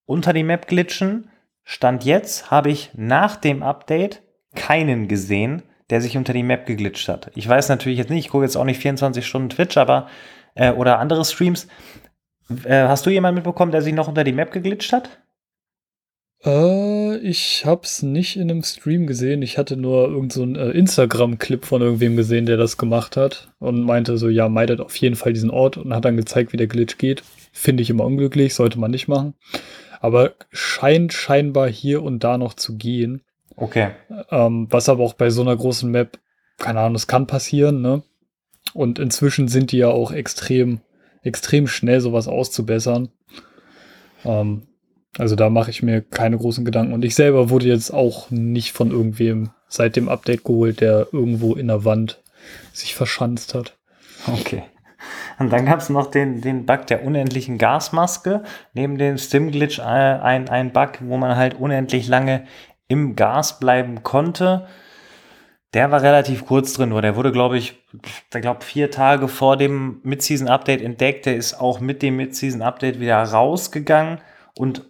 unter 0.07 0.33
die 0.33 0.43
Map 0.43 0.67
glitschen. 0.67 1.31
Stand 1.63 2.05
jetzt 2.05 2.51
habe 2.51 2.71
ich 2.71 2.91
nach 2.95 3.37
dem 3.37 3.63
Update 3.63 4.23
keinen 4.55 5.09
gesehen 5.09 5.63
der 5.91 6.01
sich 6.01 6.17
unter 6.17 6.33
die 6.33 6.43
Map 6.43 6.67
geglitscht 6.67 7.09
hat. 7.09 7.31
Ich 7.35 7.49
weiß 7.49 7.69
natürlich 7.69 7.99
jetzt 7.99 8.11
nicht, 8.11 8.27
ich 8.27 8.31
gucke 8.31 8.45
jetzt 8.45 8.57
auch 8.57 8.65
nicht 8.65 8.81
24 8.81 9.27
Stunden 9.27 9.51
Twitch, 9.51 9.77
aber 9.77 10.09
äh, 10.55 10.73
oder 10.73 10.99
andere 10.99 11.25
Streams. 11.25 11.69
Äh, 12.65 12.85
hast 12.89 13.07
du 13.07 13.11
jemanden 13.11 13.37
mitbekommen, 13.37 13.73
der 13.73 13.83
sich 13.83 13.95
noch 13.95 14.09
unter 14.09 14.25
die 14.25 14.33
Map 14.33 14.53
geglitscht 14.53 14.93
hat? 14.93 15.21
Äh, 16.45 17.17
ich 17.19 17.65
hab's 17.65 18.03
nicht 18.03 18.37
in 18.37 18.51
einem 18.51 18.63
Stream 18.63 19.07
gesehen. 19.07 19.43
Ich 19.43 19.57
hatte 19.57 19.77
nur 19.77 20.09
irgendeinen 20.09 20.55
so 20.55 20.61
äh, 20.61 20.71
Instagram-Clip 20.77 21.65
von 21.65 21.81
irgendwem 21.81 22.17
gesehen, 22.17 22.47
der 22.47 22.57
das 22.57 22.77
gemacht 22.77 23.17
hat 23.17 23.53
und 23.59 23.83
meinte 23.83 24.19
so, 24.19 24.29
ja, 24.29 24.49
meidet 24.49 24.81
auf 24.81 24.97
jeden 24.97 25.17
Fall 25.17 25.33
diesen 25.33 25.51
Ort 25.51 25.77
und 25.77 25.95
hat 25.95 26.05
dann 26.05 26.17
gezeigt, 26.17 26.53
wie 26.53 26.59
der 26.59 26.67
Glitch 26.67 26.99
geht. 26.99 27.23
Finde 27.53 27.83
ich 27.83 27.91
immer 27.91 28.05
unglücklich, 28.05 28.55
sollte 28.55 28.79
man 28.79 28.91
nicht 28.91 29.09
machen. 29.09 29.35
Aber 30.01 30.33
scheint 30.51 31.15
scheinbar 31.15 31.69
hier 31.69 32.03
und 32.03 32.25
da 32.25 32.37
noch 32.37 32.55
zu 32.55 32.77
gehen. 32.77 33.23
Okay. 33.57 33.91
Ähm, 34.31 34.67
was 34.71 34.89
aber 34.89 35.03
auch 35.03 35.15
bei 35.15 35.31
so 35.31 35.43
einer 35.43 35.57
großen 35.57 35.91
Map, 35.91 36.19
keine 36.59 36.81
Ahnung, 36.81 36.95
das 36.95 37.07
kann 37.07 37.27
passieren, 37.27 37.81
ne? 37.81 38.03
Und 38.73 38.99
inzwischen 38.99 39.49
sind 39.49 39.73
die 39.73 39.79
ja 39.79 39.89
auch 39.89 40.11
extrem 40.11 40.81
extrem 41.25 41.67
schnell, 41.67 42.01
sowas 42.01 42.29
auszubessern. 42.29 43.09
Ähm, 44.25 44.69
also 45.19 45.35
da 45.37 45.51
mache 45.51 45.71
ich 45.71 45.83
mir 45.83 46.03
keine 46.03 46.37
großen 46.37 46.65
Gedanken. 46.65 46.93
Und 46.93 47.05
ich 47.05 47.15
selber 47.15 47.51
wurde 47.51 47.67
jetzt 47.67 47.91
auch 47.93 48.31
nicht 48.31 48.73
von 48.73 48.91
irgendwem 48.91 49.51
seit 49.69 49.97
dem 49.97 50.09
Update 50.09 50.45
geholt, 50.45 50.81
der 50.81 51.09
irgendwo 51.13 51.55
in 51.55 51.69
der 51.69 51.85
Wand 51.85 52.23
sich 52.73 52.95
verschanzt 52.95 53.55
hat. 53.55 53.77
Okay. 54.27 54.63
Und 55.39 55.53
dann 55.53 55.67
gab 55.67 55.81
es 55.81 55.91
noch 55.91 56.11
den, 56.11 56.41
den 56.41 56.65
Bug 56.67 56.87
der 56.87 57.05
unendlichen 57.05 57.59
Gasmaske. 57.59 58.43
Neben 58.73 58.99
dem 58.99 59.19
Stim-Glitch 59.19 59.79
äh, 59.79 59.83
ein, 59.83 60.49
ein 60.49 60.73
Bug, 60.73 60.93
wo 61.01 61.17
man 61.17 61.37
halt 61.37 61.59
unendlich 61.59 62.07
lange 62.07 62.45
im 62.95 63.17
Gas 63.17 63.59
bleiben 63.59 64.03
konnte. 64.03 64.67
Der 65.75 65.91
war 65.91 66.03
relativ 66.03 66.47
kurz 66.47 66.73
drin, 66.75 66.91
nur 66.91 67.03
der 67.03 67.17
wurde, 67.17 67.33
glaube 67.33 67.59
ich, 67.59 67.75
ich 67.93 68.41
glaube, 68.41 68.65
vier 68.65 68.93
Tage 68.93 69.27
vor 69.27 69.57
dem 69.57 70.01
Mid-Season-Update 70.05 70.81
entdeckt. 70.81 71.27
Der 71.27 71.35
ist 71.35 71.61
auch 71.61 71.81
mit 71.81 72.01
dem 72.01 72.17
Mid-Season-Update 72.17 73.01
wieder 73.01 73.21
rausgegangen. 73.21 74.21
Und 74.57 74.85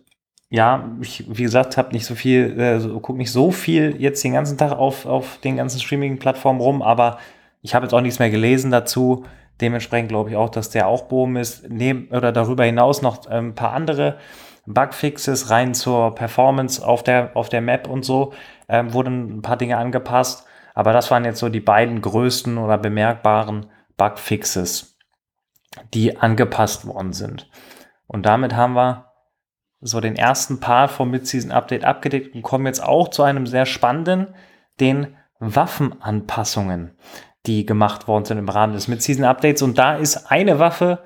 ja, 0.51 0.91
ich, 1.01 1.25
wie 1.27 1.43
gesagt, 1.43 1.79
habe 1.79 1.93
nicht 1.93 2.05
so 2.05 2.15
viel, 2.15 2.61
äh, 2.61 3.01
gucke 3.01 3.17
nicht 3.19 3.33
so 3.33 3.51
viel 3.51 3.97
jetzt 3.99 4.23
den 4.23 4.35
ganzen 4.35 4.59
Tag 4.59 4.73
auf, 4.73 5.07
auf 5.07 5.39
den 5.43 5.57
ganzen 5.57 5.81
Streaming-Plattformen 5.81 6.61
rum, 6.61 6.83
aber 6.83 7.19
ich 7.63 7.75
habe 7.75 7.87
jetzt 7.87 7.95
auch 7.95 8.03
nichts 8.03 8.19
mehr 8.19 8.31
gelesen 8.31 8.71
dazu. 8.71 9.25
Dementsprechend 9.63 10.11
glaube 10.11 10.31
ich 10.31 10.37
auch, 10.37 10.51
dass 10.51 10.69
der 10.69 10.87
auch 10.87 11.05
Boom 11.05 11.37
ist. 11.37 11.71
Neben, 11.71 12.09
oder 12.09 12.31
darüber 12.31 12.65
hinaus 12.65 13.01
noch 13.01 13.27
ein 13.27 13.39
ähm, 13.47 13.55
paar 13.55 13.73
andere 13.73 14.19
Bugfixes 14.67 15.51
rein 15.51 15.75
zur 15.75 16.15
Performance 16.15 16.85
auf 16.85 17.03
der, 17.03 17.33
auf 17.35 17.49
der 17.49 17.61
Map 17.61 17.89
und 17.89 18.05
so. 18.05 18.33
Ähm, 18.69 18.93
wurden 18.93 19.39
ein 19.39 19.43
paar 19.43 19.57
Dinge 19.57 19.77
angepasst. 19.77 20.47
Aber 20.75 20.93
das 20.93 21.11
waren 21.11 21.25
jetzt 21.25 21.39
so 21.39 21.49
die 21.49 21.61
beiden 21.61 22.01
größten 22.01 22.59
oder 22.59 22.79
bemerkbaren 22.79 23.67
Bugfixes, 23.97 24.99
die 25.93 26.19
angepasst 26.19 26.87
worden 26.87 27.13
sind. 27.13 27.49
Und 28.07 28.27
damit 28.27 28.55
haben 28.55 28.75
wir 28.75 29.13
so 29.81 30.01
den 30.01 30.17
ersten 30.17 30.61
Part 30.61 30.91
vom 30.91 31.11
Mid-Season 31.11 31.53
Update 31.53 31.85
abgedeckt 31.85 32.35
und 32.35 32.43
kommen 32.43 32.67
jetzt 32.67 32.83
auch 32.83 33.09
zu 33.09 33.23
einem 33.23 33.47
sehr 33.47 33.67
spannenden, 33.67 34.35
den 34.81 35.17
Waffenanpassungen 35.39 36.97
die 37.47 37.67
gemacht 37.67 38.09
worden 38.09 38.25
sind 38.25 38.39
im 38.39 38.49
Rahmen 38.49 38.73
des 38.73 38.89
Mid-Season-Updates. 38.89 39.63
Und 39.63 39.79
da 39.79 39.97
ist 39.97 40.31
eine 40.31 40.59
Waffe, 40.59 41.01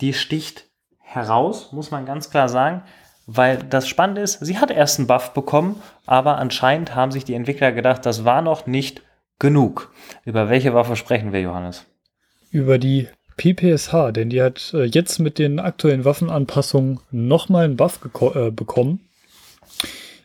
die 0.00 0.12
sticht 0.12 0.68
heraus, 1.06 1.72
muss 1.72 1.90
man 1.90 2.04
ganz 2.04 2.30
klar 2.30 2.48
sagen, 2.48 2.82
weil 3.26 3.58
das 3.58 3.88
Spannende 3.88 4.20
ist, 4.20 4.44
sie 4.44 4.58
hat 4.58 4.70
erst 4.70 4.98
einen 4.98 5.08
Buff 5.08 5.32
bekommen, 5.32 5.80
aber 6.04 6.38
anscheinend 6.38 6.94
haben 6.94 7.12
sich 7.12 7.24
die 7.24 7.34
Entwickler 7.34 7.72
gedacht, 7.72 8.04
das 8.04 8.24
war 8.24 8.42
noch 8.42 8.66
nicht 8.66 9.02
genug. 9.38 9.92
Über 10.24 10.48
welche 10.48 10.74
Waffe 10.74 10.96
sprechen 10.96 11.32
wir, 11.32 11.40
Johannes? 11.40 11.86
Über 12.50 12.78
die 12.78 13.08
PPSH, 13.36 14.12
denn 14.12 14.30
die 14.30 14.42
hat 14.42 14.72
äh, 14.74 14.84
jetzt 14.84 15.18
mit 15.18 15.38
den 15.38 15.60
aktuellen 15.60 16.04
Waffenanpassungen 16.04 17.00
nochmal 17.10 17.64
einen 17.64 17.76
Buff 17.76 18.00
äh, 18.34 18.50
bekommen. 18.50 19.00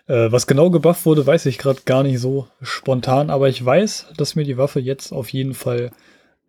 Äh, 0.08 0.32
was 0.32 0.48
genau 0.48 0.70
gebufft 0.70 1.06
wurde, 1.06 1.26
weiß 1.26 1.46
ich 1.48 1.58
gerade 1.58 1.82
gar 1.86 2.04
nicht 2.04 2.20
so 2.20 2.48
spontan, 2.62 3.30
aber 3.30 3.50
ich 3.50 3.64
weiß, 3.64 4.14
dass 4.18 4.36
mir 4.36 4.44
die 4.44 4.58
Waffe 4.58 4.80
jetzt 4.80 5.12
auf 5.12 5.30
jeden 5.30 5.54
Fall 5.54 5.92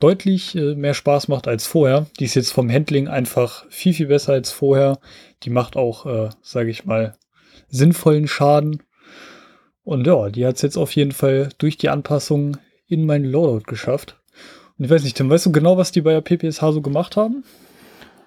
deutlich 0.03 0.57
äh, 0.57 0.75
mehr 0.75 0.95
Spaß 0.95 1.29
macht 1.29 1.47
als 1.47 1.67
vorher. 1.67 2.07
Die 2.19 2.25
ist 2.25 2.35
jetzt 2.35 2.53
vom 2.53 2.71
Handling 2.71 3.09
einfach 3.09 3.65
viel, 3.71 3.95
viel 3.95 4.07
besser 4.07 4.33
als 4.33 4.51
vorher. 4.51 4.99
Die 5.45 5.51
macht 5.51 5.77
auch, 5.77 6.07
äh, 6.07 6.31
sage 6.43 6.71
ich 6.71 6.85
mal, 6.85 7.15
sinnvollen 7.69 8.27
Schaden. 8.27 8.83
Und 9.85 10.07
ja, 10.07 10.29
die 10.29 10.47
hat 10.47 10.57
es 10.57 10.63
jetzt 10.63 10.77
auf 10.77 10.95
jeden 10.95 11.13
Fall 11.13 11.51
durch 11.59 11.77
die 11.77 11.89
Anpassung 11.89 12.57
in 12.87 13.07
meinen 13.07 13.25
Loadout 13.25 13.65
geschafft. 13.67 14.21
Und 14.79 14.85
ich 14.87 14.91
weiß 14.91 15.05
nicht, 15.05 15.17
Tim, 15.17 15.31
weißt 15.31 15.47
du 15.47 15.53
genau, 15.53 15.77
was 15.77 15.93
die 15.93 16.01
bei 16.01 16.13
der 16.13 16.21
PPSH 16.21 16.61
so 16.61 16.81
gemacht 16.81 17.17
haben? 17.17 17.45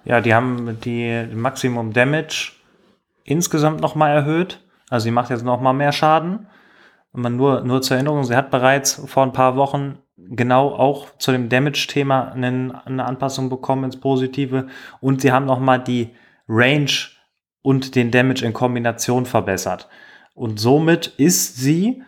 Ja, 0.04 0.20
die 0.20 0.34
haben 0.34 0.78
die 0.84 1.26
Maximum 1.34 1.92
Damage 1.92 2.52
insgesamt 3.24 3.80
nochmal 3.80 4.14
erhöht. 4.14 4.60
Also 4.88 5.04
sie 5.04 5.10
macht 5.10 5.30
jetzt 5.30 5.44
noch 5.44 5.60
mal 5.60 5.72
mehr 5.72 5.92
Schaden. 5.92 6.46
Man 7.16 7.36
nur, 7.36 7.62
nur 7.62 7.82
zur 7.82 7.96
Erinnerung, 7.96 8.24
sie 8.24 8.36
hat 8.36 8.50
bereits 8.50 9.02
vor 9.06 9.22
ein 9.22 9.32
paar 9.32 9.56
Wochen 9.56 9.98
genau 10.16 10.70
auch 10.70 11.16
zu 11.18 11.32
dem 11.32 11.48
Damage-Thema 11.48 12.32
eine 12.32 13.04
Anpassung 13.04 13.48
bekommen 13.48 13.84
ins 13.84 13.98
Positive. 13.98 14.68
Und 15.00 15.22
sie 15.22 15.32
haben 15.32 15.46
noch 15.46 15.60
mal 15.60 15.78
die 15.78 16.10
Range 16.48 16.90
und 17.62 17.94
den 17.94 18.10
Damage 18.10 18.44
in 18.44 18.52
Kombination 18.52 19.26
verbessert. 19.26 19.88
Und 20.34 20.60
somit 20.60 21.06
ist 21.16 21.56
sie, 21.56 22.02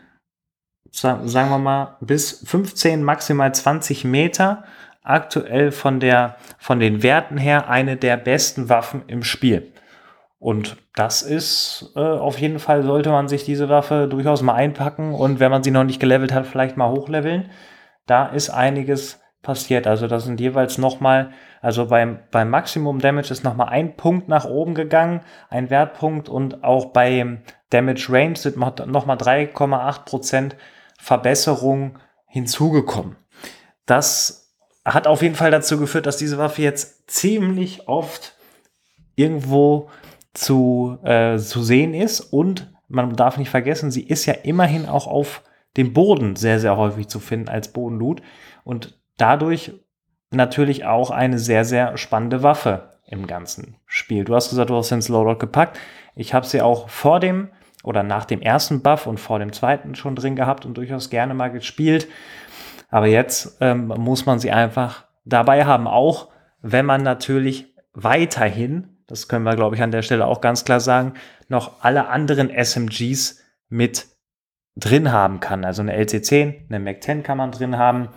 sagen 0.91 1.51
wir 1.51 1.59
mal, 1.59 1.97
bis 2.01 2.45
15, 2.47 3.03
maximal 3.03 3.55
20 3.55 4.05
Meter 4.05 4.65
aktuell 5.03 5.73
von, 5.73 6.01
der, 6.01 6.37
von 6.59 6.81
den 6.81 7.03
Werten 7.03 7.39
her 7.39 7.69
eine 7.69 7.97
der 7.97 8.17
besten 8.19 8.69
Waffen 8.69 9.03
im 9.07 9.23
Spiel. 9.23 9.73
Und 10.39 10.77
das 10.95 11.23
ist 11.23 11.93
äh, 11.97 12.01
auf 12.01 12.39
jeden 12.39 12.61
Fall, 12.61 12.85
sollte 12.85 13.11
man 13.11 13.29
sich 13.29 13.45
diese 13.45 13.69
Waffe 13.69 14.07
durchaus 14.09 14.43
mal 14.43 14.55
einpacken 14.55 15.13
und 15.15 15.41
wenn 15.41 15.51
man 15.51 15.65
sie 15.65 15.73
noch 15.73 15.85
nicht 15.85 16.01
gelevelt 16.01 16.33
hat, 16.33 16.47
vielleicht 16.47 16.77
mal 16.77 16.91
hochleveln. 16.91 17.51
Da 18.07 18.27
ist 18.27 18.51
einiges 18.51 19.21
passiert. 19.43 19.87
Also 19.87 20.07
das 20.07 20.25
sind 20.25 20.41
jeweils 20.41 20.79
nochmal, 20.79 21.31
also 21.61 21.87
beim, 21.87 22.21
beim 22.31 22.51
Maximum 22.51 23.01
Damage 23.01 23.33
ist 23.33 23.45
nochmal 23.45 23.69
ein 23.69 23.97
Punkt 23.97 24.29
nach 24.29 24.45
oben 24.45 24.75
gegangen, 24.75 25.23
ein 25.49 25.71
Wertpunkt 25.71 26.29
und 26.29 26.65
auch 26.65 26.87
beim 26.87 27.43
Damage 27.71 28.07
Range 28.09 28.37
sind 28.37 28.57
nochmal 28.57 29.17
3,8% 29.17 30.53
Verbesserung 31.01 31.99
hinzugekommen. 32.27 33.17
Das 33.87 34.55
hat 34.85 35.07
auf 35.07 35.23
jeden 35.23 35.35
Fall 35.35 35.51
dazu 35.51 35.79
geführt, 35.79 36.07
dass 36.07 36.17
diese 36.17 36.39
Waffe 36.39 36.63
jetzt 36.63 37.11
ziemlich 37.11 37.89
oft 37.89 38.35
irgendwo 39.15 39.91
zu, 40.35 40.99
äh, 41.03 41.39
zu 41.39 41.63
sehen 41.63 41.95
ist. 41.95 42.21
Und 42.21 42.73
man 42.89 43.15
darf 43.17 43.37
nicht 43.37 43.51
vergessen, 43.51 43.91
sie 43.91 44.03
ist 44.03 44.27
ja 44.27 44.35
immerhin 44.35 44.87
auch 44.87 45.07
auf 45.07 45.43
dem 45.77 45.93
Boden 45.93 46.37
sehr, 46.37 46.61
sehr 46.61 46.77
häufig 46.77 47.09
zu 47.09 47.21
finden 47.21 47.49
als 47.49 47.73
Bodenloot. 47.73 48.23
Und 48.65 48.99
dadurch 49.17 49.73
natürlich 50.31 50.85
auch 50.85 51.11
eine 51.11 51.39
sehr, 51.39 51.65
sehr 51.65 51.97
spannende 51.97 52.43
Waffe 52.43 52.91
im 53.07 53.27
ganzen 53.27 53.77
Spiel. 53.87 54.25
Du 54.25 54.35
hast 54.35 54.51
gesagt, 54.51 54.71
du 54.71 54.77
hast 54.77 54.91
den 54.91 55.03
Slowdog 55.03 55.41
gepackt. 55.41 55.79
Ich 56.15 56.35
habe 56.35 56.47
sie 56.47 56.61
auch 56.61 56.89
vor 56.89 57.21
dem 57.21 57.49
oder 57.83 58.03
nach 58.03 58.25
dem 58.25 58.43
ersten 58.43 58.83
Buff 58.83 59.07
und 59.07 59.19
vor 59.19 59.39
dem 59.39 59.53
zweiten 59.53 59.95
schon 59.95 60.17
drin 60.17 60.37
gehabt 60.37 60.67
und 60.67 60.77
durchaus 60.77 61.11
gerne 61.11 61.33
mal 61.33 61.49
gespielt. 61.49 62.09
Aber 62.91 63.07
jetzt 63.07 63.59
ähm, 63.61 63.87
muss 63.87 64.27
man 64.27 64.39
sie 64.39 64.51
einfach 64.51 65.05
dabei 65.25 65.65
haben, 65.65 65.87
auch 65.87 66.29
wenn 66.61 66.87
man 66.87 67.03
natürlich 67.03 67.75
weiterhin 67.95 68.98
das 69.09 69.27
können 69.27 69.45
wir, 69.45 69.57
glaube 69.57 69.75
ich, 69.75 69.83
an 69.83 69.91
der 69.91 70.03
Stelle 70.03 70.27
auch 70.27 70.41
ganz 70.41 70.65
klar 70.65 70.81
sagen, 70.81 71.15
noch 71.49 71.83
alle 71.83 72.09
anderen 72.09 72.51
SMGs 72.51 73.43
mit 73.69 74.07
drin 74.77 75.11
haben 75.11 75.41
kann. 75.41 75.65
Also 75.65 75.83
eine 75.83 75.99
LC10, 75.99 76.69
eine 76.69 76.79
Mac-10 76.79 77.23
kann 77.23 77.39
man 77.39 77.51
drin 77.51 77.77
haben. 77.77 78.11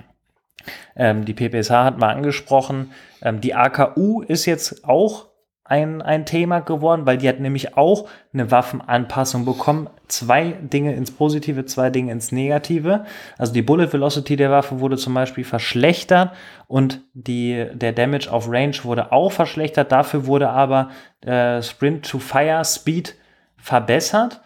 Ähm, 0.96 1.26
die 1.26 1.34
PPSH 1.34 1.72
hat 1.72 1.98
man 1.98 2.18
angesprochen. 2.18 2.92
Ähm, 3.22 3.42
die 3.42 3.56
AKU 3.56 4.22
ist 4.22 4.46
jetzt 4.46 4.86
auch 4.86 5.31
ein, 5.72 6.02
ein 6.02 6.26
Thema 6.26 6.60
geworden, 6.60 7.06
weil 7.06 7.18
die 7.18 7.30
hat 7.30 7.40
nämlich 7.40 7.78
auch 7.78 8.10
eine 8.34 8.52
Waffenanpassung 8.52 9.46
bekommen. 9.46 9.90
Zwei 10.10 10.52
Dinge 10.52 10.94
ins 10.94 11.12
Positive, 11.12 11.64
zwei 11.64 11.90
Dinge 11.90 12.12
ins 12.12 12.34
Negative. 12.34 13.06
Also 13.38 13.54
die 13.54 13.62
Bullet 13.62 13.94
Velocity 13.94 14.36
der 14.36 14.52
Waffe 14.52 14.82
wurde 14.82 14.98
zum 14.98 15.14
Beispiel 15.14 15.46
verschlechtert 15.46 16.34
und 16.68 17.02
die, 17.14 17.68
der 17.72 17.94
Damage 17.94 18.30
auf 18.30 18.50
Range 18.50 18.76
wurde 18.84 19.14
auch 19.14 19.32
verschlechtert. 19.32 19.94
Dafür 19.94 20.26
wurde 20.26 20.50
aber 20.50 20.90
äh, 21.22 21.62
Sprint 21.62 22.06
to 22.06 22.20
Fire 22.20 22.66
Speed 22.66 23.16
verbessert 23.56 24.42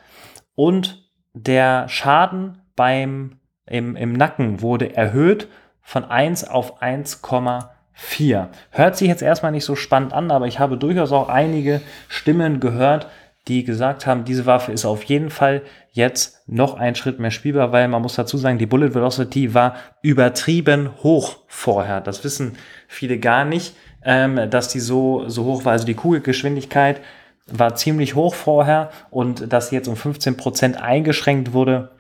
und 0.54 1.10
der 1.34 1.90
Schaden 1.90 2.62
beim, 2.76 3.40
im, 3.66 3.96
im 3.96 4.14
Nacken 4.14 4.62
wurde 4.62 4.96
erhöht 4.96 5.48
von 5.82 6.04
1 6.04 6.48
auf 6.48 6.84
1,5. 6.84 7.75
4. 7.96 8.50
Hört 8.72 8.98
sich 8.98 9.08
jetzt 9.08 9.22
erstmal 9.22 9.54
nicht 9.54 9.66
so 9.66 9.76
spannend 9.76 10.14
an, 10.14 10.30
aber 10.30 10.48
ich 10.48 10.60
habe 10.60 10.78
durchaus 10.78 11.12
auch 11.12 11.30
einige 11.30 11.82
Stimmen 12.10 12.60
gehört, 12.60 13.08
die 13.48 13.64
gesagt 13.64 14.06
haben, 14.06 14.26
diese 14.26 14.46
Waffe 14.46 14.72
ist 14.72 14.86
auf 14.86 15.04
jeden 15.04 15.30
Fall 15.30 15.62
jetzt 15.92 16.44
noch 16.48 16.76
ein 16.76 16.96
Schritt 16.96 17.20
mehr 17.20 17.32
spielbar, 17.32 17.72
weil 17.72 17.88
man 17.88 18.02
muss 18.02 18.16
dazu 18.16 18.38
sagen, 18.38 18.58
die 18.58 18.66
Bullet 18.66 18.94
Velocity 18.94 19.54
war 19.54 19.76
übertrieben 20.02 20.90
hoch 21.04 21.38
vorher. 21.48 22.02
Das 22.02 22.24
wissen 22.24 22.58
viele 22.88 23.18
gar 23.20 23.46
nicht, 23.46 23.76
ähm, 24.04 24.50
dass 24.50 24.68
die 24.70 24.80
so, 24.80 25.30
so 25.30 25.46
hoch 25.46 25.64
war. 25.66 25.74
Also 25.74 25.86
die 25.86 25.94
Kugelgeschwindigkeit 25.94 27.02
war 27.48 27.76
ziemlich 27.76 28.16
hoch 28.16 28.34
vorher 28.34 28.90
und 29.12 29.54
dass 29.54 29.70
sie 29.70 29.76
jetzt 29.76 29.88
um 29.88 29.96
15 29.96 30.36
Prozent 30.38 30.82
eingeschränkt 30.82 31.54
wurde, 31.54 31.92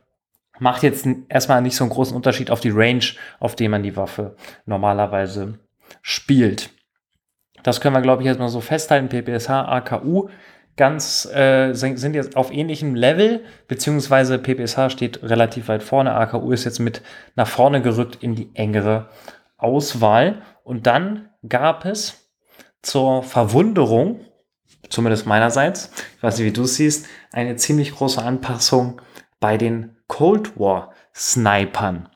macht 0.60 0.84
jetzt 0.84 1.08
erstmal 1.30 1.62
nicht 1.62 1.76
so 1.76 1.84
einen 1.84 1.92
großen 1.92 2.16
Unterschied 2.16 2.50
auf 2.50 2.60
die 2.60 2.72
Range, 2.72 3.06
auf 3.40 3.56
dem 3.56 3.72
man 3.72 3.84
die 3.84 3.96
Waffe 3.96 4.36
normalerweise 4.66 5.60
spielt. 6.08 6.70
Das 7.64 7.82
können 7.82 7.96
wir, 7.96 8.02
glaube 8.02 8.22
ich, 8.22 8.28
jetzt 8.28 8.38
mal 8.38 8.48
so 8.48 8.62
festhalten. 8.62 9.10
PPSH, 9.10 9.50
AKU 9.50 10.30
ganz 10.78 11.26
äh, 11.34 11.74
sind 11.74 12.14
jetzt 12.14 12.38
auf 12.38 12.52
ähnlichem 12.52 12.94
Level, 12.94 13.44
beziehungsweise 13.68 14.38
PPSH 14.38 14.92
steht 14.92 15.24
relativ 15.24 15.68
weit 15.68 15.82
vorne, 15.82 16.14
AKU 16.14 16.52
ist 16.52 16.64
jetzt 16.64 16.78
mit 16.78 17.02
nach 17.36 17.48
vorne 17.48 17.82
gerückt 17.82 18.22
in 18.22 18.36
die 18.36 18.52
engere 18.54 19.10
Auswahl. 19.58 20.44
Und 20.64 20.86
dann 20.86 21.30
gab 21.50 21.86
es 21.86 22.30
zur 22.84 23.24
Verwunderung, 23.24 24.20
zumindest 24.90 25.26
meinerseits, 25.26 25.90
ich 26.18 26.22
weiß 26.22 26.38
nicht, 26.38 26.46
wie 26.46 26.54
du 26.54 26.64
es 26.64 26.76
siehst, 26.76 27.08
eine 27.32 27.56
ziemlich 27.56 27.96
große 27.96 28.22
Anpassung 28.22 29.02
bei 29.40 29.58
den 29.58 29.98
Cold 30.06 30.60
War 30.60 30.94
Snipern. 31.16 32.10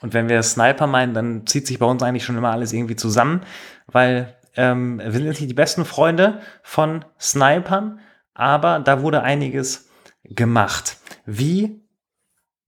Und 0.00 0.14
wenn 0.14 0.28
wir 0.28 0.42
Sniper 0.42 0.86
meinen, 0.86 1.14
dann 1.14 1.46
zieht 1.46 1.66
sich 1.66 1.78
bei 1.78 1.86
uns 1.86 2.02
eigentlich 2.02 2.24
schon 2.24 2.36
immer 2.36 2.50
alles 2.50 2.72
irgendwie 2.72 2.96
zusammen, 2.96 3.40
weil 3.86 4.34
ähm, 4.56 4.98
wir 4.98 5.12
sind 5.12 5.28
nicht 5.28 5.40
die 5.40 5.54
besten 5.54 5.84
Freunde 5.84 6.40
von 6.62 7.04
Snipern, 7.20 8.00
aber 8.34 8.80
da 8.80 9.02
wurde 9.02 9.22
einiges 9.22 9.88
gemacht. 10.24 10.98
Wie 11.24 11.82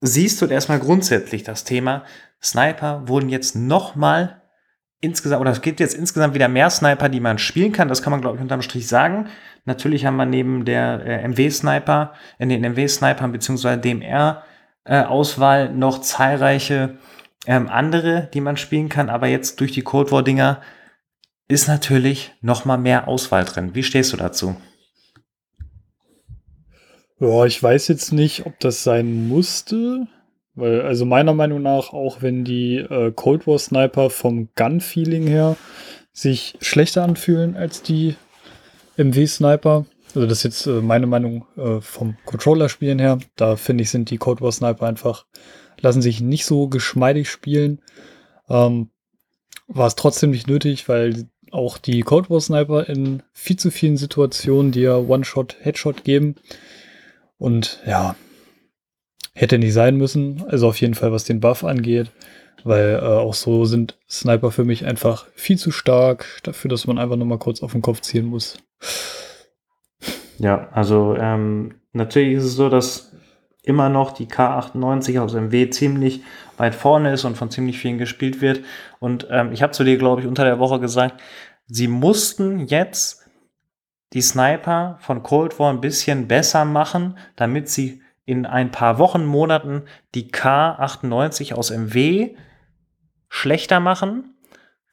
siehst 0.00 0.40
du 0.40 0.46
erstmal 0.46 0.78
grundsätzlich 0.78 1.42
das 1.42 1.64
Thema 1.64 2.04
Sniper 2.42 3.08
wurden 3.08 3.28
jetzt 3.28 3.56
nochmal 3.56 4.42
insgesamt, 5.00 5.40
oder 5.40 5.50
es 5.50 5.60
gibt 5.60 5.80
jetzt 5.80 5.94
insgesamt 5.94 6.34
wieder 6.34 6.48
mehr 6.48 6.70
Sniper, 6.70 7.08
die 7.08 7.20
man 7.20 7.38
spielen 7.38 7.72
kann. 7.72 7.88
Das 7.88 8.02
kann 8.02 8.10
man, 8.10 8.20
glaube 8.20 8.36
ich, 8.36 8.42
unterm 8.42 8.62
Strich 8.62 8.86
sagen. 8.88 9.28
Natürlich 9.64 10.06
haben 10.06 10.16
wir 10.16 10.26
neben 10.26 10.64
der 10.64 11.04
äh, 11.04 11.28
MW-Sniper, 11.28 12.12
in 12.38 12.48
den 12.48 12.62
MW-Snipern 12.62 13.32
beziehungsweise 13.32 13.80
DMR-Auswahl 13.80 15.66
äh, 15.66 15.72
noch 15.72 16.00
zahlreiche 16.00 16.98
ähm, 17.49 17.68
andere, 17.68 18.28
die 18.34 18.42
man 18.42 18.59
spielen 18.59 18.90
kann. 18.90 19.09
Aber 19.09 19.26
jetzt 19.26 19.59
durch 19.59 19.72
die 19.72 19.82
Cold 19.82 20.12
War-Dinger 20.12 20.61
ist 21.49 21.66
natürlich 21.66 22.34
noch 22.42 22.66
mal 22.66 22.76
mehr 22.76 23.09
Auswahl 23.09 23.44
drin. 23.44 23.74
Wie 23.74 23.82
stehst 23.82 24.12
du 24.12 24.18
dazu? 24.18 24.55
Ja, 27.18 27.46
ich 27.46 27.61
weiß 27.61 27.88
jetzt 27.88 28.12
nicht, 28.12 28.44
ob 28.46 28.61
das 28.61 28.84
sein 28.84 29.26
musste. 29.26 30.07
Weil, 30.55 30.82
also 30.82 31.07
meiner 31.07 31.32
Meinung 31.32 31.62
nach, 31.62 31.92
auch 31.94 32.20
wenn 32.20 32.44
die 32.44 32.76
äh, 32.76 33.12
Cold 33.12 33.46
War 33.46 33.59
Sniper 33.59 34.11
vom 34.11 34.51
Gun-Feeling 34.55 35.26
her 35.26 35.57
sich 36.12 36.59
schlechter 36.61 37.03
anfühlen 37.03 37.57
als 37.57 37.82
die 37.82 38.16
MW-Sniper, 38.99 39.86
also 40.14 40.26
das 40.26 40.38
ist 40.38 40.44
jetzt 40.44 40.66
äh, 40.66 40.82
meine 40.82 41.07
Meinung 41.07 41.46
äh, 41.57 41.80
vom 41.80 42.16
Controller-Spielen 42.24 42.99
her, 42.99 43.18
da 43.36 43.57
finde 43.57 43.82
ich, 43.84 43.90
sind 43.90 44.11
die 44.11 44.18
Cold 44.18 44.40
War 44.40 44.53
Sniper 44.53 44.86
einfach, 44.86 45.26
lassen 45.80 46.02
sich 46.02 46.20
nicht 46.20 46.44
so 46.44 46.68
geschmeidig 46.68 47.30
spielen. 47.30 47.80
Ähm, 48.48 48.90
war 49.66 49.86
es 49.86 49.96
trotzdem 49.96 50.30
nicht 50.30 50.48
nötig, 50.48 50.88
weil 50.88 51.28
auch 51.50 51.78
die 51.78 52.00
Cold 52.00 52.30
War 52.30 52.40
Sniper 52.40 52.88
in 52.88 53.22
viel 53.32 53.56
zu 53.56 53.70
vielen 53.70 53.96
Situationen 53.96 54.72
dir 54.72 55.08
One-Shot, 55.08 55.56
Headshot 55.60 56.04
geben. 56.04 56.36
Und 57.38 57.80
ja, 57.86 58.16
hätte 59.34 59.58
nicht 59.58 59.72
sein 59.72 59.96
müssen. 59.96 60.44
Also 60.48 60.68
auf 60.68 60.80
jeden 60.80 60.94
Fall, 60.94 61.12
was 61.12 61.24
den 61.24 61.40
Buff 61.40 61.64
angeht. 61.64 62.10
Weil 62.64 62.94
äh, 62.94 63.06
auch 63.06 63.34
so 63.34 63.64
sind 63.64 63.98
Sniper 64.08 64.50
für 64.50 64.64
mich 64.64 64.84
einfach 64.84 65.26
viel 65.34 65.58
zu 65.58 65.70
stark 65.70 66.26
dafür, 66.42 66.68
dass 66.68 66.86
man 66.86 66.98
einfach 66.98 67.16
nur 67.16 67.26
mal 67.26 67.38
kurz 67.38 67.62
auf 67.62 67.72
den 67.72 67.82
Kopf 67.82 68.00
ziehen 68.00 68.26
muss. 68.26 68.58
Ja, 70.38 70.68
also 70.70 71.16
ähm, 71.16 71.76
natürlich 71.92 72.38
ist 72.38 72.44
es 72.44 72.54
so, 72.54 72.68
dass 72.68 73.12
immer 73.62 73.88
noch 73.88 74.12
die 74.12 74.26
K98 74.26 75.20
aus 75.20 75.34
MW 75.34 75.70
ziemlich 75.70 76.22
weit 76.56 76.74
vorne 76.74 77.12
ist 77.12 77.24
und 77.24 77.36
von 77.36 77.50
ziemlich 77.50 77.78
vielen 77.78 77.98
gespielt 77.98 78.40
wird. 78.40 78.62
Und 78.98 79.26
ähm, 79.30 79.52
ich 79.52 79.62
habe 79.62 79.72
zu 79.72 79.84
dir, 79.84 79.98
glaube 79.98 80.22
ich, 80.22 80.26
unter 80.26 80.44
der 80.44 80.59
Woche 80.59 80.80
gesagt, 80.80 81.20
sie 81.66 81.88
mussten 81.88 82.66
jetzt 82.66 83.28
die 84.14 84.22
Sniper 84.22 84.96
von 85.00 85.22
Cold 85.22 85.59
War 85.59 85.72
ein 85.72 85.80
bisschen 85.80 86.28
besser 86.28 86.64
machen, 86.64 87.18
damit 87.36 87.68
sie 87.68 88.02
in 88.24 88.46
ein 88.46 88.70
paar 88.70 88.98
Wochen, 88.98 89.24
Monaten 89.24 89.84
die 90.14 90.30
K98 90.30 91.54
aus 91.54 91.70
MW 91.70 92.34
schlechter 93.28 93.80
machen 93.80 94.34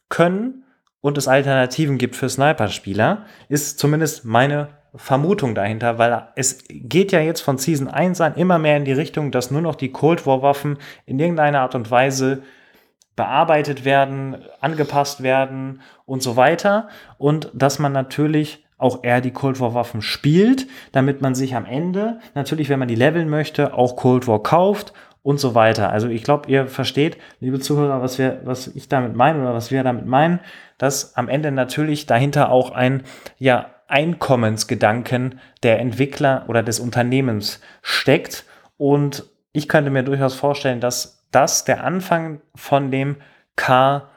können 0.10 0.64
und 1.02 1.18
es 1.18 1.28
Alternativen 1.28 1.98
gibt 1.98 2.16
für 2.16 2.30
Sniper-Spieler, 2.30 3.26
ist 3.48 3.80
zumindest 3.80 4.26
meine 4.26 4.70
Vermutung 4.98 5.56
dahinter, 5.56 5.98
weil 5.98 6.28
es 6.36 6.64
geht 6.70 7.12
ja 7.12 7.20
jetzt 7.20 7.42
von 7.42 7.58
Season 7.58 7.88
1 7.88 8.22
an 8.22 8.36
immer 8.36 8.60
mehr 8.60 8.78
in 8.78 8.86
die 8.86 8.94
Richtung, 8.94 9.32
dass 9.32 9.52
nur 9.52 9.62
noch 9.62 9.76
die 9.76 9.92
Cold 9.92 10.26
War 10.26 10.42
Waffen 10.42 10.78
in 11.06 11.20
irgendeiner 11.20 11.62
Art 11.62 11.76
und 11.76 11.92
Weise 11.92 12.44
bearbeitet 13.16 13.86
werden, 13.86 14.38
angepasst 14.60 15.24
werden 15.24 15.82
und 16.06 16.22
so 16.22 16.36
weiter 16.36 16.90
und 17.18 17.50
dass 17.54 17.80
man 17.80 17.94
natürlich 17.94 18.66
auch 18.78 19.04
eher 19.04 19.22
die 19.22 19.32
Cold 19.32 19.60
War 19.60 19.74
Waffen 19.74 20.02
spielt, 20.02 20.68
damit 20.92 21.22
man 21.22 21.34
sich 21.34 21.56
am 21.56 21.66
Ende 21.66 22.20
natürlich, 22.34 22.70
wenn 22.70 22.80
man 22.80 22.90
die 22.90 22.96
leveln 22.96 23.30
möchte, 23.30 23.74
auch 23.74 23.96
Cold 23.96 24.28
War 24.28 24.44
kauft 24.44 24.94
und 25.24 25.40
so 25.40 25.56
weiter. 25.56 25.90
Also 25.90 26.08
ich 26.08 26.24
glaube, 26.24 26.50
ihr 26.52 26.68
versteht, 26.68 27.18
liebe 27.40 27.60
Zuhörer, 27.60 28.02
was 28.02 28.20
wir, 28.20 28.42
was 28.44 28.68
ich 28.68 28.90
damit 28.90 29.16
meine 29.16 29.42
oder 29.42 29.54
was 29.54 29.72
wir 29.72 29.84
damit 29.84 30.06
meinen, 30.06 30.40
dass 30.78 31.16
am 31.16 31.30
Ende 31.30 31.52
natürlich 31.52 32.06
dahinter 32.06 32.52
auch 32.52 32.72
ein 32.72 33.04
ja 33.40 33.75
Einkommensgedanken 33.88 35.40
der 35.64 35.80
Entwickler 35.80 36.46
oder 36.48 36.64
des 36.64 36.80
Unternehmens 36.80 37.62
steckt. 37.82 38.46
Und 38.78 39.26
ich 39.52 39.68
könnte 39.68 39.92
mir 39.92 40.04
durchaus 40.04 40.36
vorstellen, 40.36 40.82
dass 40.82 41.24
das 41.32 41.66
der 41.66 41.84
Anfang 41.84 42.42
von 42.56 42.92
dem 42.92 43.18
K 43.56 44.10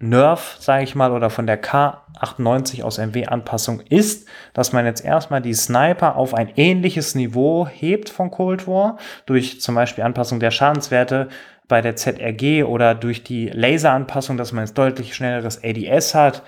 Nerf, 0.00 0.56
sage 0.58 0.84
ich 0.84 0.94
mal, 0.94 1.12
oder 1.12 1.30
von 1.30 1.46
der 1.46 1.62
K98 1.62 2.82
aus 2.82 2.98
MW-Anpassung 2.98 3.80
ist, 3.80 4.28
dass 4.52 4.72
man 4.72 4.84
jetzt 4.84 5.04
erstmal 5.04 5.40
die 5.40 5.54
Sniper 5.54 6.16
auf 6.16 6.34
ein 6.34 6.50
ähnliches 6.56 7.14
Niveau 7.14 7.66
hebt 7.66 8.10
von 8.10 8.30
Cold 8.30 8.66
War, 8.66 8.98
durch 9.26 9.60
zum 9.60 9.74
Beispiel 9.74 10.04
Anpassung 10.04 10.40
der 10.40 10.50
Schadenswerte 10.50 11.28
bei 11.68 11.80
der 11.80 11.96
ZRG 11.96 12.64
oder 12.64 12.94
durch 12.94 13.22
die 13.22 13.48
Laseranpassung, 13.48 14.36
dass 14.36 14.52
man 14.52 14.64
jetzt 14.64 14.76
deutlich 14.76 15.14
schnelleres 15.14 15.62
ADS 15.62 16.14
hat. 16.14 16.42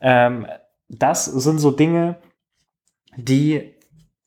Ähm, 0.00 0.46
das 0.88 1.24
sind 1.24 1.58
so 1.58 1.70
Dinge, 1.70 2.16
die 3.16 3.74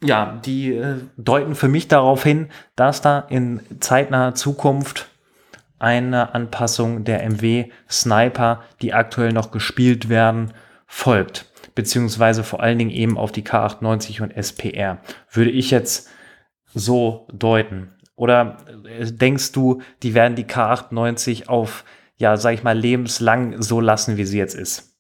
ja, 0.04 0.40
die 0.46 0.74
äh, 0.74 0.98
deuten 1.18 1.56
für 1.56 1.68
mich 1.68 1.88
darauf 1.88 2.24
hin, 2.24 2.50
dass 2.76 3.02
da 3.02 3.20
in 3.20 3.62
zeitnaher 3.80 4.36
Zukunft 4.36 5.08
eine 5.80 6.34
Anpassung 6.34 7.04
der 7.04 7.28
MW 7.28 7.72
Sniper, 7.90 8.62
die 8.82 8.94
aktuell 8.94 9.32
noch 9.32 9.52
gespielt 9.52 10.10
werden, 10.10 10.54
folgt. 10.86 11.52
Beziehungsweise 11.76 12.44
vor 12.44 12.62
allen 12.62 12.80
Dingen 12.80 12.92
eben 12.92 13.18
auf 13.18 13.32
die 13.32 13.44
K98 13.44 14.22
und 14.22 14.32
SPR. 14.32 15.00
Würde 15.32 15.52
ich 15.52 15.72
jetzt 15.72 16.10
so 16.66 17.28
deuten. 17.32 17.96
Oder 18.16 18.58
äh, 18.86 19.12
denkst 19.12 19.52
du, 19.52 19.82
die 20.04 20.14
werden 20.14 20.36
die 20.36 20.46
K98 20.46 21.48
auf, 21.48 21.86
ja, 22.18 22.38
sag 22.38 22.54
ich 22.54 22.64
mal, 22.64 22.78
lebenslang 22.78 23.62
so 23.62 23.80
lassen, 23.80 24.18
wie 24.18 24.26
sie 24.26 24.38
jetzt 24.38 24.56
ist? 24.56 24.97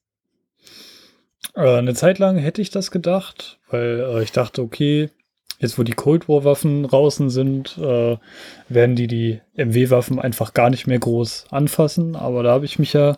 Äh, 1.56 1.78
eine 1.78 1.94
Zeit 1.94 2.20
lang 2.20 2.38
hätte 2.38 2.62
ich 2.62 2.70
das 2.70 2.92
gedacht, 2.92 3.60
weil 3.70 4.00
äh, 4.00 4.24
ich 4.24 4.32
dachte, 4.32 4.62
okay, 4.62 5.10
jetzt 5.60 5.78
wo 5.80 5.84
die 5.84 5.94
Cold 5.94 6.30
War 6.30 6.44
Waffen 6.44 6.84
draußen 6.84 7.30
sind, 7.30 7.78
äh, 7.78 8.18
werden 8.70 8.96
die 8.96 9.08
die 9.08 9.42
MW 9.56 9.90
Waffen 9.90 10.20
einfach 10.20 10.54
gar 10.54 10.70
nicht 10.70 10.88
mehr 10.88 11.00
groß 11.00 11.46
anfassen. 11.50 12.16
Aber 12.16 12.44
da 12.44 12.52
habe 12.52 12.66
ich 12.66 12.80
mich 12.80 12.94
ja 12.94 13.18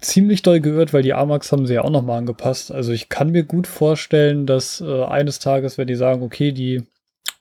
ziemlich 0.00 0.42
doll 0.42 0.60
gehört, 0.60 0.92
weil 0.92 1.02
die 1.02 1.14
AMAX 1.14 1.52
haben 1.52 1.66
sie 1.66 1.74
ja 1.74 1.82
auch 1.82 1.90
nochmal 1.90 2.18
angepasst. 2.18 2.72
Also 2.72 2.92
ich 2.92 3.08
kann 3.08 3.30
mir 3.30 3.44
gut 3.44 3.66
vorstellen, 3.66 4.46
dass 4.46 4.80
äh, 4.80 5.04
eines 5.04 5.38
Tages, 5.38 5.78
wenn 5.78 5.86
die 5.86 5.94
sagen, 5.94 6.22
okay, 6.22 6.52
die 6.52 6.82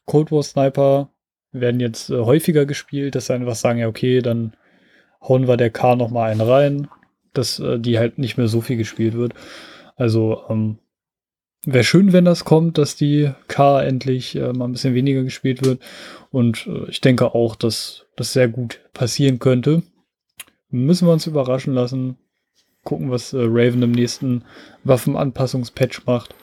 Cold 0.06 0.32
War 0.32 0.44
Sniper 0.44 1.10
werden 1.52 1.80
jetzt 1.80 2.10
äh, 2.10 2.20
häufiger 2.20 2.66
gespielt, 2.66 3.16
dass 3.16 3.28
sie 3.28 3.34
einfach 3.34 3.56
sagen, 3.56 3.80
ja, 3.80 3.88
okay, 3.88 4.22
dann 4.22 4.54
hauen 5.22 5.48
wir 5.48 5.58
der 5.58 5.70
K 5.70 5.96
nochmal 5.96 6.32
einen 6.32 6.42
rein, 6.42 6.88
dass 7.34 7.60
äh, 7.60 7.80
die 7.80 7.98
halt 7.98 8.18
nicht 8.18 8.38
mehr 8.38 8.48
so 8.48 8.62
viel 8.62 8.78
gespielt 8.78 9.14
wird. 9.14 9.34
Also 9.96 10.44
ähm, 10.50 10.80
wäre 11.66 11.84
schön, 11.84 12.14
wenn 12.14 12.26
das 12.26 12.46
kommt, 12.46 12.78
dass 12.78 12.96
die 12.96 13.32
K 13.48 13.82
endlich 13.82 14.36
äh, 14.36 14.54
mal 14.54 14.66
ein 14.66 14.72
bisschen 14.72 14.96
weniger 14.96 15.24
gespielt 15.24 15.66
wird. 15.66 15.82
Und 16.32 16.68
äh, 16.68 16.90
ich 16.90 17.02
denke 17.02 17.34
auch, 17.36 17.56
dass 17.56 18.06
das 18.16 18.34
sehr 18.34 18.48
gut 18.48 18.82
passieren 18.94 19.40
könnte. 19.40 19.84
Müssen 20.70 21.08
wir 21.08 21.14
uns 21.14 21.28
überraschen 21.28 21.74
lassen. 21.74 22.18
Gucken, 22.84 23.12
was 23.12 23.34
äh, 23.34 23.38
Raven 23.42 23.84
im 23.84 23.92
nächsten 23.92 24.44
Waffenanpassungspatch 24.84 26.06
macht. 26.06 26.34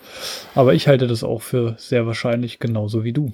Aber 0.54 0.74
ich 0.74 0.86
halte 0.86 1.08
das 1.08 1.24
auch 1.24 1.42
für 1.42 1.74
sehr 1.78 2.06
wahrscheinlich 2.06 2.60
genauso 2.60 3.02
wie 3.02 3.12
du. 3.12 3.32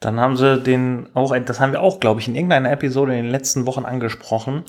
Dann 0.00 0.18
haben 0.18 0.36
sie 0.36 0.60
den 0.60 1.08
auch, 1.14 1.34
das 1.38 1.60
haben 1.60 1.72
wir 1.72 1.80
auch, 1.80 2.00
glaube 2.00 2.20
ich, 2.20 2.28
in 2.28 2.34
irgendeiner 2.34 2.72
Episode 2.72 3.16
in 3.16 3.22
den 3.22 3.30
letzten 3.30 3.66
Wochen 3.66 3.84
angesprochen, 3.84 4.64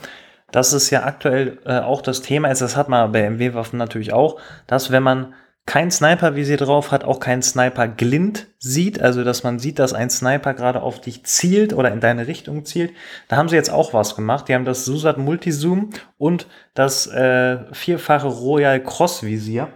dass 0.54 0.72
es 0.72 0.91
ja 0.91 1.04
aktuell 1.04 1.58
äh, 1.66 1.80
auch 1.80 2.01
das 2.01 2.22
Thema 2.22 2.49
ist, 2.49 2.62
das 2.62 2.78
hat 2.78 2.88
man 2.88 3.12
bei 3.12 3.30
MW-Waffen 3.30 3.78
natürlich 3.78 4.14
auch, 4.14 4.39
dass 4.68 4.91
wenn 4.91 5.04
man 5.04 5.34
kein 5.66 5.89
Sniper-Visier 5.89 6.58
drauf 6.58 6.91
hat, 6.91 7.06
auch 7.06 7.20
kein 7.20 7.41
Sniper-Glint 7.41 8.47
sieht, 8.60 9.01
also 9.01 9.24
dass 9.24 9.43
man 9.43 9.60
sieht, 9.60 9.80
dass 9.80 9.93
ein 9.93 10.10
Sniper 10.10 10.54
gerade 10.54 10.82
auf 10.82 11.01
dich 11.01 11.24
zielt 11.26 11.74
oder 11.74 11.91
in 11.91 12.01
deine 12.01 12.28
Richtung 12.28 12.66
zielt. 12.66 12.91
Da 13.30 13.38
haben 13.38 13.49
sie 13.49 13.56
jetzt 13.56 13.72
auch 13.72 13.93
was 13.93 14.16
gemacht. 14.16 14.47
Die 14.47 14.54
haben 14.54 14.66
das 14.66 14.86
Susat 14.86 15.18
Multizoom 15.18 15.89
und 16.18 16.47
das 16.74 17.08
äh, 17.08 17.60
vierfache 17.74 18.28
Royal 18.28 18.84
Cross 18.84 19.24
Visier 19.24 19.70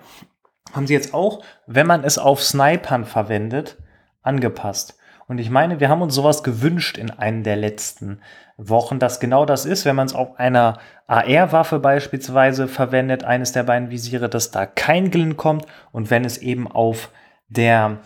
haben 0.74 0.86
sie 0.86 0.94
jetzt 0.94 1.14
auch, 1.14 1.42
wenn 1.66 1.88
man 1.88 2.04
es 2.04 2.18
auf 2.18 2.44
Snipern 2.44 3.06
verwendet, 3.06 3.78
angepasst. 4.22 4.97
Und 5.28 5.40
ich 5.40 5.50
meine, 5.50 5.82
wir 5.82 5.90
haben 5.90 6.02
uns 6.02 6.16
sowas 6.16 6.42
gewünscht 6.42 6.98
in 6.98 7.12
einem 7.12 7.44
der 7.44 7.58
letzten 7.58 8.22
Wochen, 8.56 8.98
dass 8.98 9.20
genau 9.20 9.46
das 9.46 9.66
ist, 9.66 9.84
wenn 9.84 9.96
man 9.96 10.08
es 10.08 10.16
auf 10.16 10.40
einer 10.40 10.80
AR-Waffe 11.08 11.80
beispielsweise 11.80 12.68
verwendet, 12.68 13.26
eines 13.26 13.52
der 13.52 13.64
beiden 13.64 13.92
Visiere, 13.92 14.30
dass 14.30 14.52
da 14.52 14.66
kein 14.66 15.12
Glint 15.12 15.36
kommt 15.36 15.66
und 15.92 16.10
wenn 16.10 16.24
es 16.24 16.38
eben 16.38 16.70
auf 16.72 17.10
der 17.50 17.98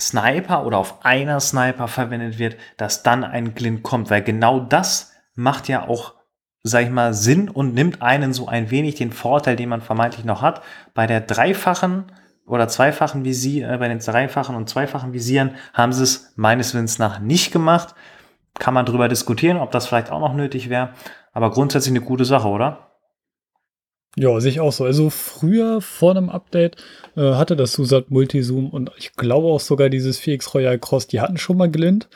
Sniper 0.00 0.66
oder 0.66 0.78
auf 0.78 1.04
einer 1.04 1.38
Sniper 1.38 1.86
verwendet 1.86 2.38
wird, 2.38 2.56
dass 2.76 3.04
dann 3.04 3.22
ein 3.22 3.54
Glint 3.54 3.84
kommt, 3.84 4.10
weil 4.10 4.22
genau 4.22 4.58
das 4.58 5.12
macht 5.36 5.68
ja 5.68 5.88
auch, 5.88 6.14
sag 6.64 6.82
ich 6.82 6.90
mal, 6.90 7.14
Sinn 7.14 7.48
und 7.48 7.74
nimmt 7.74 8.02
einen 8.02 8.32
so 8.32 8.48
ein 8.48 8.70
wenig 8.70 8.96
den 8.96 9.12
Vorteil, 9.12 9.54
den 9.54 9.68
man 9.68 9.80
vermeintlich 9.80 10.24
noch 10.24 10.42
hat. 10.42 10.62
Bei 10.92 11.06
der 11.06 11.20
dreifachen 11.20 12.06
oder 12.46 12.68
zweifachen 12.68 13.24
Visier, 13.24 13.70
äh, 13.70 13.78
bei 13.78 13.88
den 13.88 13.98
dreifachen 13.98 14.56
und 14.56 14.68
zweifachen 14.68 15.12
Visieren 15.12 15.54
haben 15.72 15.92
sie 15.92 16.02
es 16.02 16.32
meines 16.36 16.74
Wissens 16.74 16.98
nach 16.98 17.20
nicht 17.20 17.52
gemacht. 17.52 17.94
Kann 18.58 18.74
man 18.74 18.86
drüber 18.86 19.08
diskutieren, 19.08 19.56
ob 19.56 19.70
das 19.70 19.86
vielleicht 19.86 20.10
auch 20.10 20.20
noch 20.20 20.34
nötig 20.34 20.68
wäre. 20.68 20.90
Aber 21.32 21.50
grundsätzlich 21.50 21.92
eine 21.92 22.04
gute 22.04 22.24
Sache, 22.24 22.48
oder? 22.48 22.94
Ja, 24.16 24.38
sehe 24.40 24.50
ich 24.50 24.60
auch 24.60 24.72
so. 24.72 24.84
Also 24.84 25.10
früher 25.10 25.80
vor 25.80 26.12
einem 26.12 26.28
Update 26.28 26.76
äh, 27.16 27.32
hatte 27.34 27.56
das 27.56 27.72
Susat 27.72 28.10
Multizoom 28.10 28.70
und 28.70 28.92
ich 28.96 29.14
glaube 29.14 29.48
auch 29.48 29.58
sogar 29.58 29.88
dieses 29.88 30.20
4X 30.20 30.54
Royal 30.54 30.78
Cross, 30.78 31.08
die 31.08 31.20
hatten 31.20 31.36
schon 31.36 31.56
mal 31.56 31.70
Glint, 31.70 32.08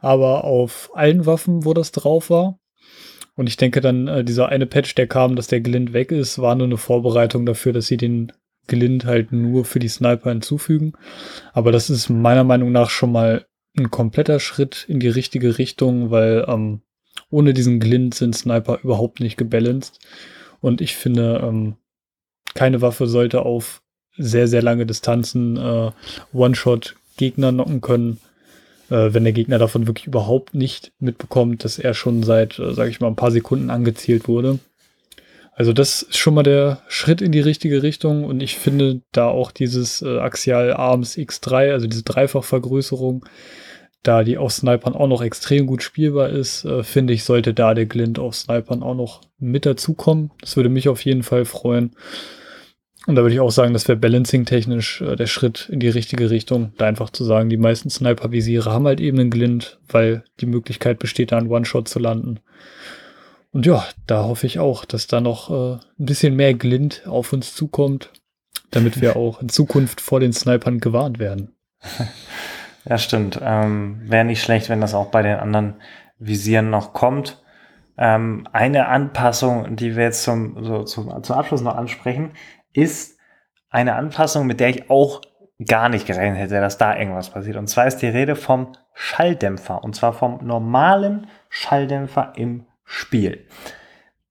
aber 0.00 0.44
auf 0.44 0.90
allen 0.94 1.26
Waffen, 1.26 1.64
wo 1.64 1.74
das 1.74 1.90
drauf 1.90 2.30
war. 2.30 2.58
Und 3.34 3.48
ich 3.48 3.56
denke 3.56 3.80
dann, 3.80 4.06
äh, 4.06 4.22
dieser 4.22 4.48
eine 4.50 4.66
Patch, 4.66 4.94
der 4.94 5.08
kam, 5.08 5.34
dass 5.34 5.48
der 5.48 5.60
Glint 5.60 5.92
weg 5.92 6.12
ist, 6.12 6.38
war 6.38 6.54
nur 6.54 6.66
eine 6.66 6.76
Vorbereitung 6.76 7.46
dafür, 7.46 7.72
dass 7.72 7.88
sie 7.88 7.96
den 7.96 8.32
Glint 8.70 9.04
halt 9.04 9.32
nur 9.32 9.66
für 9.66 9.80
die 9.80 9.88
Sniper 9.88 10.30
hinzufügen. 10.30 10.94
Aber 11.52 11.72
das 11.72 11.90
ist 11.90 12.08
meiner 12.08 12.44
Meinung 12.44 12.72
nach 12.72 12.88
schon 12.88 13.12
mal 13.12 13.44
ein 13.76 13.90
kompletter 13.90 14.40
Schritt 14.40 14.86
in 14.88 15.00
die 15.00 15.08
richtige 15.08 15.58
Richtung, 15.58 16.10
weil 16.10 16.46
ähm, 16.48 16.80
ohne 17.28 17.52
diesen 17.52 17.80
Glint 17.80 18.14
sind 18.14 18.34
Sniper 18.34 18.78
überhaupt 18.82 19.20
nicht 19.20 19.36
gebalanced. 19.36 19.98
Und 20.60 20.80
ich 20.80 20.96
finde, 20.96 21.40
ähm, 21.42 21.74
keine 22.54 22.80
Waffe 22.80 23.06
sollte 23.06 23.42
auf 23.42 23.82
sehr, 24.16 24.48
sehr 24.48 24.62
lange 24.62 24.86
Distanzen 24.86 25.56
äh, 25.56 25.90
One-Shot 26.32 26.96
Gegner 27.16 27.52
knocken 27.52 27.80
können, 27.80 28.20
äh, 28.88 29.12
wenn 29.12 29.24
der 29.24 29.32
Gegner 29.32 29.58
davon 29.58 29.86
wirklich 29.86 30.06
überhaupt 30.06 30.54
nicht 30.54 30.92
mitbekommt, 30.98 31.64
dass 31.64 31.78
er 31.78 31.94
schon 31.94 32.22
seit, 32.22 32.58
äh, 32.58 32.72
sage 32.74 32.90
ich 32.90 33.00
mal, 33.00 33.08
ein 33.08 33.16
paar 33.16 33.30
Sekunden 33.30 33.70
angezielt 33.70 34.28
wurde. 34.28 34.58
Also 35.60 35.74
das 35.74 36.00
ist 36.00 36.16
schon 36.16 36.32
mal 36.32 36.42
der 36.42 36.80
Schritt 36.88 37.20
in 37.20 37.32
die 37.32 37.40
richtige 37.40 37.82
Richtung 37.82 38.24
und 38.24 38.42
ich 38.42 38.56
finde 38.56 39.02
da 39.12 39.28
auch 39.28 39.50
dieses 39.50 40.00
äh, 40.00 40.16
Axial 40.18 40.72
Arms 40.72 41.18
X3, 41.18 41.72
also 41.72 41.86
diese 41.86 42.02
Dreifachvergrößerung, 42.02 43.26
da 44.02 44.24
die 44.24 44.38
auf 44.38 44.52
Snipern 44.52 44.94
auch 44.94 45.06
noch 45.06 45.20
extrem 45.20 45.66
gut 45.66 45.82
spielbar 45.82 46.30
ist, 46.30 46.64
äh, 46.64 46.82
finde 46.82 47.12
ich, 47.12 47.24
sollte 47.24 47.52
da 47.52 47.74
der 47.74 47.84
Glint 47.84 48.18
auf 48.18 48.36
Snipern 48.36 48.82
auch 48.82 48.94
noch 48.94 49.20
mit 49.38 49.66
dazukommen. 49.66 50.30
Das 50.40 50.56
würde 50.56 50.70
mich 50.70 50.88
auf 50.88 51.04
jeden 51.04 51.22
Fall 51.22 51.44
freuen. 51.44 51.94
Und 53.06 53.16
da 53.16 53.20
würde 53.20 53.34
ich 53.34 53.40
auch 53.40 53.50
sagen, 53.50 53.74
das 53.74 53.86
wäre 53.86 53.98
balancing-technisch 53.98 55.02
äh, 55.02 55.14
der 55.14 55.26
Schritt 55.26 55.68
in 55.70 55.78
die 55.78 55.90
richtige 55.90 56.30
Richtung. 56.30 56.72
Da 56.78 56.86
einfach 56.86 57.10
zu 57.10 57.22
sagen, 57.22 57.50
die 57.50 57.58
meisten 57.58 57.90
Sniper-Visiere 57.90 58.72
haben 58.72 58.86
halt 58.86 59.00
eben 59.02 59.20
einen 59.20 59.28
Glint, 59.28 59.78
weil 59.90 60.24
die 60.40 60.46
Möglichkeit 60.46 60.98
besteht, 60.98 61.32
da 61.32 61.36
einen 61.36 61.50
One-Shot 61.50 61.86
zu 61.86 61.98
landen. 61.98 62.40
Und 63.52 63.66
ja, 63.66 63.84
da 64.06 64.24
hoffe 64.24 64.46
ich 64.46 64.58
auch, 64.58 64.84
dass 64.84 65.06
da 65.06 65.20
noch 65.20 65.50
äh, 65.50 65.74
ein 65.74 66.06
bisschen 66.06 66.36
mehr 66.36 66.54
Glint 66.54 67.06
auf 67.06 67.32
uns 67.32 67.54
zukommt, 67.54 68.12
damit 68.70 69.00
wir 69.00 69.16
auch 69.16 69.42
in 69.42 69.48
Zukunft 69.48 70.00
vor 70.00 70.20
den 70.20 70.32
Snipern 70.32 70.78
gewarnt 70.78 71.18
werden. 71.18 71.54
Ja, 72.84 72.98
stimmt. 72.98 73.38
Ähm, 73.42 74.00
Wäre 74.04 74.24
nicht 74.24 74.42
schlecht, 74.42 74.68
wenn 74.68 74.80
das 74.80 74.94
auch 74.94 75.10
bei 75.10 75.22
den 75.22 75.36
anderen 75.36 75.74
Visieren 76.18 76.70
noch 76.70 76.92
kommt. 76.92 77.42
Ähm, 77.98 78.48
eine 78.52 78.88
Anpassung, 78.88 79.76
die 79.76 79.96
wir 79.96 80.04
jetzt 80.04 80.22
zum, 80.22 80.64
so, 80.64 80.84
zum, 80.84 81.22
zum 81.22 81.36
Abschluss 81.36 81.60
noch 81.60 81.76
ansprechen, 81.76 82.32
ist 82.72 83.18
eine 83.68 83.96
Anpassung, 83.96 84.46
mit 84.46 84.60
der 84.60 84.70
ich 84.70 84.90
auch 84.90 85.20
gar 85.66 85.90
nicht 85.90 86.06
gerechnet 86.06 86.38
hätte, 86.38 86.60
dass 86.60 86.78
da 86.78 86.96
irgendwas 86.96 87.30
passiert. 87.30 87.56
Und 87.56 87.66
zwar 87.66 87.86
ist 87.86 87.98
die 87.98 88.08
Rede 88.08 88.34
vom 88.34 88.72
Schalldämpfer. 88.94 89.84
Und 89.84 89.94
zwar 89.94 90.14
vom 90.14 90.38
normalen 90.42 91.26
Schalldämpfer 91.50 92.32
im 92.36 92.64
Spiel. 92.92 93.46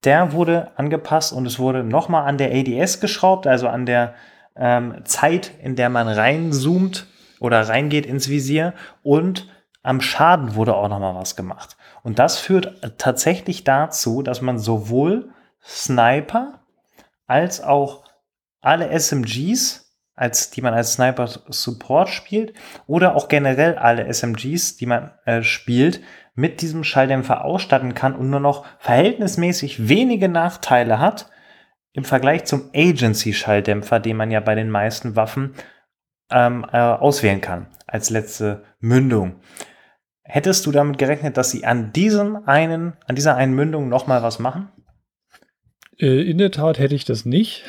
Der 0.04 0.34
wurde 0.34 0.72
angepasst 0.76 1.32
und 1.32 1.46
es 1.46 1.60
wurde 1.60 1.82
nochmal 1.82 2.28
an 2.28 2.38
der 2.38 2.52
ADS 2.52 3.00
geschraubt, 3.00 3.48
also 3.48 3.70
an 3.70 3.86
der 3.86 4.16
ähm, 4.58 5.02
Zeit, 5.06 5.52
in 5.64 5.78
der 5.78 5.90
man 5.90 6.10
reinzoomt 6.10 7.08
oder 7.40 7.70
reingeht 7.70 8.06
ins 8.06 8.28
Visier 8.28 8.74
und 9.02 9.48
am 9.82 10.02
Schaden 10.02 10.56
wurde 10.56 10.76
auch 10.76 10.90
noch 10.90 11.00
mal 11.00 11.16
was 11.16 11.38
gemacht. 11.38 11.78
Und 12.04 12.20
das 12.20 12.38
führt 12.38 12.98
tatsächlich 12.98 13.64
dazu, 13.64 14.24
dass 14.24 14.42
man 14.42 14.60
sowohl 14.60 15.30
Sniper 15.64 16.60
als 17.28 17.62
auch 17.62 18.04
alle 18.60 18.90
SMGs, 18.92 19.96
als 20.16 20.50
die 20.50 20.62
man 20.62 20.74
als 20.74 20.94
Sniper 20.94 21.28
Support 21.28 22.10
spielt, 22.10 22.54
oder 22.88 23.16
auch 23.16 23.30
generell 23.30 23.78
alle 23.78 24.14
SMGs, 24.14 24.76
die 24.76 24.86
man 24.86 25.12
äh, 25.24 25.44
spielt, 25.44 26.02
mit 26.40 26.62
diesem 26.62 26.84
Schalldämpfer 26.84 27.44
ausstatten 27.44 27.94
kann 27.94 28.16
und 28.16 28.30
nur 28.30 28.40
noch 28.40 28.66
verhältnismäßig 28.80 29.90
wenige 29.90 30.30
Nachteile 30.30 31.00
hat 31.00 31.30
im 31.92 32.06
Vergleich 32.06 32.46
zum 32.46 32.70
Agency-Schalldämpfer, 32.74 34.00
den 34.00 34.16
man 34.16 34.32
ja 34.32 34.40
bei 34.40 34.56
den 34.56 34.70
meisten 34.70 35.16
Waffen 35.16 35.54
ähm, 36.32 36.66
äh, 36.72 36.78
auswählen 36.78 37.42
kann 37.42 37.68
als 37.88 38.10
letzte 38.10 38.64
Mündung. 38.80 39.42
Hättest 40.24 40.66
du 40.66 40.72
damit 40.72 40.98
gerechnet, 40.98 41.38
dass 41.38 41.52
sie 41.52 41.66
an 41.66 41.92
diesem 41.92 42.48
einen, 42.48 42.94
an 43.06 43.16
dieser 43.16 43.36
einen 43.36 43.56
Mündung 43.56 43.90
noch 43.90 44.08
mal 44.08 44.24
was 44.24 44.40
machen? 44.40 44.70
Äh, 45.98 46.30
in 46.30 46.38
der 46.38 46.52
Tat 46.52 46.80
hätte 46.80 46.96
ich 46.96 47.04
das 47.04 47.26
nicht. 47.26 47.66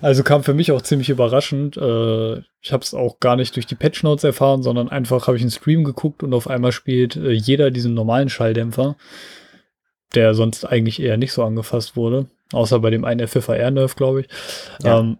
Also 0.00 0.22
kam 0.22 0.42
für 0.44 0.54
mich 0.54 0.72
auch 0.72 0.82
ziemlich 0.82 1.10
überraschend. 1.10 1.76
Äh, 1.76 2.38
ich 2.60 2.72
habe 2.72 2.82
es 2.82 2.94
auch 2.94 3.20
gar 3.20 3.36
nicht 3.36 3.56
durch 3.56 3.66
die 3.66 3.74
Patch 3.74 4.02
Notes 4.02 4.24
erfahren, 4.24 4.62
sondern 4.62 4.88
einfach 4.88 5.26
habe 5.26 5.36
ich 5.36 5.42
einen 5.42 5.50
Stream 5.50 5.84
geguckt 5.84 6.22
und 6.22 6.34
auf 6.34 6.48
einmal 6.48 6.72
spielt 6.72 7.16
äh, 7.16 7.32
jeder 7.32 7.70
diesen 7.70 7.94
normalen 7.94 8.28
Schalldämpfer, 8.28 8.96
der 10.14 10.34
sonst 10.34 10.64
eigentlich 10.64 11.00
eher 11.00 11.16
nicht 11.16 11.32
so 11.32 11.42
angefasst 11.42 11.96
wurde, 11.96 12.26
außer 12.52 12.80
bei 12.80 12.90
dem 12.90 13.04
einen 13.04 13.26
FFR-Nerf, 13.26 13.96
glaube 13.96 14.22
ich. 14.22 14.28
Ja. 14.82 15.00
Ähm, 15.00 15.18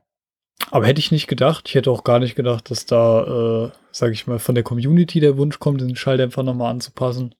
aber 0.70 0.86
hätte 0.86 1.00
ich 1.00 1.12
nicht 1.12 1.28
gedacht. 1.28 1.64
Ich 1.68 1.74
hätte 1.74 1.90
auch 1.90 2.04
gar 2.04 2.18
nicht 2.18 2.34
gedacht, 2.34 2.70
dass 2.70 2.84
da, 2.84 3.66
äh, 3.66 3.70
sage 3.90 4.12
ich 4.12 4.26
mal, 4.26 4.38
von 4.38 4.54
der 4.54 4.64
Community 4.64 5.20
der 5.20 5.36
Wunsch 5.36 5.58
kommt, 5.58 5.80
den 5.80 5.96
Schalldämpfer 5.96 6.42
nochmal 6.42 6.70
anzupassen. 6.70 7.34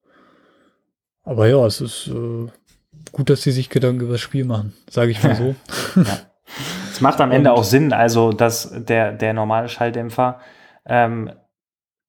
Aber 1.24 1.46
ja, 1.46 1.66
es 1.66 1.80
ist 1.80 2.08
äh, 2.08 2.46
gut, 3.12 3.28
dass 3.28 3.42
sie 3.42 3.52
sich 3.52 3.68
Gedanken 3.68 4.02
über 4.02 4.12
das 4.12 4.20
Spiel 4.20 4.44
machen, 4.44 4.72
sage 4.88 5.10
ich 5.10 5.22
mal 5.22 5.36
so. 5.94 6.00
ja. 6.00 6.20
Es 6.98 7.02
macht 7.02 7.20
am 7.20 7.30
Ende 7.30 7.52
auch 7.52 7.62
Sinn, 7.62 7.92
also 7.92 8.32
dass 8.32 8.72
der, 8.74 9.12
der 9.12 9.32
normale 9.32 9.68
Schalldämpfer 9.68 10.40
ähm, 10.84 11.30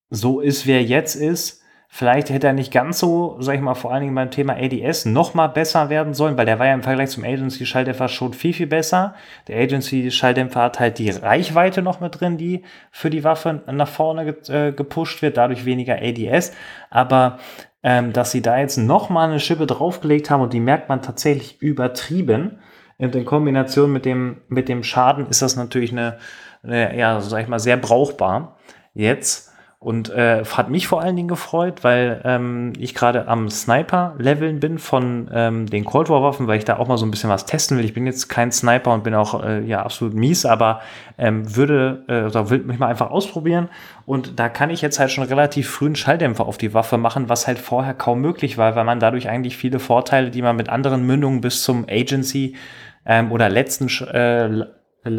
so 0.09 0.39
ist, 0.39 0.65
wie 0.65 0.71
er 0.71 0.83
jetzt 0.83 1.13
ist, 1.13 1.59
Vielleicht 1.91 2.29
hätte 2.29 2.45
er 2.45 2.53
nicht 2.53 2.71
ganz 2.71 2.99
so, 2.99 3.37
sag 3.39 3.55
ich 3.55 3.61
mal, 3.61 3.73
vor 3.73 3.91
allen 3.91 4.01
Dingen 4.01 4.13
beim 4.13 4.29
Thema 4.29 4.53
ADS 4.53 5.05
noch 5.05 5.33
mal 5.33 5.47
besser 5.47 5.89
werden 5.89 6.13
sollen, 6.13 6.37
weil 6.37 6.45
der 6.45 6.59
war 6.59 6.67
ja 6.67 6.75
im 6.75 6.83
Vergleich 6.83 7.09
zum 7.09 7.23
Agency-Schalldämpfer 7.23 8.07
schon 8.09 8.33
viel, 8.33 8.53
viel 8.53 8.67
besser. 8.67 9.15
Der 9.47 9.59
Agency-Schalldämpfer 9.59 10.61
hat 10.61 10.79
halt 10.79 10.99
die 10.99 11.09
Reichweite 11.09 11.81
noch 11.81 11.99
mit 11.99 12.21
drin, 12.21 12.37
die 12.37 12.61
für 12.91 13.09
die 13.09 13.23
Waffe 13.23 13.63
nach 13.71 13.87
vorne 13.87 14.33
ge 14.33 14.67
äh, 14.67 14.71
gepusht 14.71 15.23
wird, 15.23 15.37
dadurch 15.37 15.65
weniger 15.65 15.97
ADS. 15.99 16.51
Aber 16.91 17.39
ähm, 17.81 18.13
dass 18.13 18.29
sie 18.29 18.43
da 18.43 18.59
jetzt 18.59 18.77
noch 18.77 19.09
mal 19.09 19.27
eine 19.27 19.39
Schippe 19.39 19.65
draufgelegt 19.65 20.29
haben 20.29 20.41
und 20.41 20.53
die 20.53 20.59
merkt 20.59 20.89
man 20.89 21.01
tatsächlich 21.01 21.59
übertrieben. 21.59 22.59
Und 22.99 23.15
in 23.15 23.25
Kombination 23.25 23.91
mit 23.91 24.05
dem, 24.05 24.41
mit 24.49 24.69
dem 24.69 24.83
Schaden 24.83 25.27
ist 25.27 25.41
das 25.41 25.55
natürlich 25.55 25.91
eine, 25.91 26.17
eine 26.61 26.95
ja, 26.97 27.19
sag 27.21 27.41
ich 27.41 27.47
mal, 27.47 27.59
sehr 27.59 27.77
brauchbar 27.77 28.57
jetzt. 28.93 29.49
Und 29.81 30.09
äh, 30.09 30.43
hat 30.43 30.69
mich 30.69 30.89
vor 30.89 31.01
allen 31.01 31.15
Dingen 31.15 31.29
gefreut, 31.29 31.85
weil 31.85 32.19
ähm, 32.25 32.73
ich 32.77 32.93
gerade 32.93 33.29
am 33.29 33.49
Sniper-Leveln 33.49 34.59
bin 34.59 34.77
von 34.77 35.29
ähm, 35.33 35.67
den 35.67 35.85
Cold 35.85 36.09
War-Waffen, 36.09 36.47
weil 36.47 36.57
ich 36.57 36.65
da 36.65 36.75
auch 36.75 36.89
mal 36.89 36.97
so 36.97 37.05
ein 37.05 37.11
bisschen 37.11 37.29
was 37.29 37.45
testen 37.45 37.77
will. 37.77 37.85
Ich 37.85 37.93
bin 37.93 38.05
jetzt 38.05 38.27
kein 38.27 38.51
Sniper 38.51 38.93
und 38.93 39.05
bin 39.05 39.15
auch 39.15 39.41
äh, 39.41 39.63
ja 39.63 39.81
absolut 39.81 40.15
mies, 40.15 40.45
aber 40.45 40.81
ähm, 41.17 41.55
würde 41.55 42.03
äh, 42.09 42.23
oder 42.23 42.49
will 42.49 42.59
mich 42.59 42.77
mal 42.77 42.87
einfach 42.87 43.09
ausprobieren. 43.09 43.69
Und 44.05 44.37
da 44.37 44.49
kann 44.49 44.69
ich 44.69 44.81
jetzt 44.81 44.99
halt 44.99 45.11
schon 45.11 45.23
relativ 45.23 45.69
früh 45.69 45.85
einen 45.85 45.95
Schalldämpfer 45.95 46.45
auf 46.45 46.57
die 46.57 46.73
Waffe 46.73 46.97
machen, 46.97 47.29
was 47.29 47.47
halt 47.47 47.57
vorher 47.57 47.93
kaum 47.93 48.19
möglich 48.19 48.57
war, 48.57 48.75
weil 48.75 48.83
man 48.83 48.99
dadurch 48.99 49.29
eigentlich 49.29 49.55
viele 49.55 49.79
Vorteile, 49.79 50.29
die 50.29 50.41
man 50.41 50.57
mit 50.57 50.67
anderen 50.67 51.05
Mündungen 51.05 51.39
bis 51.39 51.63
zum 51.63 51.85
Agency 51.89 52.57
ähm, 53.05 53.31
oder 53.31 53.49
letzten 53.49 53.87
äh, 53.87 54.65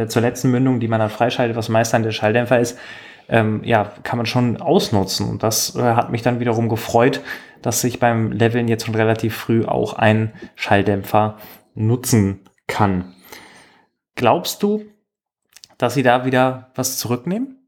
zur 0.09 0.23
letzten 0.23 0.51
Mündung, 0.51 0.81
die 0.81 0.89
man 0.89 1.01
dann 1.01 1.11
freischaltet, 1.11 1.57
was 1.57 1.69
meist 1.69 1.93
der 1.93 2.13
Schalldämpfer 2.13 2.61
ist, 2.61 2.79
ähm, 3.29 3.63
ja, 3.65 3.93
kann 4.03 4.19
man 4.19 4.27
schon 4.27 4.61
ausnutzen. 4.61 5.29
Und 5.29 5.43
das 5.43 5.77
äh, 5.77 5.81
hat 5.81 6.11
mich 6.11 6.23
dann 6.23 6.41
wiederum 6.41 6.69
gefreut, 6.69 7.21
dass 7.63 7.83
ich 7.85 8.01
beim 8.01 8.33
Leveln 8.33 8.69
jetzt 8.69 8.87
schon 8.87 8.95
relativ 8.95 9.37
früh 9.37 9.65
auch 9.65 9.95
einen 9.95 10.33
Schalldämpfer 10.55 11.39
nutzen 11.75 12.41
kann. 12.67 13.15
Glaubst 14.17 14.63
du, 14.63 14.85
dass 15.79 15.95
sie 15.95 16.03
da 16.03 16.25
wieder 16.25 16.71
was 16.75 16.99
zurücknehmen? 16.99 17.60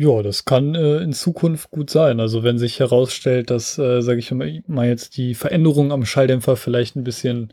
Ja, 0.00 0.22
das 0.22 0.44
kann 0.44 0.76
äh, 0.76 0.98
in 0.98 1.12
Zukunft 1.12 1.72
gut 1.72 1.90
sein. 1.90 2.20
Also 2.20 2.44
wenn 2.44 2.56
sich 2.56 2.78
herausstellt, 2.78 3.50
dass, 3.50 3.78
äh, 3.78 4.00
sage 4.00 4.20
ich 4.20 4.30
mal, 4.30 4.86
jetzt 4.86 5.16
die 5.16 5.34
Veränderungen 5.34 5.90
am 5.90 6.06
Schalldämpfer 6.06 6.54
vielleicht 6.54 6.94
ein 6.94 7.02
bisschen 7.02 7.52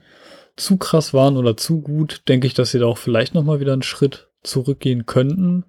zu 0.56 0.78
krass 0.78 1.12
waren 1.12 1.38
oder 1.38 1.58
zu 1.58 1.82
gut, 1.82 2.22
denke 2.28 2.46
ich, 2.46 2.54
dass 2.54 2.70
sie 2.70 2.78
da 2.78 2.86
auch 2.86 3.00
vielleicht 3.00 3.34
noch 3.34 3.44
mal 3.44 3.60
wieder 3.60 3.74
einen 3.74 3.82
Schritt 3.82 4.30
zurückgehen 4.44 5.08
könnten. 5.08 5.66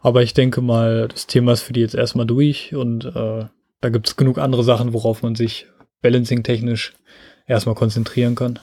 Aber 0.00 0.22
ich 0.22 0.32
denke 0.32 0.62
mal, 0.62 1.08
das 1.08 1.26
Thema 1.26 1.52
ist 1.52 1.60
für 1.60 1.74
die 1.74 1.80
jetzt 1.80 1.94
erstmal 1.94 2.26
durch 2.26 2.74
und 2.74 3.04
äh, 3.04 3.44
da 3.82 3.88
gibt 3.90 4.08
es 4.08 4.16
genug 4.16 4.38
andere 4.38 4.64
Sachen, 4.64 4.94
worauf 4.94 5.22
man 5.22 5.34
sich 5.34 5.66
balancing-technisch 6.00 6.94
erstmal 7.46 7.74
konzentrieren 7.74 8.34
kann. 8.34 8.58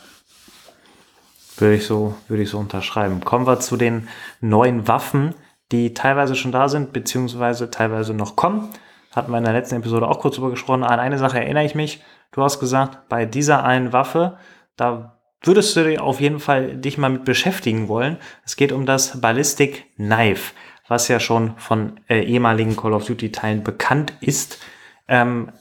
Würde 1.58 1.76
ich 1.76 1.86
so, 1.86 2.16
würde 2.28 2.42
ich 2.42 2.50
so 2.50 2.58
unterschreiben. 2.58 3.22
Kommen 3.22 3.46
wir 3.46 3.60
zu 3.60 3.78
den 3.78 4.08
neuen 4.42 4.88
Waffen, 4.88 5.36
die 5.72 5.94
teilweise 5.94 6.36
schon 6.36 6.52
da 6.52 6.70
sind, 6.70 6.94
beziehungsweise 6.94 7.72
teilweise 7.72 8.14
noch 8.14 8.36
kommen. 8.36 8.70
Hatten 9.16 9.32
wir 9.32 9.38
in 9.38 9.44
der 9.44 9.54
letzten 9.54 9.76
Episode 9.76 10.08
auch 10.08 10.20
kurz 10.20 10.36
drüber 10.36 10.52
gesprochen. 10.52 10.84
An 10.84 11.00
eine 11.00 11.18
Sache 11.18 11.40
erinnere 11.40 11.66
ich 11.66 11.76
mich. 11.76 12.04
Du 12.32 12.44
hast 12.44 12.60
gesagt, 12.60 13.08
bei 13.08 13.26
dieser 13.26 13.64
einen 13.64 13.94
Waffe, 13.94 14.38
da 14.76 15.18
würdest 15.42 15.76
du 15.76 16.02
auf 16.02 16.20
jeden 16.20 16.40
Fall 16.40 16.76
dich 16.76 16.98
mal 16.98 17.10
mit 17.10 17.24
beschäftigen 17.24 17.88
wollen. 17.88 18.18
Es 18.46 18.56
geht 18.56 18.72
um 18.72 18.86
das 18.86 19.22
Ballistic 19.22 19.96
Knife, 19.96 20.54
was 20.88 21.08
ja 21.08 21.20
schon 21.20 21.58
von 21.58 22.00
äh, 22.10 22.22
ehemaligen 22.22 22.76
Call 22.76 22.94
of 22.94 23.06
Duty 23.06 23.32
Teilen 23.32 23.64
bekannt 23.64 24.14
ist. 24.20 24.60
Ähm, 25.08 25.52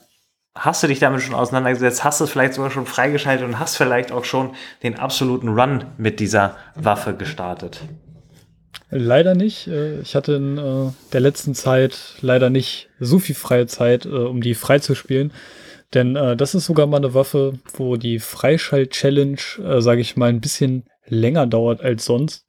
hast 0.53 0.83
du 0.83 0.87
dich 0.87 0.99
damit 0.99 1.21
schon 1.21 1.35
auseinandergesetzt? 1.35 2.03
Hast 2.03 2.19
du 2.19 2.25
es 2.25 2.31
vielleicht 2.31 2.55
sogar 2.55 2.71
schon 2.71 2.85
freigeschaltet 2.85 3.45
und 3.45 3.59
hast 3.59 3.77
vielleicht 3.77 4.11
auch 4.11 4.25
schon 4.25 4.55
den 4.83 4.99
absoluten 4.99 5.49
Run 5.49 5.85
mit 5.97 6.19
dieser 6.19 6.57
Waffe 6.75 7.15
gestartet? 7.15 7.81
Leider 8.89 9.35
nicht. 9.35 9.67
Äh, 9.67 9.99
ich 10.01 10.15
hatte 10.15 10.33
in 10.33 10.57
äh, 10.57 10.91
der 11.13 11.19
letzten 11.21 11.55
Zeit 11.55 12.15
leider 12.21 12.49
nicht 12.49 12.89
so 12.99 13.19
viel 13.19 13.35
freie 13.35 13.67
Zeit, 13.67 14.05
äh, 14.05 14.09
um 14.09 14.41
die 14.41 14.55
frei 14.55 14.79
zu 14.79 14.95
spielen. 14.95 15.33
Denn 15.93 16.15
äh, 16.15 16.35
das 16.35 16.55
ist 16.55 16.65
sogar 16.65 16.87
mal 16.87 16.97
eine 16.97 17.13
Waffe, 17.13 17.53
wo 17.73 17.95
die 17.95 18.19
Freischalt-Challenge, 18.19 19.39
äh, 19.63 19.81
sage 19.81 20.01
ich 20.01 20.17
mal, 20.17 20.29
ein 20.29 20.41
bisschen 20.41 20.85
länger 21.05 21.47
dauert 21.47 21.81
als 21.81 22.05
sonst, 22.05 22.45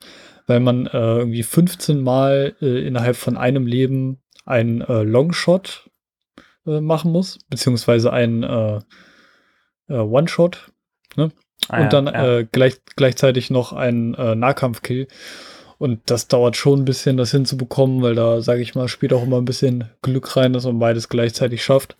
weil 0.46 0.60
man 0.60 0.86
äh, 0.86 0.90
irgendwie 0.92 1.42
15 1.42 2.00
Mal 2.00 2.54
äh, 2.60 2.86
innerhalb 2.86 3.16
von 3.16 3.36
einem 3.36 3.66
Leben 3.66 4.22
einen 4.44 4.78
Longshot 4.78 5.90
machen 6.64 7.10
muss, 7.10 7.40
beziehungsweise 7.50 8.12
einen 8.12 8.44
One-Shot. 9.88 10.70
Ne? 11.16 11.32
Ah, 11.68 11.82
und 11.82 11.92
dann 11.92 12.06
ja. 12.06 12.42
Gleich, 12.42 12.76
gleichzeitig 12.94 13.50
noch 13.50 13.72
einen 13.72 14.12
Nahkampfkill. 14.12 15.08
Und 15.78 16.00
das 16.06 16.28
dauert 16.28 16.56
schon 16.56 16.80
ein 16.80 16.84
bisschen, 16.84 17.16
das 17.16 17.30
hinzubekommen, 17.30 18.02
weil 18.02 18.14
da, 18.14 18.40
sage 18.40 18.62
ich 18.62 18.74
mal, 18.74 18.88
spielt 18.88 19.12
auch 19.12 19.22
immer 19.22 19.38
ein 19.38 19.44
bisschen 19.44 19.84
Glück 20.02 20.36
rein, 20.36 20.52
dass 20.52 20.64
man 20.64 20.78
beides 20.78 21.08
gleichzeitig 21.08 21.62
schafft. 21.62 21.96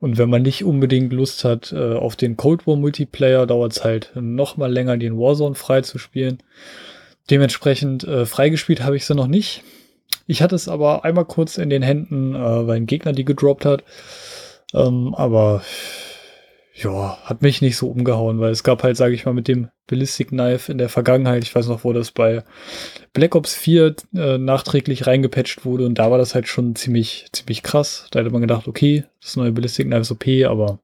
Und 0.00 0.18
wenn 0.18 0.30
man 0.30 0.42
nicht 0.42 0.64
unbedingt 0.64 1.12
Lust 1.12 1.44
hat 1.44 1.72
äh, 1.72 1.94
auf 1.94 2.16
den 2.16 2.36
Cold 2.36 2.66
War 2.66 2.76
Multiplayer, 2.76 3.46
dauert 3.46 3.72
es 3.72 3.84
halt 3.84 4.12
noch 4.14 4.56
mal 4.56 4.72
länger, 4.72 4.96
den 4.96 5.18
Warzone 5.18 5.54
frei 5.54 5.82
zu 5.82 5.98
spielen. 5.98 6.38
Dementsprechend 7.30 8.04
äh, 8.04 8.26
freigespielt 8.26 8.82
habe 8.82 8.96
ich 8.96 9.04
sie 9.04 9.14
noch 9.14 9.26
nicht. 9.26 9.62
Ich 10.26 10.42
hatte 10.42 10.54
es 10.54 10.68
aber 10.68 11.04
einmal 11.04 11.26
kurz 11.26 11.58
in 11.58 11.70
den 11.70 11.82
Händen, 11.82 12.34
äh, 12.34 12.66
weil 12.66 12.76
ein 12.76 12.86
Gegner 12.86 13.12
die 13.12 13.24
gedroppt 13.24 13.64
hat. 13.64 13.84
Ähm, 14.72 15.14
aber 15.14 15.62
ja, 16.82 17.18
hat 17.24 17.42
mich 17.42 17.62
nicht 17.62 17.76
so 17.76 17.88
umgehauen, 17.88 18.40
weil 18.40 18.52
es 18.52 18.64
gab 18.64 18.82
halt, 18.82 18.96
sage 18.96 19.14
ich 19.14 19.26
mal, 19.26 19.34
mit 19.34 19.48
dem 19.48 19.68
Ballistic 19.86 20.28
Knife 20.28 20.70
in 20.70 20.78
der 20.78 20.88
Vergangenheit, 20.88 21.42
ich 21.42 21.54
weiß 21.54 21.68
noch, 21.68 21.84
wo 21.84 21.92
das 21.92 22.10
bei 22.10 22.42
Black 23.12 23.34
Ops 23.34 23.54
4 23.54 23.96
äh, 24.14 24.38
nachträglich 24.38 25.06
reingepatcht 25.06 25.64
wurde 25.64 25.86
und 25.86 25.98
da 25.98 26.10
war 26.10 26.18
das 26.18 26.34
halt 26.34 26.48
schon 26.48 26.74
ziemlich, 26.76 27.26
ziemlich 27.32 27.62
krass. 27.62 28.06
Da 28.10 28.20
hätte 28.20 28.30
man 28.30 28.40
gedacht, 28.40 28.68
okay, 28.68 29.04
das 29.20 29.36
neue 29.36 29.52
Ballistic 29.52 29.86
Knife 29.86 30.02
ist 30.02 30.12
OP, 30.12 30.26
aber 30.46 30.78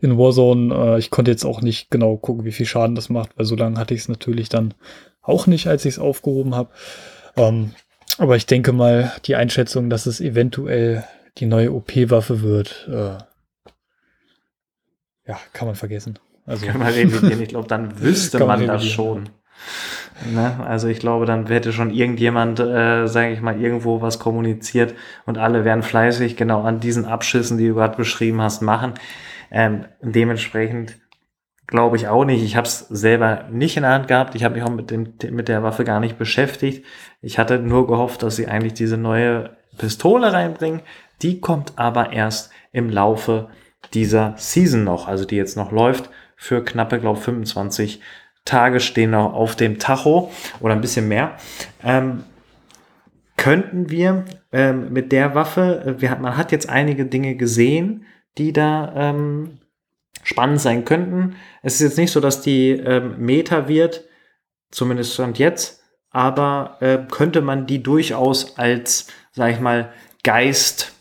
in 0.00 0.18
Warzone, 0.18 0.74
äh, 0.74 0.98
ich 0.98 1.10
konnte 1.10 1.30
jetzt 1.30 1.44
auch 1.44 1.60
nicht 1.60 1.90
genau 1.90 2.16
gucken, 2.16 2.44
wie 2.44 2.52
viel 2.52 2.66
Schaden 2.66 2.94
das 2.94 3.08
macht, 3.08 3.30
weil 3.36 3.46
so 3.46 3.56
lange 3.56 3.78
hatte 3.78 3.94
ich 3.94 4.00
es 4.00 4.08
natürlich 4.08 4.48
dann 4.48 4.74
auch 5.22 5.46
nicht, 5.46 5.66
als 5.66 5.84
ich 5.84 5.94
es 5.94 5.98
aufgehoben 5.98 6.54
habe. 6.54 6.70
Ähm, 7.36 7.74
aber 8.18 8.36
ich 8.36 8.46
denke 8.46 8.72
mal, 8.72 9.12
die 9.24 9.34
Einschätzung, 9.34 9.90
dass 9.90 10.06
es 10.06 10.20
eventuell 10.20 11.04
die 11.38 11.46
neue 11.46 11.72
OP-Waffe 11.72 12.42
wird, 12.42 12.88
äh, 12.88 13.22
ja, 15.26 15.38
kann 15.52 15.66
man 15.66 15.74
vergessen. 15.74 16.18
Also, 16.46 16.66
kann 16.66 16.78
man 16.78 16.92
revidieren. 16.92 17.40
Ich 17.40 17.48
glaube, 17.48 17.68
dann 17.68 18.00
wüsste 18.02 18.38
man, 18.40 18.60
man 18.60 18.66
das 18.66 18.84
schon. 18.84 19.30
Ne? 20.32 20.64
Also 20.64 20.88
ich 20.88 21.00
glaube, 21.00 21.26
dann 21.26 21.46
hätte 21.46 21.72
schon 21.72 21.90
irgendjemand, 21.90 22.60
äh, 22.60 23.06
sage 23.06 23.32
ich 23.32 23.40
mal, 23.40 23.60
irgendwo 23.60 24.00
was 24.00 24.18
kommuniziert 24.18 24.94
und 25.26 25.38
alle 25.38 25.64
werden 25.64 25.82
fleißig 25.82 26.36
genau 26.36 26.62
an 26.62 26.80
diesen 26.80 27.04
Abschüssen, 27.04 27.58
die 27.58 27.68
du 27.68 27.74
gerade 27.74 27.96
beschrieben 27.96 28.40
hast, 28.40 28.62
machen. 28.62 28.94
Ähm, 29.50 29.86
dementsprechend 30.02 30.96
glaube 31.66 31.96
ich 31.96 32.08
auch 32.08 32.24
nicht. 32.24 32.44
Ich 32.44 32.56
habe 32.56 32.66
es 32.66 32.80
selber 32.90 33.44
nicht 33.50 33.76
in 33.76 33.82
der 33.82 33.92
Hand 33.92 34.08
gehabt. 34.08 34.34
Ich 34.34 34.44
habe 34.44 34.54
mich 34.54 34.64
auch 34.64 34.70
mit, 34.70 34.90
dem, 34.90 35.14
mit 35.30 35.48
der 35.48 35.62
Waffe 35.62 35.84
gar 35.84 36.00
nicht 36.00 36.18
beschäftigt. 36.18 36.84
Ich 37.20 37.38
hatte 37.38 37.58
nur 37.58 37.86
gehofft, 37.86 38.22
dass 38.22 38.36
sie 38.36 38.46
eigentlich 38.46 38.74
diese 38.74 38.96
neue 38.96 39.56
Pistole 39.78 40.32
reinbringen. 40.32 40.82
Die 41.22 41.40
kommt 41.40 41.72
aber 41.76 42.12
erst 42.12 42.50
im 42.72 42.90
Laufe 42.90 43.48
dieser 43.92 44.34
Season 44.36 44.84
noch, 44.84 45.08
also 45.08 45.24
die 45.24 45.36
jetzt 45.36 45.56
noch 45.56 45.72
läuft, 45.72 46.10
für 46.36 46.64
knappe, 46.64 46.98
glaube 47.00 47.20
25 47.20 48.00
Tage 48.44 48.80
stehen 48.80 49.10
noch 49.10 49.32
auf 49.32 49.56
dem 49.56 49.78
Tacho 49.78 50.30
oder 50.60 50.74
ein 50.74 50.80
bisschen 50.80 51.08
mehr. 51.08 51.36
Ähm, 51.82 52.24
könnten 53.36 53.90
wir 53.90 54.24
ähm, 54.52 54.92
mit 54.92 55.12
der 55.12 55.34
Waffe, 55.34 55.82
äh, 55.86 56.00
wir, 56.00 56.16
man 56.16 56.36
hat 56.36 56.52
jetzt 56.52 56.68
einige 56.68 57.06
Dinge 57.06 57.36
gesehen, 57.36 58.06
die 58.38 58.52
da 58.52 58.92
ähm, 58.96 59.58
spannend 60.22 60.60
sein 60.60 60.84
könnten. 60.84 61.36
Es 61.62 61.74
ist 61.74 61.80
jetzt 61.80 61.98
nicht 61.98 62.12
so, 62.12 62.20
dass 62.20 62.42
die 62.42 62.70
ähm, 62.70 63.16
Meta 63.18 63.68
wird, 63.68 64.04
zumindest 64.70 65.14
stand 65.14 65.38
jetzt, 65.38 65.82
aber 66.10 66.76
äh, 66.80 66.98
könnte 67.10 67.40
man 67.40 67.66
die 67.66 67.82
durchaus 67.82 68.58
als, 68.58 69.08
sag 69.32 69.52
ich 69.52 69.60
mal, 69.60 69.92
Geist 70.22 70.93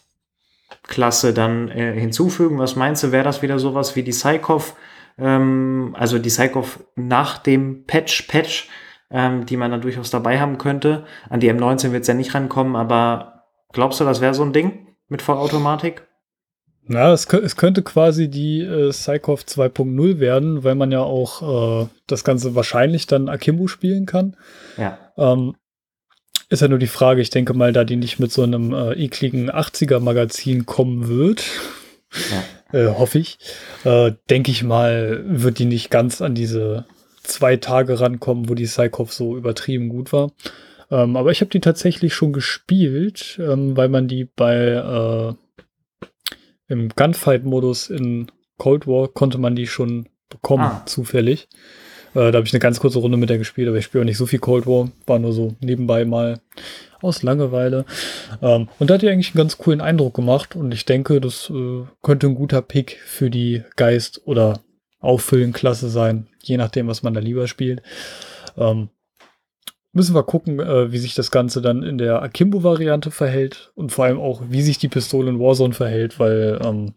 Klasse 0.88 1.34
dann 1.34 1.70
äh, 1.70 1.98
hinzufügen. 2.00 2.60
Was 2.60 2.76
meinst 2.76 3.04
du, 3.04 3.12
wäre 3.12 3.24
das 3.24 3.42
wieder 3.42 3.60
sowas 3.60 3.96
wie 3.96 4.04
die 4.04 4.12
Psychov, 4.12 4.76
ähm, 5.18 5.96
also 5.98 6.20
die 6.20 6.30
Psychov 6.30 6.84
nach 6.96 7.38
dem 7.38 7.86
Patch, 7.86 8.24
Patch, 8.24 8.70
ähm, 9.10 9.46
die 9.46 9.58
man 9.58 9.72
dann 9.72 9.82
durchaus 9.82 10.10
dabei 10.10 10.40
haben 10.40 10.58
könnte. 10.58 11.06
An 11.30 11.40
die 11.40 11.52
M19 11.52 11.92
wird 11.92 12.02
es 12.02 12.08
ja 12.08 12.14
nicht 12.14 12.34
rankommen, 12.34 12.76
aber 12.76 13.46
glaubst 13.72 14.00
du, 14.00 14.04
das 14.04 14.22
wäre 14.22 14.34
so 14.34 14.44
ein 14.44 14.54
Ding 14.54 14.88
mit 15.08 15.22
Vollautomatik? 15.22 16.08
Ja, 16.90 17.14
es, 17.14 17.26
es 17.26 17.56
könnte 17.56 17.82
quasi 17.82 18.30
die 18.30 18.62
äh, 18.62 18.90
Psychov 18.90 19.44
2.0 19.44 20.20
werden, 20.20 20.66
weil 20.66 20.76
man 20.76 20.92
ja 20.92 21.00
auch 21.00 21.84
äh, 21.84 21.88
das 22.08 22.26
Ganze 22.26 22.56
wahrscheinlich 22.56 23.08
dann 23.08 23.30
Akimbo 23.30 23.68
spielen 23.68 24.06
kann. 24.06 24.36
Ja. 24.78 24.98
Ähm, 25.18 25.56
ist 26.54 26.62
ja 26.62 26.68
nur 26.68 26.80
die 26.80 26.88
Frage, 26.88 27.22
ich 27.22 27.32
denke 27.32 27.54
mal, 27.54 27.74
da 27.74 27.84
die 27.84 27.96
nicht 27.96 28.20
mit 28.20 28.32
so 28.32 28.44
einem 28.44 28.74
äh, 28.74 28.94
ekligen 28.94 29.50
80er-Magazin 29.52 30.66
kommen 30.68 31.08
wird, 31.08 31.44
ja. 32.72 32.80
äh, 32.80 32.88
hoffe 32.94 33.18
ich, 33.18 33.40
äh, 33.84 34.12
denke 34.30 34.52
ich 34.52 34.64
mal, 34.64 35.24
wird 35.26 35.58
die 35.58 35.66
nicht 35.66 35.90
ganz 35.90 36.22
an 36.22 36.36
diese 36.36 36.86
zwei 37.24 37.58
Tage 37.58 38.00
rankommen, 38.00 38.50
wo 38.50 38.54
die 38.54 38.66
Psychov 38.66 39.12
so 39.12 39.36
übertrieben 39.36 39.90
gut 39.90 40.14
war. 40.14 40.32
Ähm, 40.92 41.18
aber 41.18 41.32
ich 41.32 41.42
habe 41.42 41.50
die 41.50 41.60
tatsächlich 41.60 42.14
schon 42.14 42.34
gespielt, 42.34 43.40
ähm, 43.42 43.76
weil 43.76 43.90
man 43.90 44.08
die 44.08 44.26
bei 44.26 44.58
äh, 44.58 45.34
im 46.68 46.90
Gunfight-Modus 46.90 47.90
in 47.90 48.32
Cold 48.58 48.86
War 48.86 49.08
konnte 49.08 49.40
man 49.40 49.56
die 49.56 49.68
schon 49.68 50.08
bekommen, 50.30 50.64
ah. 50.64 50.84
zufällig. 50.86 51.48
Äh, 52.16 52.32
da 52.32 52.38
habe 52.38 52.48
ich 52.48 52.54
eine 52.54 52.60
ganz 52.60 52.80
kurze 52.80 53.00
Runde 53.00 53.18
mit 53.18 53.30
der 53.30 53.38
gespielt, 53.38 53.68
aber 53.68 53.78
ich 53.78 53.86
spiele 53.86 54.04
auch 54.04 54.06
nicht 54.06 54.18
so 54.18 54.26
viel 54.26 54.40
Cold 54.40 54.68
War. 54.68 54.92
War 55.06 55.20
nur 55.20 55.34
so 55.34 55.56
nebenbei 55.60 56.06
mal 56.06 56.40
aus 57.02 57.22
Langeweile. 57.22 57.86
Ähm, 58.42 58.70
und 58.80 58.90
da 58.90 58.96
hat 58.96 59.02
die 59.02 59.10
eigentlich 59.10 59.30
einen 59.30 59.44
ganz 59.44 59.58
coolen 59.58 59.82
Eindruck 59.82 60.14
gemacht 60.14 60.56
und 60.56 60.72
ich 60.74 60.86
denke, 60.86 61.20
das 61.22 61.50
äh, 61.50 61.84
könnte 62.02 62.28
ein 62.28 62.36
guter 62.36 62.62
Pick 62.62 62.98
für 63.06 63.30
die 63.30 63.64
Geist- 63.76 64.22
oder 64.26 64.62
Auffüllen-Klasse 65.00 65.90
sein, 65.90 66.28
je 66.42 66.58
nachdem, 66.58 66.88
was 66.88 67.04
man 67.04 67.14
da 67.14 67.20
lieber 67.20 67.48
spielt. 67.48 67.82
Ähm, 68.58 68.90
müssen 69.92 70.16
wir 70.16 70.24
gucken, 70.24 70.60
äh, 70.60 70.92
wie 70.92 70.98
sich 70.98 71.14
das 71.14 71.30
Ganze 71.30 71.62
dann 71.62 71.84
in 71.84 71.98
der 71.98 72.22
Akimbo-Variante 72.22 73.12
verhält 73.12 73.72
und 73.76 73.92
vor 73.92 74.06
allem 74.06 74.20
auch, 74.20 74.42
wie 74.50 74.62
sich 74.62 74.78
die 74.78 74.88
Pistole 74.88 75.30
in 75.30 75.40
Warzone 75.40 75.74
verhält, 75.74 76.20
weil 76.20 76.60
ähm, 76.64 76.94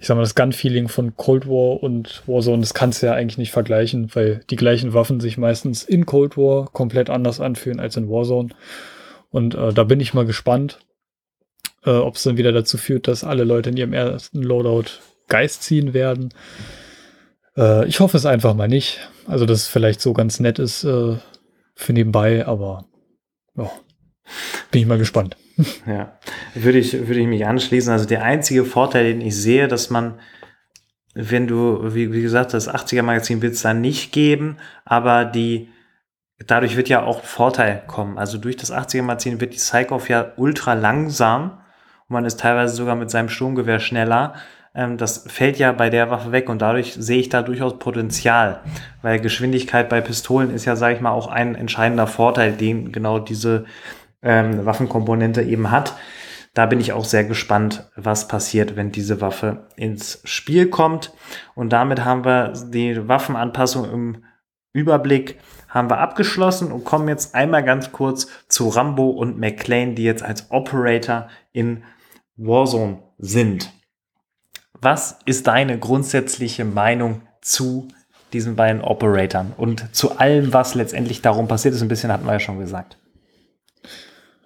ich 0.00 0.06
sag 0.06 0.14
mal, 0.14 0.22
das 0.22 0.34
Gun-Feeling 0.34 0.88
von 0.88 1.14
Cold 1.16 1.46
War 1.46 1.82
und 1.82 2.22
Warzone, 2.26 2.62
das 2.62 2.72
kannst 2.72 3.02
du 3.02 3.06
ja 3.06 3.12
eigentlich 3.12 3.36
nicht 3.36 3.52
vergleichen, 3.52 4.10
weil 4.14 4.40
die 4.48 4.56
gleichen 4.56 4.94
Waffen 4.94 5.20
sich 5.20 5.36
meistens 5.36 5.82
in 5.82 6.06
Cold 6.06 6.38
War 6.38 6.70
komplett 6.72 7.10
anders 7.10 7.38
anfühlen 7.38 7.80
als 7.80 7.98
in 7.98 8.08
Warzone. 8.08 8.48
Und 9.28 9.54
äh, 9.54 9.74
da 9.74 9.84
bin 9.84 10.00
ich 10.00 10.14
mal 10.14 10.24
gespannt, 10.24 10.78
äh, 11.84 11.90
ob 11.90 12.16
es 12.16 12.22
dann 12.22 12.38
wieder 12.38 12.50
dazu 12.50 12.78
führt, 12.78 13.08
dass 13.08 13.24
alle 13.24 13.44
Leute 13.44 13.68
in 13.68 13.76
ihrem 13.76 13.92
ersten 13.92 14.42
Loadout 14.42 14.90
Geist 15.28 15.64
ziehen 15.64 15.92
werden. 15.92 16.32
Äh, 17.54 17.86
ich 17.86 18.00
hoffe 18.00 18.16
es 18.16 18.24
einfach 18.24 18.54
mal 18.54 18.68
nicht. 18.68 19.06
Also, 19.26 19.44
dass 19.44 19.58
es 19.58 19.68
vielleicht 19.68 20.00
so 20.00 20.14
ganz 20.14 20.40
nett 20.40 20.58
ist 20.58 20.82
äh, 20.82 21.16
für 21.74 21.92
nebenbei, 21.92 22.46
aber 22.46 22.86
ja. 23.54 23.70
Bin 24.70 24.82
ich 24.82 24.86
mal 24.86 24.98
gespannt. 24.98 25.36
Ja, 25.86 26.18
würde 26.54 26.78
ich, 26.78 26.92
würde 26.92 27.20
ich 27.20 27.26
mich 27.26 27.46
anschließen. 27.46 27.92
Also 27.92 28.06
der 28.06 28.22
einzige 28.22 28.64
Vorteil, 28.64 29.04
den 29.04 29.20
ich 29.20 29.36
sehe, 29.36 29.68
dass 29.68 29.90
man, 29.90 30.18
wenn 31.14 31.46
du, 31.46 31.94
wie, 31.94 32.12
wie 32.12 32.22
gesagt, 32.22 32.54
das 32.54 32.72
80er-Magazin 32.72 33.42
wird 33.42 33.54
es 33.54 33.62
dann 33.62 33.80
nicht 33.80 34.12
geben, 34.12 34.56
aber 34.84 35.24
die, 35.24 35.68
dadurch 36.46 36.76
wird 36.76 36.88
ja 36.88 37.02
auch 37.02 37.24
Vorteil 37.24 37.82
kommen. 37.86 38.18
Also 38.18 38.38
durch 38.38 38.56
das 38.56 38.72
80er-Magazin 38.72 39.40
wird 39.40 39.52
die 39.52 39.58
Psychoff 39.58 40.08
ja 40.08 40.32
ultra 40.36 40.74
langsam 40.74 41.60
und 42.08 42.14
man 42.14 42.24
ist 42.24 42.40
teilweise 42.40 42.74
sogar 42.74 42.96
mit 42.96 43.10
seinem 43.10 43.28
Sturmgewehr 43.28 43.80
schneller. 43.80 44.34
Ähm, 44.74 44.96
das 44.96 45.24
fällt 45.26 45.58
ja 45.58 45.72
bei 45.72 45.90
der 45.90 46.10
Waffe 46.10 46.32
weg 46.32 46.48
und 46.48 46.62
dadurch 46.62 46.94
sehe 46.94 47.18
ich 47.18 47.28
da 47.28 47.42
durchaus 47.42 47.78
Potenzial, 47.78 48.60
weil 49.02 49.20
Geschwindigkeit 49.20 49.88
bei 49.88 50.00
Pistolen 50.00 50.54
ist 50.54 50.64
ja, 50.64 50.76
sage 50.76 50.94
ich 50.94 51.00
mal, 51.00 51.10
auch 51.10 51.26
ein 51.26 51.54
entscheidender 51.54 52.06
Vorteil, 52.06 52.52
den 52.52 52.92
genau 52.92 53.18
diese 53.18 53.64
ähm, 54.22 54.64
Waffenkomponente 54.64 55.42
eben 55.42 55.70
hat. 55.70 55.94
Da 56.54 56.66
bin 56.66 56.80
ich 56.80 56.92
auch 56.92 57.04
sehr 57.04 57.24
gespannt, 57.24 57.90
was 57.94 58.26
passiert, 58.26 58.74
wenn 58.74 58.90
diese 58.90 59.20
Waffe 59.20 59.68
ins 59.76 60.20
Spiel 60.24 60.68
kommt. 60.68 61.12
Und 61.54 61.72
damit 61.72 62.04
haben 62.04 62.24
wir 62.24 62.52
die 62.70 63.08
Waffenanpassung 63.08 63.90
im 63.90 64.24
Überblick 64.72 65.38
haben 65.68 65.90
wir 65.90 65.98
abgeschlossen 65.98 66.72
und 66.72 66.84
kommen 66.84 67.08
jetzt 67.08 67.34
einmal 67.34 67.64
ganz 67.64 67.92
kurz 67.92 68.28
zu 68.48 68.68
Rambo 68.68 69.10
und 69.10 69.38
McLean, 69.38 69.94
die 69.94 70.04
jetzt 70.04 70.22
als 70.22 70.50
Operator 70.50 71.28
in 71.52 71.84
Warzone 72.36 72.98
sind. 73.18 73.72
Was 74.72 75.18
ist 75.26 75.46
deine 75.46 75.78
grundsätzliche 75.78 76.64
Meinung 76.64 77.22
zu 77.40 77.88
diesen 78.32 78.56
beiden 78.56 78.80
Operatoren 78.80 79.52
und 79.56 79.94
zu 79.94 80.18
allem, 80.18 80.52
was 80.52 80.74
letztendlich 80.74 81.20
darum 81.20 81.48
passiert 81.48 81.74
ist? 81.74 81.82
Ein 81.82 81.88
bisschen 81.88 82.12
hatten 82.12 82.26
wir 82.26 82.34
ja 82.34 82.40
schon 82.40 82.58
gesagt. 82.58 82.96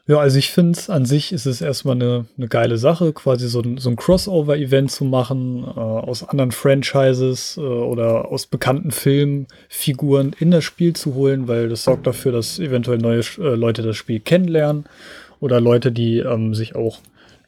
Ja, 0.06 0.18
also 0.18 0.38
ich 0.38 0.50
finde 0.50 0.72
es 0.72 0.90
an 0.90 1.06
sich 1.06 1.32
ist 1.32 1.46
es 1.46 1.62
erstmal 1.62 1.94
eine, 1.94 2.26
eine 2.36 2.46
geile 2.48 2.76
Sache, 2.76 3.14
quasi 3.14 3.48
so 3.48 3.62
ein, 3.62 3.78
so 3.78 3.88
ein 3.88 3.96
Crossover-Event 3.96 4.90
zu 4.90 5.06
machen, 5.06 5.64
äh, 5.64 5.80
aus 5.80 6.28
anderen 6.28 6.52
Franchises 6.52 7.56
äh, 7.56 7.60
oder 7.60 8.30
aus 8.30 8.46
bekannten 8.46 8.90
Filmfiguren 8.90 10.36
in 10.38 10.50
das 10.50 10.62
Spiel 10.62 10.92
zu 10.94 11.14
holen, 11.14 11.48
weil 11.48 11.70
das 11.70 11.84
sorgt 11.84 12.06
dafür, 12.06 12.32
dass 12.32 12.58
eventuell 12.58 12.98
neue 12.98 13.20
äh, 13.38 13.54
Leute 13.54 13.80
das 13.80 13.96
Spiel 13.96 14.20
kennenlernen 14.20 14.84
oder 15.40 15.58
Leute, 15.58 15.90
die 15.90 16.18
ähm, 16.18 16.54
sich 16.54 16.74
auch 16.74 16.98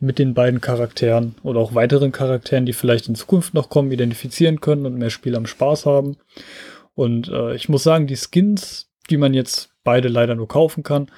mit 0.00 0.18
den 0.18 0.32
beiden 0.32 0.62
Charakteren 0.62 1.34
oder 1.42 1.60
auch 1.60 1.74
weiteren 1.74 2.10
Charakteren, 2.10 2.64
die 2.64 2.72
vielleicht 2.72 3.06
in 3.06 3.16
Zukunft 3.16 3.52
noch 3.52 3.68
kommen, 3.68 3.92
identifizieren 3.92 4.62
können 4.62 4.86
und 4.86 4.96
mehr 4.96 5.10
Spiel 5.10 5.36
am 5.36 5.46
Spaß 5.46 5.84
haben. 5.84 6.16
Und 6.94 7.28
äh, 7.28 7.54
ich 7.54 7.68
muss 7.68 7.82
sagen, 7.82 8.06
die 8.06 8.16
Skins, 8.16 8.88
die 9.10 9.18
man 9.18 9.34
jetzt 9.34 9.68
beide 9.84 10.08
leider 10.08 10.34
nur 10.34 10.48
kaufen 10.48 10.82
kann, 10.82 11.10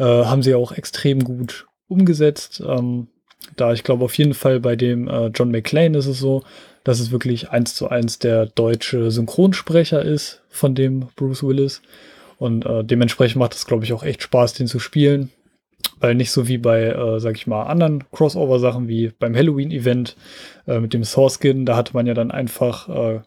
äh, 0.00 0.24
haben 0.24 0.42
sie 0.42 0.54
auch 0.54 0.72
extrem 0.72 1.22
gut 1.22 1.66
umgesetzt. 1.86 2.62
Ähm, 2.66 3.08
da 3.56 3.72
ich 3.72 3.84
glaube 3.84 4.04
auf 4.04 4.14
jeden 4.14 4.34
Fall 4.34 4.58
bei 4.58 4.74
dem 4.74 5.08
äh, 5.08 5.26
John 5.28 5.50
McClane 5.50 5.96
ist 5.96 6.06
es 6.06 6.18
so, 6.18 6.42
dass 6.84 7.00
es 7.00 7.10
wirklich 7.10 7.50
eins 7.50 7.74
zu 7.74 7.88
eins 7.88 8.18
der 8.18 8.46
deutsche 8.46 9.10
Synchronsprecher 9.10 10.02
ist 10.02 10.42
von 10.48 10.74
dem 10.74 11.08
Bruce 11.16 11.42
Willis. 11.42 11.82
Und 12.38 12.64
äh, 12.64 12.82
dementsprechend 12.82 13.38
macht 13.38 13.54
es, 13.54 13.66
glaube 13.66 13.84
ich, 13.84 13.92
auch 13.92 14.02
echt 14.02 14.22
Spaß, 14.22 14.54
den 14.54 14.66
zu 14.66 14.78
spielen. 14.78 15.30
Weil 15.98 16.14
nicht 16.14 16.30
so 16.30 16.48
wie 16.48 16.56
bei, 16.56 16.84
äh, 16.84 17.20
sag 17.20 17.36
ich 17.36 17.46
mal, 17.46 17.64
anderen 17.64 18.04
Crossover-Sachen 18.12 18.88
wie 18.88 19.12
beim 19.18 19.36
Halloween-Event 19.36 20.16
äh, 20.66 20.80
mit 20.80 20.94
dem 20.94 21.04
Source 21.04 21.38
Skin, 21.38 21.66
da 21.66 21.76
hatte 21.76 21.92
man 21.92 22.06
ja 22.06 22.14
dann 22.14 22.30
einfach 22.30 22.88
äh, 22.88 23.20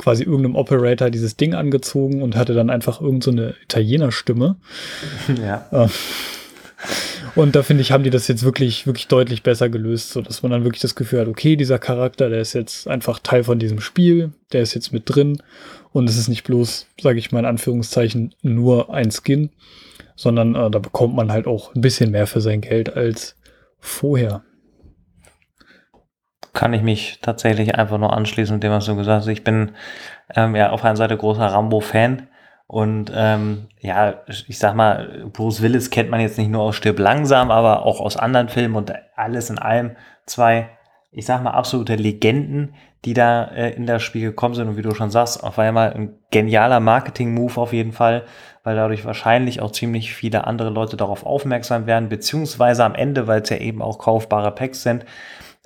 quasi 0.00 0.24
irgendeinem 0.24 0.56
Operator 0.56 1.10
dieses 1.10 1.36
Ding 1.36 1.54
angezogen 1.54 2.22
und 2.22 2.34
hatte 2.34 2.54
dann 2.54 2.70
einfach 2.70 3.00
irgendeine 3.00 3.48
so 3.48 3.54
Italiener-Stimme. 3.64 4.56
Ja. 5.40 5.66
Äh, 5.70 5.88
und 7.34 7.54
da 7.54 7.62
finde 7.62 7.82
ich, 7.82 7.92
haben 7.92 8.04
die 8.04 8.10
das 8.10 8.26
jetzt 8.26 8.42
wirklich, 8.42 8.86
wirklich 8.86 9.06
deutlich 9.06 9.42
besser 9.42 9.68
gelöst, 9.68 10.10
so 10.10 10.22
dass 10.22 10.42
man 10.42 10.50
dann 10.50 10.64
wirklich 10.64 10.80
das 10.80 10.94
Gefühl 10.94 11.20
hat, 11.20 11.28
okay, 11.28 11.54
dieser 11.56 11.78
Charakter, 11.78 12.30
der 12.30 12.40
ist 12.40 12.54
jetzt 12.54 12.88
einfach 12.88 13.18
Teil 13.18 13.44
von 13.44 13.58
diesem 13.58 13.80
Spiel, 13.80 14.32
der 14.52 14.62
ist 14.62 14.74
jetzt 14.74 14.90
mit 14.90 15.02
drin 15.04 15.42
und 15.92 16.08
es 16.08 16.16
ist 16.16 16.28
nicht 16.28 16.44
bloß, 16.44 16.86
sage 17.00 17.18
ich 17.18 17.32
mal 17.32 17.40
in 17.40 17.44
Anführungszeichen, 17.44 18.34
nur 18.40 18.92
ein 18.92 19.10
Skin, 19.10 19.50
sondern 20.16 20.54
äh, 20.54 20.70
da 20.70 20.78
bekommt 20.78 21.14
man 21.14 21.30
halt 21.30 21.46
auch 21.46 21.74
ein 21.74 21.82
bisschen 21.82 22.10
mehr 22.10 22.26
für 22.26 22.40
sein 22.40 22.62
Geld 22.62 22.96
als 22.96 23.36
vorher 23.78 24.42
kann 26.52 26.72
ich 26.72 26.82
mich 26.82 27.20
tatsächlich 27.22 27.76
einfach 27.76 27.98
nur 27.98 28.12
anschließen 28.12 28.56
mit 28.56 28.62
dem, 28.62 28.72
was 28.72 28.86
du 28.86 28.96
gesagt 28.96 29.22
hast. 29.22 29.28
Ich 29.28 29.44
bin 29.44 29.72
ähm, 30.34 30.56
ja 30.56 30.70
auf 30.70 30.84
einer 30.84 30.96
Seite 30.96 31.16
großer 31.16 31.46
Rambo-Fan. 31.46 32.28
Und 32.66 33.10
ähm, 33.14 33.66
ja, 33.80 34.14
ich 34.46 34.58
sag 34.58 34.74
mal, 34.74 35.24
Bruce 35.32 35.60
Willis 35.60 35.90
kennt 35.90 36.08
man 36.08 36.20
jetzt 36.20 36.38
nicht 36.38 36.50
nur 36.50 36.62
aus 36.62 36.76
Stirb 36.76 37.00
langsam, 37.00 37.50
aber 37.50 37.84
auch 37.84 38.00
aus 38.00 38.16
anderen 38.16 38.48
Filmen 38.48 38.76
und 38.76 38.92
alles 39.16 39.50
in 39.50 39.58
allem 39.58 39.96
zwei, 40.26 40.68
ich 41.10 41.26
sag 41.26 41.42
mal, 41.42 41.50
absolute 41.50 41.96
Legenden, 41.96 42.74
die 43.04 43.14
da 43.14 43.44
äh, 43.44 43.70
in 43.70 43.86
das 43.86 44.02
Spiel 44.02 44.22
gekommen 44.22 44.54
sind. 44.54 44.68
Und 44.68 44.76
wie 44.76 44.82
du 44.82 44.94
schon 44.94 45.10
sagst, 45.10 45.42
auf 45.42 45.58
einmal 45.58 45.92
ein 45.94 46.14
genialer 46.30 46.78
Marketing-Move 46.78 47.60
auf 47.60 47.72
jeden 47.72 47.92
Fall, 47.92 48.24
weil 48.62 48.76
dadurch 48.76 49.04
wahrscheinlich 49.04 49.60
auch 49.60 49.72
ziemlich 49.72 50.14
viele 50.14 50.46
andere 50.46 50.70
Leute 50.70 50.96
darauf 50.96 51.26
aufmerksam 51.26 51.86
werden, 51.86 52.08
beziehungsweise 52.08 52.84
am 52.84 52.94
Ende, 52.94 53.26
weil 53.26 53.42
es 53.42 53.50
ja 53.50 53.56
eben 53.56 53.82
auch 53.82 53.98
kaufbare 53.98 54.52
Packs 54.52 54.82
sind, 54.82 55.04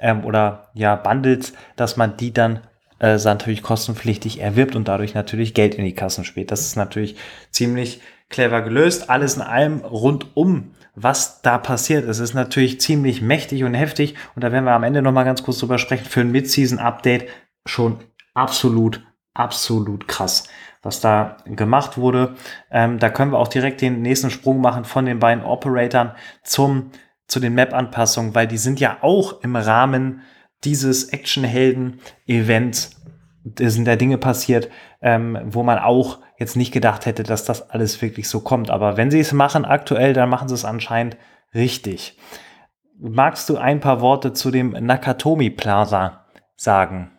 ähm, 0.04 0.24
oder 0.24 0.68
ja 0.74 0.94
Bundles, 0.94 1.54
dass 1.74 1.96
man 1.96 2.16
die 2.16 2.32
dann 2.32 2.60
äh, 3.00 3.16
natürlich 3.16 3.62
kostenpflichtig 3.62 4.40
erwirbt 4.40 4.76
und 4.76 4.86
dadurch 4.86 5.14
natürlich 5.14 5.54
Geld 5.54 5.74
in 5.74 5.84
die 5.84 5.94
Kassen 5.94 6.24
spielt. 6.24 6.52
Das 6.52 6.60
ist 6.60 6.76
natürlich 6.76 7.16
ziemlich 7.50 8.00
clever 8.28 8.60
gelöst. 8.60 9.10
Alles 9.10 9.36
in 9.36 9.42
allem 9.42 9.80
rundum, 9.80 10.74
was 10.94 11.40
da 11.40 11.58
passiert. 11.58 12.06
Es 12.06 12.18
ist 12.18 12.34
natürlich 12.34 12.80
ziemlich 12.80 13.22
mächtig 13.22 13.64
und 13.64 13.74
heftig 13.74 14.14
und 14.36 14.44
da 14.44 14.52
werden 14.52 14.66
wir 14.66 14.72
am 14.72 14.84
Ende 14.84 15.02
noch 15.02 15.12
mal 15.12 15.24
ganz 15.24 15.42
kurz 15.42 15.58
drüber 15.58 15.78
sprechen. 15.78 16.04
Für 16.04 16.20
ein 16.20 16.30
Mid-Season-Update 16.30 17.26
schon 17.66 17.98
absolut, 18.34 19.00
absolut 19.32 20.06
krass 20.06 20.44
was 20.82 21.00
da 21.00 21.38
gemacht 21.46 21.96
wurde. 21.96 22.34
Ähm, 22.70 22.98
da 22.98 23.08
können 23.08 23.32
wir 23.32 23.38
auch 23.38 23.48
direkt 23.48 23.80
den 23.80 24.02
nächsten 24.02 24.28
Sprung 24.28 24.60
machen 24.60 24.84
von 24.84 25.06
den 25.06 25.18
beiden 25.18 25.42
Operatoren 25.42 26.10
zum 26.42 26.90
zu 27.26 27.40
den 27.40 27.54
Map-Anpassungen, 27.54 28.34
weil 28.34 28.46
die 28.46 28.58
sind 28.58 28.80
ja 28.80 28.98
auch 29.00 29.40
im 29.42 29.56
Rahmen 29.56 30.22
dieses 30.64 31.08
Actionhelden-Events, 31.08 33.02
sind 33.58 33.86
da 33.86 33.96
Dinge 33.96 34.18
passiert, 34.18 34.70
ähm, 35.02 35.38
wo 35.44 35.62
man 35.62 35.78
auch 35.78 36.20
jetzt 36.38 36.56
nicht 36.56 36.72
gedacht 36.72 37.06
hätte, 37.06 37.22
dass 37.22 37.44
das 37.44 37.70
alles 37.70 38.00
wirklich 38.02 38.28
so 38.28 38.40
kommt. 38.40 38.70
Aber 38.70 38.96
wenn 38.96 39.10
sie 39.10 39.20
es 39.20 39.32
machen 39.32 39.64
aktuell, 39.64 40.12
dann 40.12 40.28
machen 40.28 40.48
sie 40.48 40.54
es 40.54 40.64
anscheinend 40.64 41.16
richtig. 41.54 42.18
Magst 42.98 43.48
du 43.48 43.56
ein 43.56 43.80
paar 43.80 44.00
Worte 44.00 44.32
zu 44.32 44.50
dem 44.50 44.70
Nakatomi 44.70 45.50
Plaza 45.50 46.24
sagen? 46.56 47.10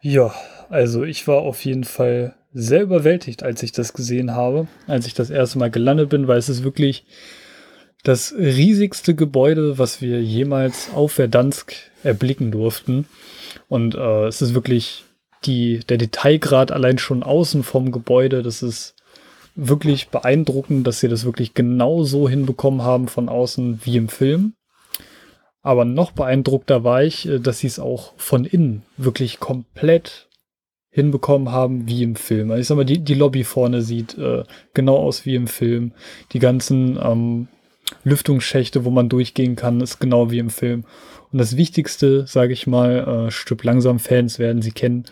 Ja, 0.00 0.32
also 0.68 1.04
ich 1.04 1.26
war 1.26 1.38
auf 1.38 1.64
jeden 1.64 1.84
Fall 1.84 2.36
sehr 2.52 2.82
überwältigt, 2.82 3.42
als 3.42 3.62
ich 3.62 3.72
das 3.72 3.92
gesehen 3.92 4.34
habe, 4.34 4.68
als 4.86 5.06
ich 5.06 5.14
das 5.14 5.30
erste 5.30 5.58
Mal 5.58 5.70
gelandet 5.70 6.08
bin, 6.08 6.28
weil 6.28 6.38
es 6.38 6.48
ist 6.48 6.64
wirklich 6.64 7.06
das 8.04 8.34
riesigste 8.36 9.14
Gebäude, 9.14 9.78
was 9.78 10.00
wir 10.00 10.22
jemals 10.22 10.90
auf 10.94 11.12
Verdansk 11.12 11.74
erblicken 12.02 12.50
durften. 12.50 13.06
Und 13.68 13.94
äh, 13.94 14.26
es 14.26 14.40
ist 14.40 14.54
wirklich 14.54 15.04
die, 15.44 15.80
der 15.80 15.98
Detailgrad 15.98 16.72
allein 16.72 16.98
schon 16.98 17.22
außen 17.22 17.62
vom 17.62 17.92
Gebäude, 17.92 18.42
das 18.42 18.62
ist 18.62 18.94
wirklich 19.54 20.08
beeindruckend, 20.08 20.86
dass 20.86 21.00
sie 21.00 21.08
das 21.08 21.24
wirklich 21.24 21.54
genau 21.54 22.04
so 22.04 22.28
hinbekommen 22.28 22.82
haben 22.82 23.08
von 23.08 23.28
außen 23.28 23.80
wie 23.84 23.96
im 23.96 24.08
Film. 24.08 24.54
Aber 25.62 25.84
noch 25.84 26.12
beeindruckter 26.12 26.84
war 26.84 27.02
ich, 27.02 27.28
äh, 27.28 27.40
dass 27.40 27.58
sie 27.58 27.66
es 27.66 27.78
auch 27.78 28.14
von 28.16 28.44
innen 28.44 28.84
wirklich 28.96 29.40
komplett 29.40 30.28
hinbekommen 30.90 31.52
haben 31.52 31.86
wie 31.86 32.02
im 32.02 32.16
Film. 32.16 32.50
Also 32.50 32.60
ich 32.60 32.66
sag 32.66 32.76
mal, 32.76 32.84
die, 32.84 33.00
die 33.00 33.14
Lobby 33.14 33.44
vorne 33.44 33.82
sieht 33.82 34.16
äh, 34.16 34.44
genau 34.74 34.96
aus 34.96 35.26
wie 35.26 35.34
im 35.34 35.46
Film. 35.46 35.92
Die 36.32 36.38
ganzen 36.38 36.98
ähm, 37.00 37.48
Lüftungsschächte, 38.04 38.84
wo 38.84 38.90
man 38.90 39.08
durchgehen 39.08 39.56
kann, 39.56 39.80
ist 39.80 39.98
genau 39.98 40.30
wie 40.30 40.38
im 40.38 40.50
Film. 40.50 40.84
Und 41.32 41.38
das 41.38 41.56
Wichtigste, 41.56 42.26
sage 42.26 42.52
ich 42.52 42.66
mal, 42.66 43.26
äh, 43.26 43.30
Stück 43.30 43.64
langsam 43.64 43.98
Fans 43.98 44.38
werden 44.38 44.62
sie 44.62 44.72
kennen, 44.72 45.04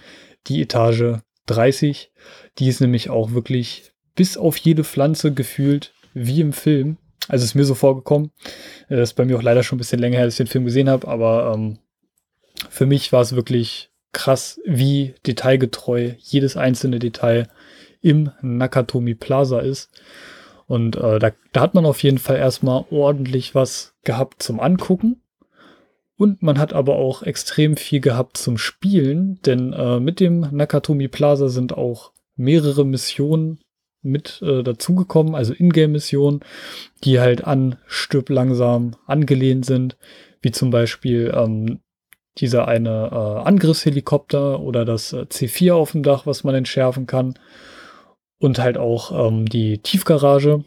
die 0.46 0.62
Etage 0.62 1.20
30. 1.46 2.10
Die 2.58 2.68
ist 2.68 2.80
nämlich 2.80 3.10
auch 3.10 3.32
wirklich 3.32 3.92
bis 4.14 4.36
auf 4.36 4.56
jede 4.56 4.84
Pflanze 4.84 5.32
gefühlt 5.32 5.92
wie 6.14 6.40
im 6.40 6.52
Film. 6.52 6.96
Also 7.28 7.44
ist 7.44 7.54
mir 7.54 7.64
so 7.64 7.74
vorgekommen. 7.74 8.30
Das 8.88 8.98
äh, 8.98 9.02
ist 9.02 9.14
bei 9.14 9.24
mir 9.24 9.36
auch 9.36 9.42
leider 9.42 9.62
schon 9.62 9.76
ein 9.76 9.80
bisschen 9.80 9.98
länger 9.98 10.16
her, 10.18 10.24
dass 10.24 10.34
ich 10.34 10.38
den 10.38 10.46
Film 10.46 10.64
gesehen 10.64 10.88
habe, 10.88 11.08
aber 11.08 11.52
ähm, 11.54 11.78
für 12.70 12.86
mich 12.86 13.12
war 13.12 13.20
es 13.20 13.34
wirklich 13.34 13.90
krass, 14.12 14.60
wie 14.64 15.14
detailgetreu 15.26 16.12
jedes 16.18 16.56
einzelne 16.56 16.98
Detail 16.98 17.48
im 18.00 18.30
Nakatomi 18.40 19.14
Plaza 19.14 19.60
ist. 19.60 19.90
Und 20.66 20.96
äh, 20.96 21.18
da, 21.18 21.30
da 21.52 21.60
hat 21.60 21.74
man 21.74 21.86
auf 21.86 22.02
jeden 22.02 22.18
Fall 22.18 22.36
erstmal 22.36 22.84
ordentlich 22.90 23.54
was 23.54 23.94
gehabt 24.04 24.42
zum 24.42 24.60
Angucken. 24.60 25.22
Und 26.16 26.42
man 26.42 26.58
hat 26.58 26.72
aber 26.72 26.96
auch 26.96 27.22
extrem 27.22 27.76
viel 27.76 28.00
gehabt 28.00 28.36
zum 28.36 28.56
Spielen, 28.56 29.40
denn 29.42 29.72
äh, 29.72 30.00
mit 30.00 30.18
dem 30.18 30.40
Nakatomi 30.50 31.08
Plaza 31.08 31.48
sind 31.48 31.76
auch 31.76 32.12
mehrere 32.36 32.84
Missionen 32.84 33.60
mit 34.02 34.40
äh, 34.42 34.62
dazugekommen, 34.62 35.34
also 35.34 35.52
Ingame-Missionen, 35.52 36.40
die 37.04 37.20
halt 37.20 37.44
an 37.44 37.76
Stück 37.86 38.28
langsam 38.30 38.96
angelehnt 39.06 39.66
sind, 39.66 39.98
wie 40.40 40.52
zum 40.52 40.70
Beispiel 40.70 41.32
ähm, 41.34 41.80
dieser 42.38 42.68
eine 42.68 43.10
äh, 43.12 43.48
Angriffshelikopter 43.48 44.60
oder 44.60 44.84
das 44.84 45.12
äh, 45.12 45.22
C4 45.22 45.74
auf 45.74 45.92
dem 45.92 46.02
Dach, 46.02 46.26
was 46.26 46.44
man 46.44 46.54
entschärfen 46.54 47.06
kann. 47.06 47.34
Und 48.38 48.58
halt 48.58 48.76
auch 48.76 49.28
ähm, 49.28 49.46
die 49.46 49.78
Tiefgarage, 49.78 50.64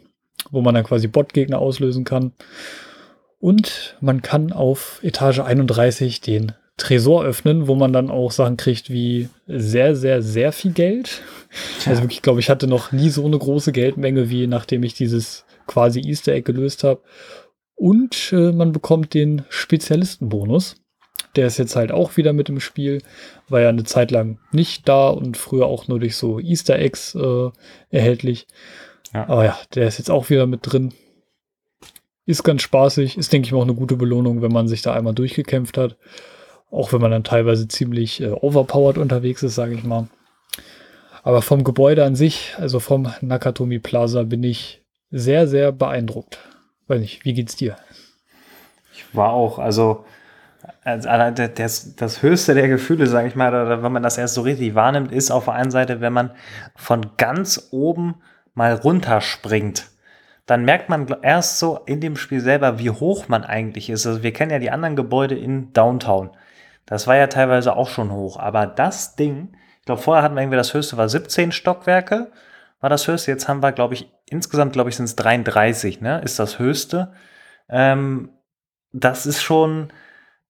wo 0.52 0.62
man 0.62 0.74
dann 0.74 0.84
quasi 0.84 1.08
Botgegner 1.08 1.60
auslösen 1.60 2.04
kann. 2.04 2.34
Und 3.40 3.96
man 4.02 4.22
kann 4.22 4.52
auf 4.52 5.00
Etage 5.04 5.40
31 5.40 6.22
den 6.22 6.54
Tresor 6.80 7.24
öffnen, 7.24 7.68
wo 7.68 7.76
man 7.76 7.94
dann 7.94 8.10
auch 8.10 8.32
Sachen 8.32 8.58
kriegt 8.58 8.90
wie 8.90 9.30
sehr, 9.48 9.96
sehr, 9.96 10.22
sehr 10.22 10.52
viel 10.52 10.72
Geld. 10.72 11.22
Ja. 11.86 11.92
Also 11.92 12.04
wirklich, 12.04 12.22
glaube 12.22 12.40
ich, 12.40 12.50
hatte 12.50 12.68
noch 12.68 12.92
nie 12.92 13.10
so 13.10 13.26
eine 13.26 13.38
große 13.38 13.72
Geldmenge, 13.72 14.30
wie 14.30 14.48
nachdem 14.48 14.84
ich 14.84 14.94
dieses 14.94 15.46
quasi 15.68 16.02
Easter 16.02 16.34
Egg 16.34 16.44
gelöst 16.52 16.84
habe. 16.84 17.02
Und 17.76 18.34
äh, 18.34 18.52
man 18.52 18.72
bekommt 18.72 19.14
den 19.14 19.44
Spezialistenbonus. 19.50 20.76
Der 21.36 21.48
ist 21.48 21.58
jetzt 21.58 21.76
halt 21.76 21.92
auch 21.92 22.18
wieder 22.18 22.34
mit 22.34 22.50
im 22.50 22.60
Spiel, 22.60 23.02
war 23.52 23.62
ja 23.62 23.70
eine 23.70 23.84
Zeit 23.84 24.12
lang 24.12 24.40
nicht 24.52 24.88
da 24.88 25.10
und 25.10 25.38
früher 25.38 25.66
auch 25.66 25.88
nur 25.88 26.00
durch 26.00 26.16
so 26.16 26.40
Easter 26.40 26.78
Eggs 26.78 27.16
äh, 27.16 27.50
erhältlich. 27.90 28.48
Ja. 29.14 29.28
Aber 29.28 29.46
ja, 29.46 29.58
der 29.76 29.88
ist 29.88 29.98
jetzt 29.98 30.12
auch 30.12 30.30
wieder 30.30 30.48
mit 30.48 30.62
drin. 30.64 30.94
Ist 32.26 32.44
ganz 32.44 32.62
spaßig, 32.62 33.18
ist, 33.18 33.34
denke 33.34 33.48
ich 33.48 33.52
mal, 33.52 33.60
auch 33.60 33.64
eine 33.64 33.74
gute 33.74 33.96
Belohnung, 33.96 34.42
wenn 34.42 34.52
man 34.52 34.68
sich 34.68 34.82
da 34.82 34.94
einmal 34.94 35.16
durchgekämpft 35.16 35.78
hat. 35.78 35.98
Auch 36.72 36.94
wenn 36.94 37.02
man 37.02 37.10
dann 37.10 37.24
teilweise 37.24 37.68
ziemlich 37.68 38.22
äh, 38.22 38.30
overpowered 38.30 39.00
unterwegs 39.00 39.42
ist, 39.42 39.56
sage 39.56 39.74
ich 39.74 39.84
mal. 39.84 40.08
Aber 41.24 41.42
vom 41.42 41.64
Gebäude 41.64 42.06
an 42.06 42.16
sich, 42.16 42.54
also 42.58 42.80
vom 42.80 43.12
Nakatomi 43.22 43.80
Plaza, 43.80 44.24
bin 44.24 44.44
ich 44.44 44.84
sehr, 45.12 45.48
sehr 45.48 45.72
beeindruckt. 45.72 46.40
Weiß 46.88 47.02
nicht, 47.02 47.26
wie 47.26 47.34
geht's 47.34 47.56
dir? 47.56 47.78
Ich 48.94 49.04
war 49.16 49.32
auch, 49.32 49.60
also 49.60 50.06
also 50.84 51.48
das, 51.48 51.96
das 51.96 52.22
höchste 52.22 52.54
der 52.54 52.68
Gefühle, 52.68 53.08
sage 53.08 53.28
ich 53.28 53.36
mal, 53.36 53.50
oder 53.50 53.82
wenn 53.84 53.92
man 53.92 54.04
das 54.04 54.18
erst 54.18 54.34
so 54.34 54.42
richtig 54.42 54.76
wahrnimmt, 54.76 55.12
ist 55.12 55.32
auf 55.32 55.46
der 55.46 55.54
einen 55.54 55.72
Seite, 55.72 56.02
wenn 56.02 56.14
man 56.14 56.32
von 56.76 57.12
ganz 57.18 57.70
oben 57.72 58.16
mal 58.54 58.74
runterspringt. 58.74 59.88
Dann 60.46 60.66
merkt 60.66 60.90
man 60.90 61.08
erst 61.22 61.60
so 61.60 61.80
in 61.86 62.02
dem 62.02 62.16
Spiel 62.16 62.42
selber, 62.42 62.80
wie 62.80 62.90
hoch 62.90 63.28
man 63.28 63.44
eigentlich 63.44 63.90
ist. 63.90 64.08
Also 64.08 64.24
wir 64.24 64.34
kennen 64.34 64.52
ja 64.52 64.60
die 64.60 64.72
anderen 64.72 64.96
Gebäude 64.96 65.36
in 65.36 65.72
Downtown. 65.74 66.32
Das 66.86 67.06
war 67.06 67.16
ja 67.16 67.28
teilweise 67.28 67.76
auch 67.76 67.88
schon 67.88 68.12
hoch. 68.12 68.38
Aber 68.40 68.66
das 68.66 69.16
Ding, 69.16 69.50
ich 69.80 69.86
glaube, 69.86 70.02
vorher 70.02 70.24
hatten 70.24 70.36
wir 70.36 70.42
irgendwie 70.42 70.58
das 70.58 70.74
höchste 70.74 70.98
war 70.98 71.08
17 71.08 71.52
Stockwerke, 71.52 72.32
war 72.82 72.90
das 72.90 73.08
höchste. 73.08 73.32
Jetzt 73.32 73.48
haben 73.48 73.62
wir, 73.62 73.72
glaube 73.72 73.94
ich, 73.94 74.12
insgesamt, 74.26 74.74
glaube 74.74 74.90
ich, 74.90 74.96
sind 74.96 75.06
es 75.06 75.16
33, 75.16 76.02
ne? 76.02 76.20
Ist 76.22 76.40
das 76.40 76.58
höchste. 76.58 77.14
Ähm, 77.70 78.32
das 78.92 79.28
ist 79.28 79.42
schon, 79.44 79.90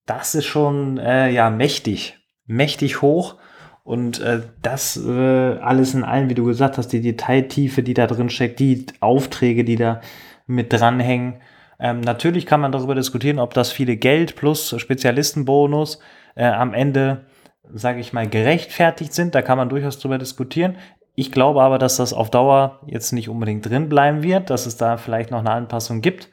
das 0.05 0.35
ist 0.35 0.45
schon 0.45 0.97
äh, 0.97 1.29
ja 1.29 1.49
mächtig, 1.49 2.17
mächtig 2.45 3.01
hoch. 3.01 3.37
Und 3.83 4.19
äh, 4.19 4.41
das 4.61 4.97
äh, 4.97 5.57
alles 5.59 5.93
in 5.93 6.03
allem, 6.03 6.29
wie 6.29 6.35
du 6.35 6.45
gesagt 6.45 6.77
hast, 6.77 6.89
die 6.89 7.01
Detailtiefe, 7.01 7.81
die 7.81 7.95
da 7.95 8.05
drin 8.05 8.29
steckt, 8.29 8.59
die 8.59 8.85
Aufträge, 8.99 9.63
die 9.63 9.77
da 9.77 10.01
mit 10.45 10.71
dranhängen. 10.71 11.41
Ähm, 11.79 12.01
natürlich 12.01 12.45
kann 12.45 12.61
man 12.61 12.71
darüber 12.71 12.93
diskutieren, 12.93 13.39
ob 13.39 13.53
das 13.53 13.71
viele 13.71 13.97
Geld 13.97 14.35
plus 14.35 14.75
Spezialistenbonus 14.77 15.99
äh, 16.35 16.45
am 16.45 16.73
Ende, 16.73 17.25
sage 17.73 17.99
ich 17.99 18.13
mal, 18.13 18.27
gerechtfertigt 18.27 19.13
sind. 19.13 19.33
Da 19.33 19.41
kann 19.41 19.57
man 19.57 19.69
durchaus 19.69 19.97
drüber 19.97 20.17
diskutieren. 20.17 20.77
Ich 21.15 21.31
glaube 21.31 21.61
aber, 21.61 21.77
dass 21.77 21.97
das 21.97 22.13
auf 22.13 22.29
Dauer 22.29 22.79
jetzt 22.85 23.11
nicht 23.11 23.29
unbedingt 23.29 23.67
drin 23.67 23.89
bleiben 23.89 24.23
wird, 24.23 24.49
dass 24.49 24.65
es 24.65 24.77
da 24.77 24.97
vielleicht 24.97 25.31
noch 25.31 25.39
eine 25.39 25.51
Anpassung 25.51 26.01
gibt. 26.01 26.29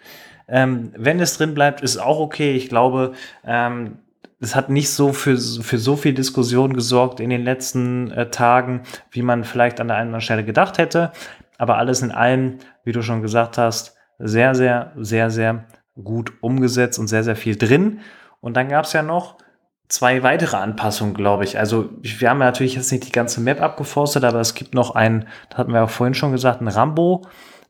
Ähm, 0.49 0.93
wenn 0.97 1.21
es 1.21 1.37
drin 1.37 1.55
bleibt, 1.55 1.81
ist 1.81 1.99
auch 1.99 2.19
okay. 2.19 2.55
Ich 2.55 2.69
glaube, 2.69 3.13
ähm, 3.45 3.99
es 4.41 4.55
hat 4.55 4.69
nicht 4.69 4.91
so 4.91 5.13
für, 5.13 5.37
für 5.39 5.79
so 5.79 5.97
viel 5.97 6.15
Diskussion 6.15 6.75
gesorgt 6.75 7.21
in 7.21 7.31
den 7.31 7.45
letzten 7.45 8.11
äh, 8.11 8.31
Tagen, 8.31 8.83
wie 9.11 9.23
man 9.23 9.45
vielleicht 9.45 9.81
an 9.81 9.89
der 9.89 9.97
einen 9.97 10.09
oder 10.09 10.17
anderen 10.17 10.21
Stelle 10.23 10.45
gedacht 10.45 10.79
hätte. 10.79 11.13
Aber 11.59 11.79
alles 11.79 12.03
in 12.03 12.13
allem, 12.13 12.59
wie 12.85 12.93
du 12.93 13.03
schon 13.03 13.23
gesagt 13.23 13.59
hast, 13.59 13.97
sehr, 14.19 14.55
sehr, 14.55 14.93
sehr, 14.97 15.31
sehr 15.31 15.65
gut 16.03 16.33
umgesetzt 16.43 16.99
und 16.99 17.09
sehr, 17.09 17.25
sehr 17.25 17.37
viel 17.37 17.57
drin. 17.57 18.01
Und 18.41 18.57
dann 18.57 18.69
gab 18.69 18.85
es 18.85 18.93
ja 18.93 19.03
noch 19.03 19.39
zwei 19.89 20.23
weitere 20.23 20.57
Anpassungen, 20.57 21.15
glaube 21.15 21.45
ich. 21.45 21.59
Also 21.59 21.91
wir 22.03 22.29
haben 22.29 22.41
ja 22.41 22.47
natürlich 22.47 22.75
jetzt 22.75 22.91
nicht 22.93 23.07
die 23.07 23.13
ganze 23.13 23.41
Map 23.41 23.63
abgeforstet, 23.63 24.25
aber 24.25 24.41
es 24.41 24.55
gibt 24.55 24.75
noch 24.75 24.95
ein, 24.95 25.27
das 25.49 25.59
hatten 25.59 25.73
wir 25.73 25.85
auch 25.85 25.91
vorhin 25.91 26.15
schon 26.15 26.33
gesagt, 26.33 26.61
ein 26.61 26.69
Rambo 26.69 27.23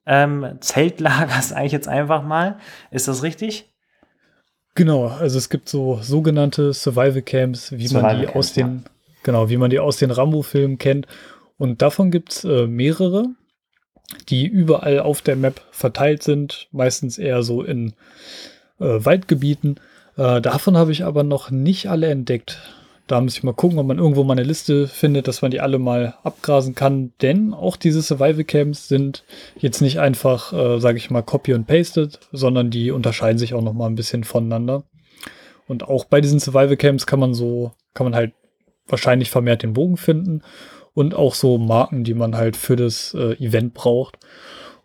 ähm, 0.06 0.58
Zeltlagers 0.60 1.52
eigentlich 1.52 1.72
jetzt 1.72 1.88
einfach 1.88 2.22
mal. 2.22 2.58
Ist 2.90 3.08
das 3.08 3.22
richtig? 3.22 3.72
Genau, 4.74 5.06
also 5.06 5.38
es 5.38 5.48
gibt 5.48 5.68
so 5.68 5.98
sogenannte 6.02 6.72
Survival 6.72 7.22
Camps, 7.22 7.72
wie 7.72 7.86
Survival 7.86 8.12
man 8.12 8.20
die 8.20 8.26
Camps, 8.26 8.36
aus 8.36 8.52
den, 8.52 8.66
ja. 8.66 8.90
genau, 9.22 9.48
wie 9.48 9.56
man 9.56 9.70
die 9.70 9.78
aus 9.78 9.96
den 9.96 10.10
Rambo-Filmen 10.10 10.78
kennt. 10.78 11.06
Und 11.56 11.80
davon 11.80 12.10
gibt 12.10 12.32
es 12.32 12.44
äh, 12.44 12.66
mehrere, 12.66 13.24
die 14.28 14.46
überall 14.46 15.00
auf 15.00 15.22
der 15.22 15.36
Map 15.36 15.62
verteilt 15.70 16.22
sind, 16.22 16.68
meistens 16.72 17.16
eher 17.16 17.42
so 17.42 17.62
in 17.62 17.94
äh, 18.78 18.84
Waldgebieten. 18.84 19.80
Äh, 20.16 20.42
davon 20.42 20.76
habe 20.76 20.92
ich 20.92 21.04
aber 21.04 21.22
noch 21.22 21.50
nicht 21.50 21.88
alle 21.88 22.08
entdeckt. 22.08 22.60
Da 23.06 23.20
muss 23.20 23.36
ich 23.36 23.44
mal 23.44 23.54
gucken, 23.54 23.78
ob 23.78 23.86
man 23.86 23.98
irgendwo 23.98 24.24
mal 24.24 24.32
eine 24.32 24.42
Liste 24.42 24.88
findet, 24.88 25.28
dass 25.28 25.40
man 25.40 25.52
die 25.52 25.60
alle 25.60 25.78
mal 25.78 26.14
abgrasen 26.24 26.74
kann. 26.74 27.12
Denn 27.22 27.54
auch 27.54 27.76
diese 27.76 28.02
Survival 28.02 28.44
Camps 28.44 28.88
sind 28.88 29.24
jetzt 29.58 29.80
nicht 29.80 30.00
einfach, 30.00 30.52
äh, 30.52 30.80
sage 30.80 30.98
ich 30.98 31.10
mal, 31.10 31.22
copy 31.22 31.54
und 31.54 31.66
pasted, 31.66 32.18
sondern 32.32 32.70
die 32.70 32.90
unterscheiden 32.90 33.38
sich 33.38 33.54
auch 33.54 33.62
noch 33.62 33.74
mal 33.74 33.86
ein 33.86 33.94
bisschen 33.94 34.24
voneinander. 34.24 34.84
Und 35.68 35.84
auch 35.84 36.04
bei 36.04 36.20
diesen 36.20 36.40
Survival 36.40 36.76
Camps 36.76 37.06
kann 37.06 37.20
man 37.20 37.34
so, 37.34 37.72
kann 37.94 38.06
man 38.06 38.14
halt 38.14 38.32
wahrscheinlich 38.88 39.30
vermehrt 39.30 39.62
den 39.62 39.72
Bogen 39.72 39.96
finden 39.96 40.42
und 40.94 41.14
auch 41.14 41.34
so 41.34 41.58
Marken, 41.58 42.04
die 42.04 42.14
man 42.14 42.36
halt 42.36 42.56
für 42.56 42.76
das 42.76 43.14
äh, 43.14 43.34
Event 43.34 43.74
braucht. 43.74 44.18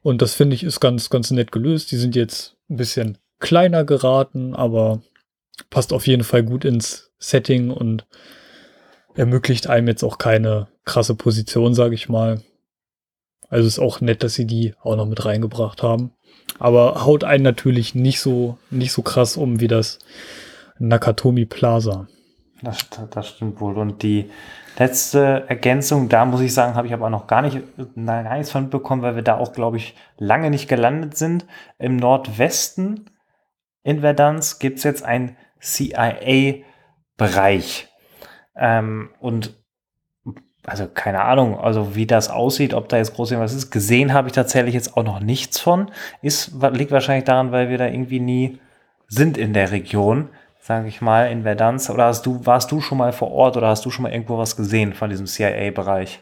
Und 0.03 0.21
das 0.21 0.33
finde 0.33 0.55
ich 0.55 0.63
ist 0.63 0.79
ganz, 0.79 1.09
ganz 1.09 1.31
nett 1.31 1.51
gelöst. 1.51 1.91
Die 1.91 1.97
sind 1.97 2.15
jetzt 2.15 2.57
ein 2.69 2.77
bisschen 2.77 3.17
kleiner 3.39 3.85
geraten, 3.85 4.55
aber 4.55 5.01
passt 5.69 5.93
auf 5.93 6.07
jeden 6.07 6.23
Fall 6.23 6.43
gut 6.43 6.65
ins 6.65 7.10
Setting 7.21 7.69
und 7.69 8.05
ermöglicht 9.15 9.67
einem 9.67 9.87
jetzt 9.87 10.03
auch 10.03 10.17
keine 10.17 10.67
krasse 10.83 11.15
Position, 11.15 11.73
sage 11.73 11.95
ich 11.95 12.09
mal. 12.09 12.41
Also 13.49 13.67
ist 13.67 13.79
auch 13.79 14.01
nett, 14.01 14.23
dass 14.23 14.33
sie 14.33 14.45
die 14.45 14.73
auch 14.81 14.95
noch 14.95 15.05
mit 15.05 15.23
reingebracht 15.23 15.83
haben. 15.83 16.11
Aber 16.59 17.05
haut 17.05 17.23
einen 17.23 17.43
natürlich 17.43 17.95
nicht 17.95 18.19
so, 18.19 18.57
nicht 18.69 18.91
so 18.91 19.01
krass 19.01 19.37
um 19.37 19.59
wie 19.59 19.67
das 19.67 19.99
Nakatomi 20.79 21.45
Plaza. 21.45 22.07
Das, 22.61 22.87
das 23.09 23.29
stimmt 23.29 23.59
wohl. 23.59 23.77
Und 23.77 24.03
die 24.03 24.29
letzte 24.77 25.45
Ergänzung, 25.47 26.09
da 26.09 26.25
muss 26.25 26.41
ich 26.41 26.53
sagen, 26.53 26.75
habe 26.75 26.87
ich 26.87 26.93
aber 26.93 27.09
noch 27.09 27.27
gar 27.27 27.41
nicht, 27.41 27.59
gar 27.95 28.37
nichts 28.37 28.51
von 28.51 28.69
bekommen, 28.69 29.01
weil 29.01 29.15
wir 29.15 29.23
da 29.23 29.37
auch, 29.37 29.53
glaube 29.53 29.77
ich, 29.77 29.95
lange 30.17 30.49
nicht 30.49 30.67
gelandet 30.67 31.17
sind. 31.17 31.45
Im 31.77 31.97
Nordwesten 31.97 33.09
in 33.83 34.01
Verdansk 34.01 34.59
gibt 34.59 34.77
es 34.77 34.83
jetzt 34.83 35.03
ein 35.03 35.35
CIA-Bereich. 37.17 37.87
Ähm, 38.55 39.09
und 39.19 39.53
also 40.63 40.87
keine 40.87 41.21
Ahnung, 41.21 41.59
also 41.59 41.95
wie 41.95 42.05
das 42.05 42.29
aussieht, 42.29 42.73
ob 42.73 42.87
da 42.89 42.97
jetzt 42.97 43.15
groß 43.15 43.31
irgendwas 43.31 43.53
ist. 43.53 43.71
Gesehen 43.71 44.13
habe 44.13 44.27
ich 44.27 44.33
tatsächlich 44.33 44.75
jetzt 44.75 44.95
auch 44.95 45.03
noch 45.03 45.19
nichts 45.19 45.59
von. 45.59 45.91
Ist, 46.21 46.51
liegt 46.73 46.91
wahrscheinlich 46.91 47.25
daran, 47.25 47.51
weil 47.51 47.69
wir 47.69 47.77
da 47.77 47.87
irgendwie 47.87 48.19
nie 48.19 48.59
sind 49.07 49.37
in 49.37 49.53
der 49.53 49.71
Region, 49.71 50.29
sage 50.59 50.87
ich 50.87 51.01
mal, 51.01 51.31
in 51.31 51.43
Verdansk. 51.43 51.89
Oder 51.89 52.05
hast 52.05 52.25
du, 52.25 52.45
warst 52.45 52.71
du 52.71 52.79
schon 52.79 52.99
mal 52.99 53.11
vor 53.11 53.31
Ort 53.31 53.57
oder 53.57 53.67
hast 53.67 53.85
du 53.85 53.89
schon 53.89 54.03
mal 54.03 54.11
irgendwo 54.11 54.37
was 54.37 54.55
gesehen 54.55 54.93
von 54.93 55.09
diesem 55.09 55.25
CIA-Bereich? 55.25 56.21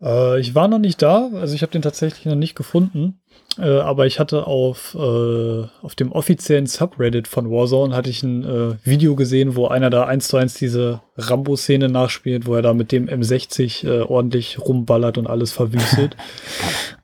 Äh, 0.00 0.38
ich 0.38 0.54
war 0.54 0.68
noch 0.68 0.78
nicht 0.78 1.02
da, 1.02 1.30
also 1.34 1.54
ich 1.54 1.62
habe 1.62 1.72
den 1.72 1.82
tatsächlich 1.82 2.26
noch 2.26 2.36
nicht 2.36 2.54
gefunden. 2.54 3.20
Äh, 3.60 3.80
aber 3.80 4.06
ich 4.06 4.18
hatte 4.18 4.46
auf, 4.46 4.94
äh, 4.94 5.64
auf 5.82 5.94
dem 5.94 6.12
offiziellen 6.12 6.66
Subreddit 6.66 7.28
von 7.28 7.50
Warzone 7.50 7.94
hatte 7.94 8.08
ich 8.08 8.22
ein 8.22 8.44
äh, 8.44 8.76
Video 8.84 9.16
gesehen, 9.16 9.54
wo 9.54 9.66
einer 9.66 9.90
da 9.90 10.06
eins 10.06 10.28
zu 10.28 10.36
eins 10.36 10.54
diese 10.54 11.02
Rambo-Szene 11.16 11.88
nachspielt, 11.88 12.46
wo 12.46 12.54
er 12.54 12.62
da 12.62 12.72
mit 12.72 12.90
dem 12.90 13.06
M60 13.06 13.86
äh, 13.86 14.00
ordentlich 14.02 14.58
rumballert 14.58 15.18
und 15.18 15.26
alles 15.26 15.52
verwüstet. 15.52 16.16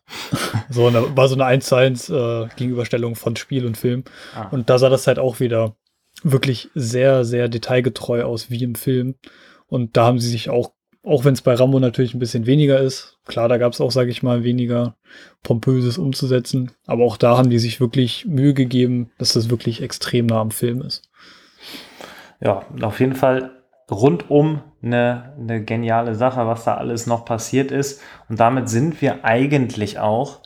so, 0.71 0.87
eine, 0.87 1.17
war 1.17 1.29
so 1.29 1.35
eine 1.35 1.45
1 1.45 1.67
zu 1.67 1.75
1 1.75 2.09
äh, 2.09 2.47
Gegenüberstellung 2.57 3.17
von 3.17 3.37
Spiel 3.37 3.67
und 3.67 3.77
Film. 3.77 4.05
Ah. 4.35 4.49
Und 4.51 4.71
da 4.71 4.79
sah 4.79 4.89
das 4.89 5.07
halt 5.07 5.19
auch 5.19 5.41
wieder 5.41 5.77
wirklich 6.23 6.71
sehr, 6.75 7.25
sehr 7.25 7.49
detailgetreu 7.49 8.25
aus 8.25 8.51
wie 8.51 8.63
im 8.63 8.77
Film. 8.77 9.17
Und 9.67 9.97
da 9.97 10.07
haben 10.07 10.21
sie 10.21 10.31
sich 10.31 10.49
auch 10.49 10.73
auch 11.07 11.25
wenn 11.25 11.35
es 11.35 11.43
bei 11.43 11.55
Rambo 11.55 11.79
natürlich 11.79 12.15
ein 12.15 12.19
bisschen 12.19 12.47
weniger 12.47 12.81
ist. 12.81 13.19
Klar, 13.27 13.49
da 13.49 13.59
gab 13.59 13.73
es 13.73 13.81
auch, 13.81 13.93
sage 13.93 14.11
ich 14.11 14.25
mal, 14.25 14.43
weniger 14.43 14.97
Pompöses 15.45 15.99
umzusetzen. 15.99 16.73
Aber 16.87 17.05
auch 17.05 17.17
da 17.17 17.39
haben 17.39 17.49
die 17.49 17.61
sich 17.61 17.81
wirklich 17.81 18.27
Mühe 18.27 18.55
gegeben, 18.55 19.11
dass 19.19 19.33
das 19.33 19.49
wirklich 19.49 19.83
extrem 19.83 20.27
nah 20.27 20.41
am 20.41 20.51
Film 20.51 20.83
ist. 20.83 21.09
Ja, 22.41 22.67
auf 22.83 22.99
jeden 22.99 23.15
Fall 23.15 23.53
rundum 23.89 24.63
eine, 24.83 25.35
eine 25.39 25.65
geniale 25.65 26.17
Sache, 26.17 26.47
was 26.47 26.65
da 26.65 26.75
alles 26.75 27.07
noch 27.07 27.25
passiert 27.25 27.71
ist. 27.71 28.03
Und 28.29 28.41
damit 28.41 28.69
sind 28.69 29.01
wir 29.01 29.25
eigentlich 29.25 30.01
auch 30.01 30.41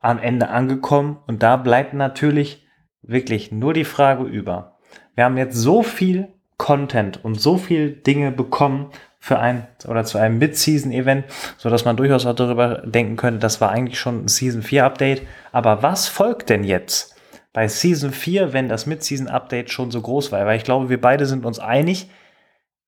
am 0.00 0.18
Ende 0.18 0.48
angekommen. 0.48 1.18
Und 1.26 1.42
da 1.42 1.56
bleibt 1.56 1.92
natürlich 1.92 2.66
wirklich 3.02 3.52
nur 3.52 3.74
die 3.74 3.84
Frage 3.84 4.24
über. 4.24 4.78
Wir 5.14 5.24
haben 5.24 5.36
jetzt 5.36 5.56
so 5.56 5.82
viel 5.82 6.28
Content 6.56 7.22
und 7.22 7.38
so 7.38 7.58
viel 7.58 7.90
Dinge 7.90 8.32
bekommen 8.32 8.90
für 9.26 9.40
ein 9.40 9.66
oder 9.88 10.04
zu 10.04 10.18
einem 10.18 10.38
Mid-Season-Event, 10.38 11.24
so 11.58 11.68
dass 11.68 11.84
man 11.84 11.96
durchaus 11.96 12.24
auch 12.26 12.36
darüber 12.36 12.82
denken 12.86 13.16
könnte, 13.16 13.40
das 13.40 13.60
war 13.60 13.70
eigentlich 13.70 13.98
schon 13.98 14.24
ein 14.24 14.28
Season 14.28 14.62
4 14.62 14.84
Update. 14.84 15.22
Aber 15.50 15.82
was 15.82 16.06
folgt 16.06 16.48
denn 16.48 16.62
jetzt 16.62 17.16
bei 17.52 17.66
Season 17.66 18.12
4, 18.12 18.52
wenn 18.52 18.68
das 18.68 18.86
Mid-Season 18.86 19.26
Update 19.26 19.72
schon 19.72 19.90
so 19.90 20.00
groß 20.00 20.30
war? 20.30 20.46
Weil 20.46 20.58
ich 20.58 20.62
glaube, 20.62 20.90
wir 20.90 21.00
beide 21.00 21.26
sind 21.26 21.44
uns 21.44 21.58
einig, 21.58 22.08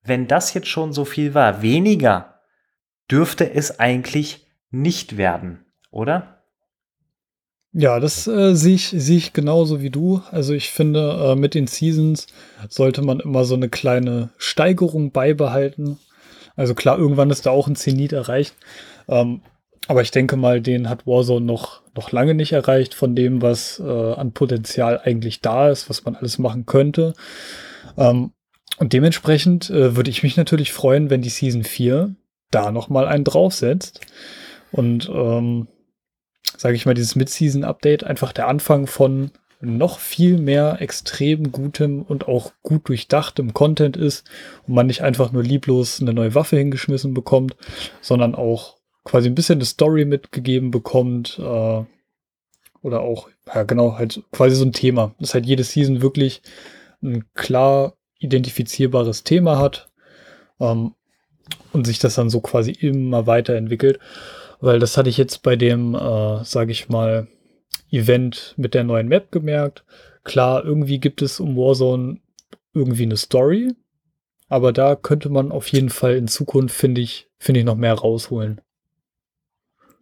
wenn 0.01 0.27
das 0.27 0.53
jetzt 0.53 0.69
schon 0.69 0.93
so 0.93 1.03
viel 1.03 1.33
war, 1.33 1.61
weniger 1.61 2.39
dürfte 3.11 3.53
es 3.53 3.77
eigentlich 3.81 4.47
nicht 4.71 5.17
werden, 5.17 5.65
oder? 5.91 6.39
Ja, 7.73 7.99
das 7.99 8.27
äh, 8.27 8.55
sehe 8.55 8.75
ich, 8.75 8.87
sehe 8.87 9.17
ich 9.17 9.33
genauso 9.33 9.81
wie 9.81 9.89
du. 9.89 10.21
Also 10.31 10.53
ich 10.53 10.69
finde, 10.69 11.33
äh, 11.33 11.35
mit 11.35 11.53
den 11.53 11.67
Seasons 11.67 12.27
sollte 12.69 13.01
man 13.01 13.19
immer 13.19 13.43
so 13.43 13.55
eine 13.55 13.67
kleine 13.67 14.29
Steigerung 14.37 15.11
beibehalten. 15.11 15.99
Also 16.59 16.75
klar, 16.75 16.99
irgendwann 16.99 17.29
ist 17.29 17.45
da 17.45 17.51
auch 17.51 17.67
ein 17.67 17.77
Zenit 17.77 18.11
erreicht. 18.11 18.53
Ähm, 19.07 19.41
aber 19.87 20.01
ich 20.01 20.11
denke 20.11 20.35
mal, 20.35 20.59
den 20.59 20.89
hat 20.89 21.07
Warzone 21.07 21.45
noch, 21.45 21.81
noch 21.95 22.11
lange 22.11 22.35
nicht 22.35 22.51
erreicht 22.51 22.93
von 22.93 23.15
dem, 23.15 23.41
was 23.41 23.79
äh, 23.79 24.13
an 24.13 24.33
Potenzial 24.33 24.99
eigentlich 25.01 25.39
da 25.39 25.69
ist, 25.69 25.89
was 25.89 26.03
man 26.03 26.17
alles 26.17 26.37
machen 26.37 26.65
könnte. 26.65 27.13
Ähm, 27.97 28.33
und 28.77 28.91
dementsprechend 28.91 29.69
äh, 29.69 29.95
würde 29.95 30.09
ich 30.09 30.21
mich 30.21 30.35
natürlich 30.35 30.73
freuen, 30.73 31.09
wenn 31.09 31.21
die 31.21 31.29
Season 31.29 31.63
4 31.63 32.13
da 32.51 32.71
noch 32.71 32.89
mal 32.89 33.07
einen 33.07 33.23
draufsetzt. 33.23 34.01
Und 34.73 35.09
ähm, 35.09 35.69
sage 36.57 36.75
ich 36.75 36.85
mal, 36.85 36.93
dieses 36.93 37.15
Mid-Season-Update 37.15 38.03
einfach 38.03 38.33
der 38.33 38.49
Anfang 38.49 38.85
von 38.85 39.31
noch 39.61 39.99
viel 39.99 40.37
mehr 40.37 40.77
extrem 40.79 41.51
gutem 41.51 42.01
und 42.01 42.27
auch 42.27 42.53
gut 42.63 42.87
durchdachtem 42.87 43.53
Content 43.53 43.97
ist 43.97 44.25
und 44.67 44.75
man 44.75 44.87
nicht 44.87 45.01
einfach 45.01 45.31
nur 45.31 45.43
lieblos 45.43 45.99
eine 45.99 46.13
neue 46.13 46.33
Waffe 46.33 46.57
hingeschmissen 46.57 47.13
bekommt, 47.13 47.55
sondern 48.01 48.35
auch 48.35 48.77
quasi 49.03 49.27
ein 49.27 49.35
bisschen 49.35 49.57
eine 49.57 49.65
Story 49.65 50.05
mitgegeben 50.05 50.71
bekommt 50.71 51.39
äh, 51.39 51.83
oder 52.81 53.01
auch, 53.01 53.29
ja 53.53 53.63
genau, 53.63 53.97
halt 53.97 54.23
quasi 54.31 54.55
so 54.55 54.63
ein 54.63 54.71
Thema, 54.71 55.13
dass 55.19 55.33
halt 55.33 55.45
jede 55.45 55.63
Season 55.63 56.01
wirklich 56.01 56.41
ein 57.01 57.25
klar 57.33 57.93
identifizierbares 58.19 59.23
Thema 59.23 59.57
hat 59.57 59.89
ähm, 60.59 60.93
und 61.73 61.85
sich 61.85 61.99
das 61.99 62.15
dann 62.15 62.29
so 62.29 62.39
quasi 62.39 62.71
immer 62.71 63.27
weiterentwickelt. 63.27 63.99
Weil 64.61 64.79
das 64.79 64.97
hatte 64.97 65.09
ich 65.09 65.17
jetzt 65.17 65.41
bei 65.41 65.55
dem, 65.55 65.95
äh, 65.95 66.43
sage 66.43 66.71
ich 66.71 66.89
mal, 66.89 67.27
Event 67.91 68.53
mit 68.57 68.73
der 68.73 68.83
neuen 68.83 69.07
Map 69.07 69.31
gemerkt. 69.31 69.83
Klar, 70.23 70.63
irgendwie 70.63 70.99
gibt 70.99 71.21
es 71.21 71.39
um 71.39 71.55
Warzone 71.55 72.19
irgendwie 72.73 73.03
eine 73.03 73.17
Story, 73.17 73.73
aber 74.47 74.73
da 74.73 74.95
könnte 74.95 75.29
man 75.29 75.51
auf 75.51 75.67
jeden 75.67 75.89
Fall 75.89 76.15
in 76.15 76.27
Zukunft, 76.27 76.75
finde 76.75 77.01
ich, 77.01 77.29
finde 77.37 77.61
ich, 77.61 77.65
noch 77.65 77.75
mehr 77.75 77.93
rausholen. 77.93 78.61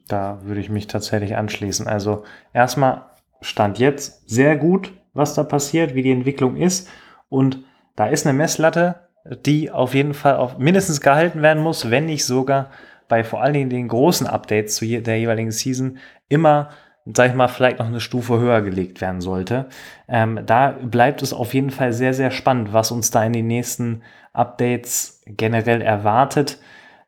Da 0.08 0.40
würde 0.44 0.62
ich 0.62 0.70
mich 0.70 0.88
tatsächlich 0.88 1.36
anschließen. 1.36 1.88
Also 1.88 2.24
erstmal 2.54 3.06
stand 3.42 3.80
jetzt 3.80 4.30
sehr 4.30 4.58
gut, 4.58 4.94
was 5.14 5.34
da 5.34 5.44
passiert, 5.44 5.96
wie 5.96 6.04
die 6.04 6.12
Entwicklung 6.12 6.56
ist. 6.56 6.90
Und 7.30 7.64
da 7.96 8.08
ist 8.08 8.26
eine 8.26 8.38
Messlatte, 8.38 9.08
die 9.46 9.72
auf 9.72 9.94
jeden 9.94 10.14
Fall 10.14 10.38
auf 10.38 10.58
mindestens 10.58 11.02
gehalten 11.02 11.42
werden 11.42 11.62
muss, 11.62 11.90
wenn 11.90 12.06
nicht 12.06 12.26
sogar 12.26 12.72
bei 13.08 13.24
vor 13.24 13.42
allen 13.42 13.54
Dingen 13.54 13.70
den 13.70 13.88
großen 13.88 14.28
Updates 14.28 14.76
zu 14.76 14.86
der 14.86 15.20
jeweiligen 15.20 15.52
Season 15.52 15.98
immer, 16.30 16.70
sag 17.14 17.30
ich 17.30 17.36
mal, 17.36 17.48
vielleicht 17.48 17.80
noch 17.80 17.88
eine 17.88 18.00
Stufe 18.00 18.40
höher 18.40 18.62
gelegt 18.62 19.02
werden 19.02 19.22
sollte. 19.22 19.68
Ähm, 20.08 20.40
da 20.46 20.72
bleibt 20.72 21.22
es 21.22 21.34
auf 21.34 21.54
jeden 21.54 21.70
Fall 21.70 21.94
sehr, 21.94 22.14
sehr 22.14 22.32
spannend, 22.32 22.74
was 22.74 22.92
uns 22.92 23.12
da 23.12 23.24
in 23.24 23.34
den 23.34 23.48
nächsten 23.48 24.02
Updates 24.34 25.22
generell 25.26 25.82
erwartet. 25.82 26.60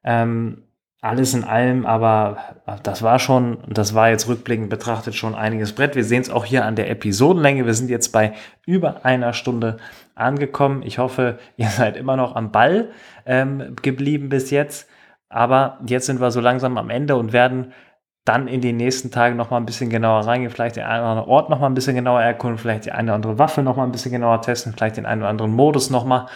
Ähm, 0.03 0.63
alles 1.01 1.33
in 1.33 1.45
allem, 1.45 1.85
aber 1.85 2.37
das 2.83 3.01
war 3.01 3.19
schon, 3.19 3.59
das 3.67 3.95
war 3.95 4.09
jetzt 4.09 4.27
rückblickend 4.27 4.69
betrachtet 4.69 5.15
schon 5.15 5.33
einiges 5.33 5.73
Brett. 5.73 5.95
Wir 5.95 6.03
sehen 6.03 6.21
es 6.21 6.29
auch 6.29 6.43
hier 6.43 6.65
an 6.65 6.75
der 6.75 6.89
Episodenlänge. 6.89 7.65
Wir 7.65 7.73
sind 7.73 7.89
jetzt 7.89 8.09
bei 8.09 8.33
über 8.65 9.05
einer 9.05 9.31
Stunde 9.31 9.77
angekommen. 10.15 10.83
Ich 10.83 10.97
hoffe, 10.97 11.39
ihr 11.57 11.69
seid 11.69 11.95
immer 11.95 12.17
noch 12.17 12.35
am 12.35 12.51
Ball 12.51 12.89
ähm, 13.25 13.75
geblieben 13.81 14.29
bis 14.29 14.51
jetzt. 14.51 14.89
Aber 15.29 15.79
jetzt 15.85 16.07
sind 16.07 16.19
wir 16.19 16.31
so 16.31 16.41
langsam 16.41 16.77
am 16.77 16.89
Ende 16.89 17.15
und 17.15 17.33
werden 17.33 17.71
dann 18.29 18.47
in 18.47 18.61
den 18.61 18.77
nächsten 18.77 19.09
Tagen 19.09 19.35
noch 19.37 19.49
mal 19.49 19.57
ein 19.57 19.65
bisschen 19.65 19.89
genauer 19.89 20.27
reingehen, 20.27 20.51
vielleicht 20.51 20.75
den 20.75 20.83
einen 20.83 21.01
oder 21.01 21.09
anderen 21.09 21.29
Ort 21.29 21.49
noch 21.49 21.59
mal 21.59 21.65
ein 21.65 21.73
bisschen 21.73 21.95
genauer 21.95 22.21
erkunden, 22.21 22.59
vielleicht 22.59 22.85
die 22.85 22.91
eine 22.91 23.09
oder 23.09 23.15
andere 23.15 23.39
Waffe 23.39 23.63
noch 23.63 23.75
mal 23.75 23.85
ein 23.85 23.91
bisschen 23.91 24.11
genauer 24.11 24.43
testen, 24.43 24.71
vielleicht 24.71 24.97
den 24.97 25.07
einen 25.07 25.21
oder 25.21 25.31
anderen 25.31 25.51
Modus 25.51 25.89
noch 25.89 26.05
mal 26.05 26.27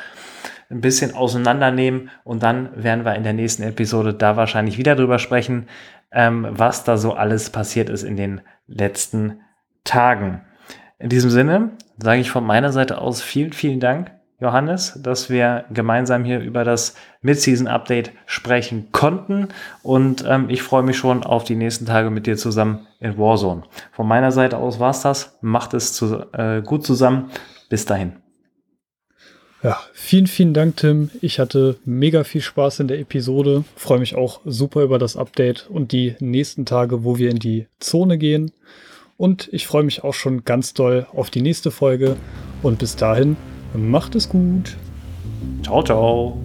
ein 0.72 0.82
bisschen 0.82 1.14
auseinandernehmen 1.14 2.10
und 2.24 2.42
dann 2.42 2.70
werden 2.76 3.06
wir 3.06 3.14
in 3.14 3.22
der 3.22 3.34
nächsten 3.34 3.62
Episode 3.62 4.16
da 4.16 4.36
wahrscheinlich 4.36 4.80
wieder 4.80 4.96
drüber 4.96 5.20
sprechen, 5.20 5.68
ähm, 6.12 6.48
was 6.50 6.84
da 6.84 6.98
so 6.98 7.14
alles 7.14 7.52
passiert 7.52 7.90
ist 7.90 8.02
in 8.02 8.16
den 8.16 8.42
letzten 8.66 9.42
Tagen. 9.84 10.42
In 10.98 11.10
diesem 11.10 11.30
Sinne 11.30 11.74
sage 12.00 12.22
ich 12.22 12.32
von 12.32 12.44
meiner 12.44 12.72
Seite 12.72 12.98
aus 12.98 13.22
vielen, 13.22 13.54
vielen 13.54 13.80
Dank, 13.80 14.10
Johannes, 14.44 15.00
dass 15.02 15.30
wir 15.30 15.66
gemeinsam 15.74 16.26
hier 16.26 16.40
über 16.40 16.64
das 16.64 16.96
Mid-Season-Update 17.22 18.12
sprechen 18.26 18.90
konnten. 18.92 19.48
Und 19.82 20.24
ähm, 20.28 20.50
ich 20.50 20.62
freue 20.62 20.84
mich 20.84 20.98
schon 20.98 21.24
auf 21.24 21.44
die 21.44 21.56
nächsten 21.56 21.86
Tage 21.86 22.10
mit 22.10 22.28
dir 22.28 22.38
zusammen 22.38 22.86
in 23.00 23.18
Warzone. 23.18 23.64
Von 23.92 24.08
meiner 24.08 24.32
Seite 24.32 24.58
aus 24.58 24.80
war's 24.80 25.02
das. 25.02 25.38
Macht 25.42 25.74
es 25.74 25.94
zu, 25.94 26.26
äh, 26.34 26.62
gut 26.62 26.86
zusammen. 26.86 27.32
Bis 27.70 27.86
dahin. 27.86 28.14
Ja, 29.64 29.80
vielen, 29.94 30.28
vielen 30.28 30.54
Dank, 30.54 30.76
Tim. 30.76 31.10
Ich 31.22 31.40
hatte 31.40 31.78
mega 31.86 32.26
viel 32.26 32.42
Spaß 32.42 32.82
in 32.82 32.90
der 32.90 33.00
Episode. 33.00 33.64
Freue 33.78 34.00
mich 34.00 34.16
auch 34.16 34.42
super 34.44 34.84
über 34.84 35.00
das 35.00 35.16
Update 35.16 35.70
und 35.70 35.94
die 35.94 36.16
nächsten 36.20 36.66
Tage, 36.66 37.06
wo 37.06 37.18
wir 37.18 37.32
in 37.32 37.40
die 37.40 37.68
Zone 37.80 38.18
gehen. 38.18 38.52
Und 39.16 39.48
ich 39.54 39.66
freue 39.66 39.84
mich 39.84 40.04
auch 40.04 40.14
schon 40.14 40.44
ganz 40.44 40.74
doll 40.74 41.08
auf 41.14 41.30
die 41.30 41.42
nächste 41.42 41.72
Folge. 41.72 42.18
Und 42.62 42.80
bis 42.80 42.98
dahin, 42.98 43.38
macht 43.74 44.16
es 44.16 44.30
gut. 44.30 44.78
Ciao, 45.64 45.84
ciao. 45.84 46.38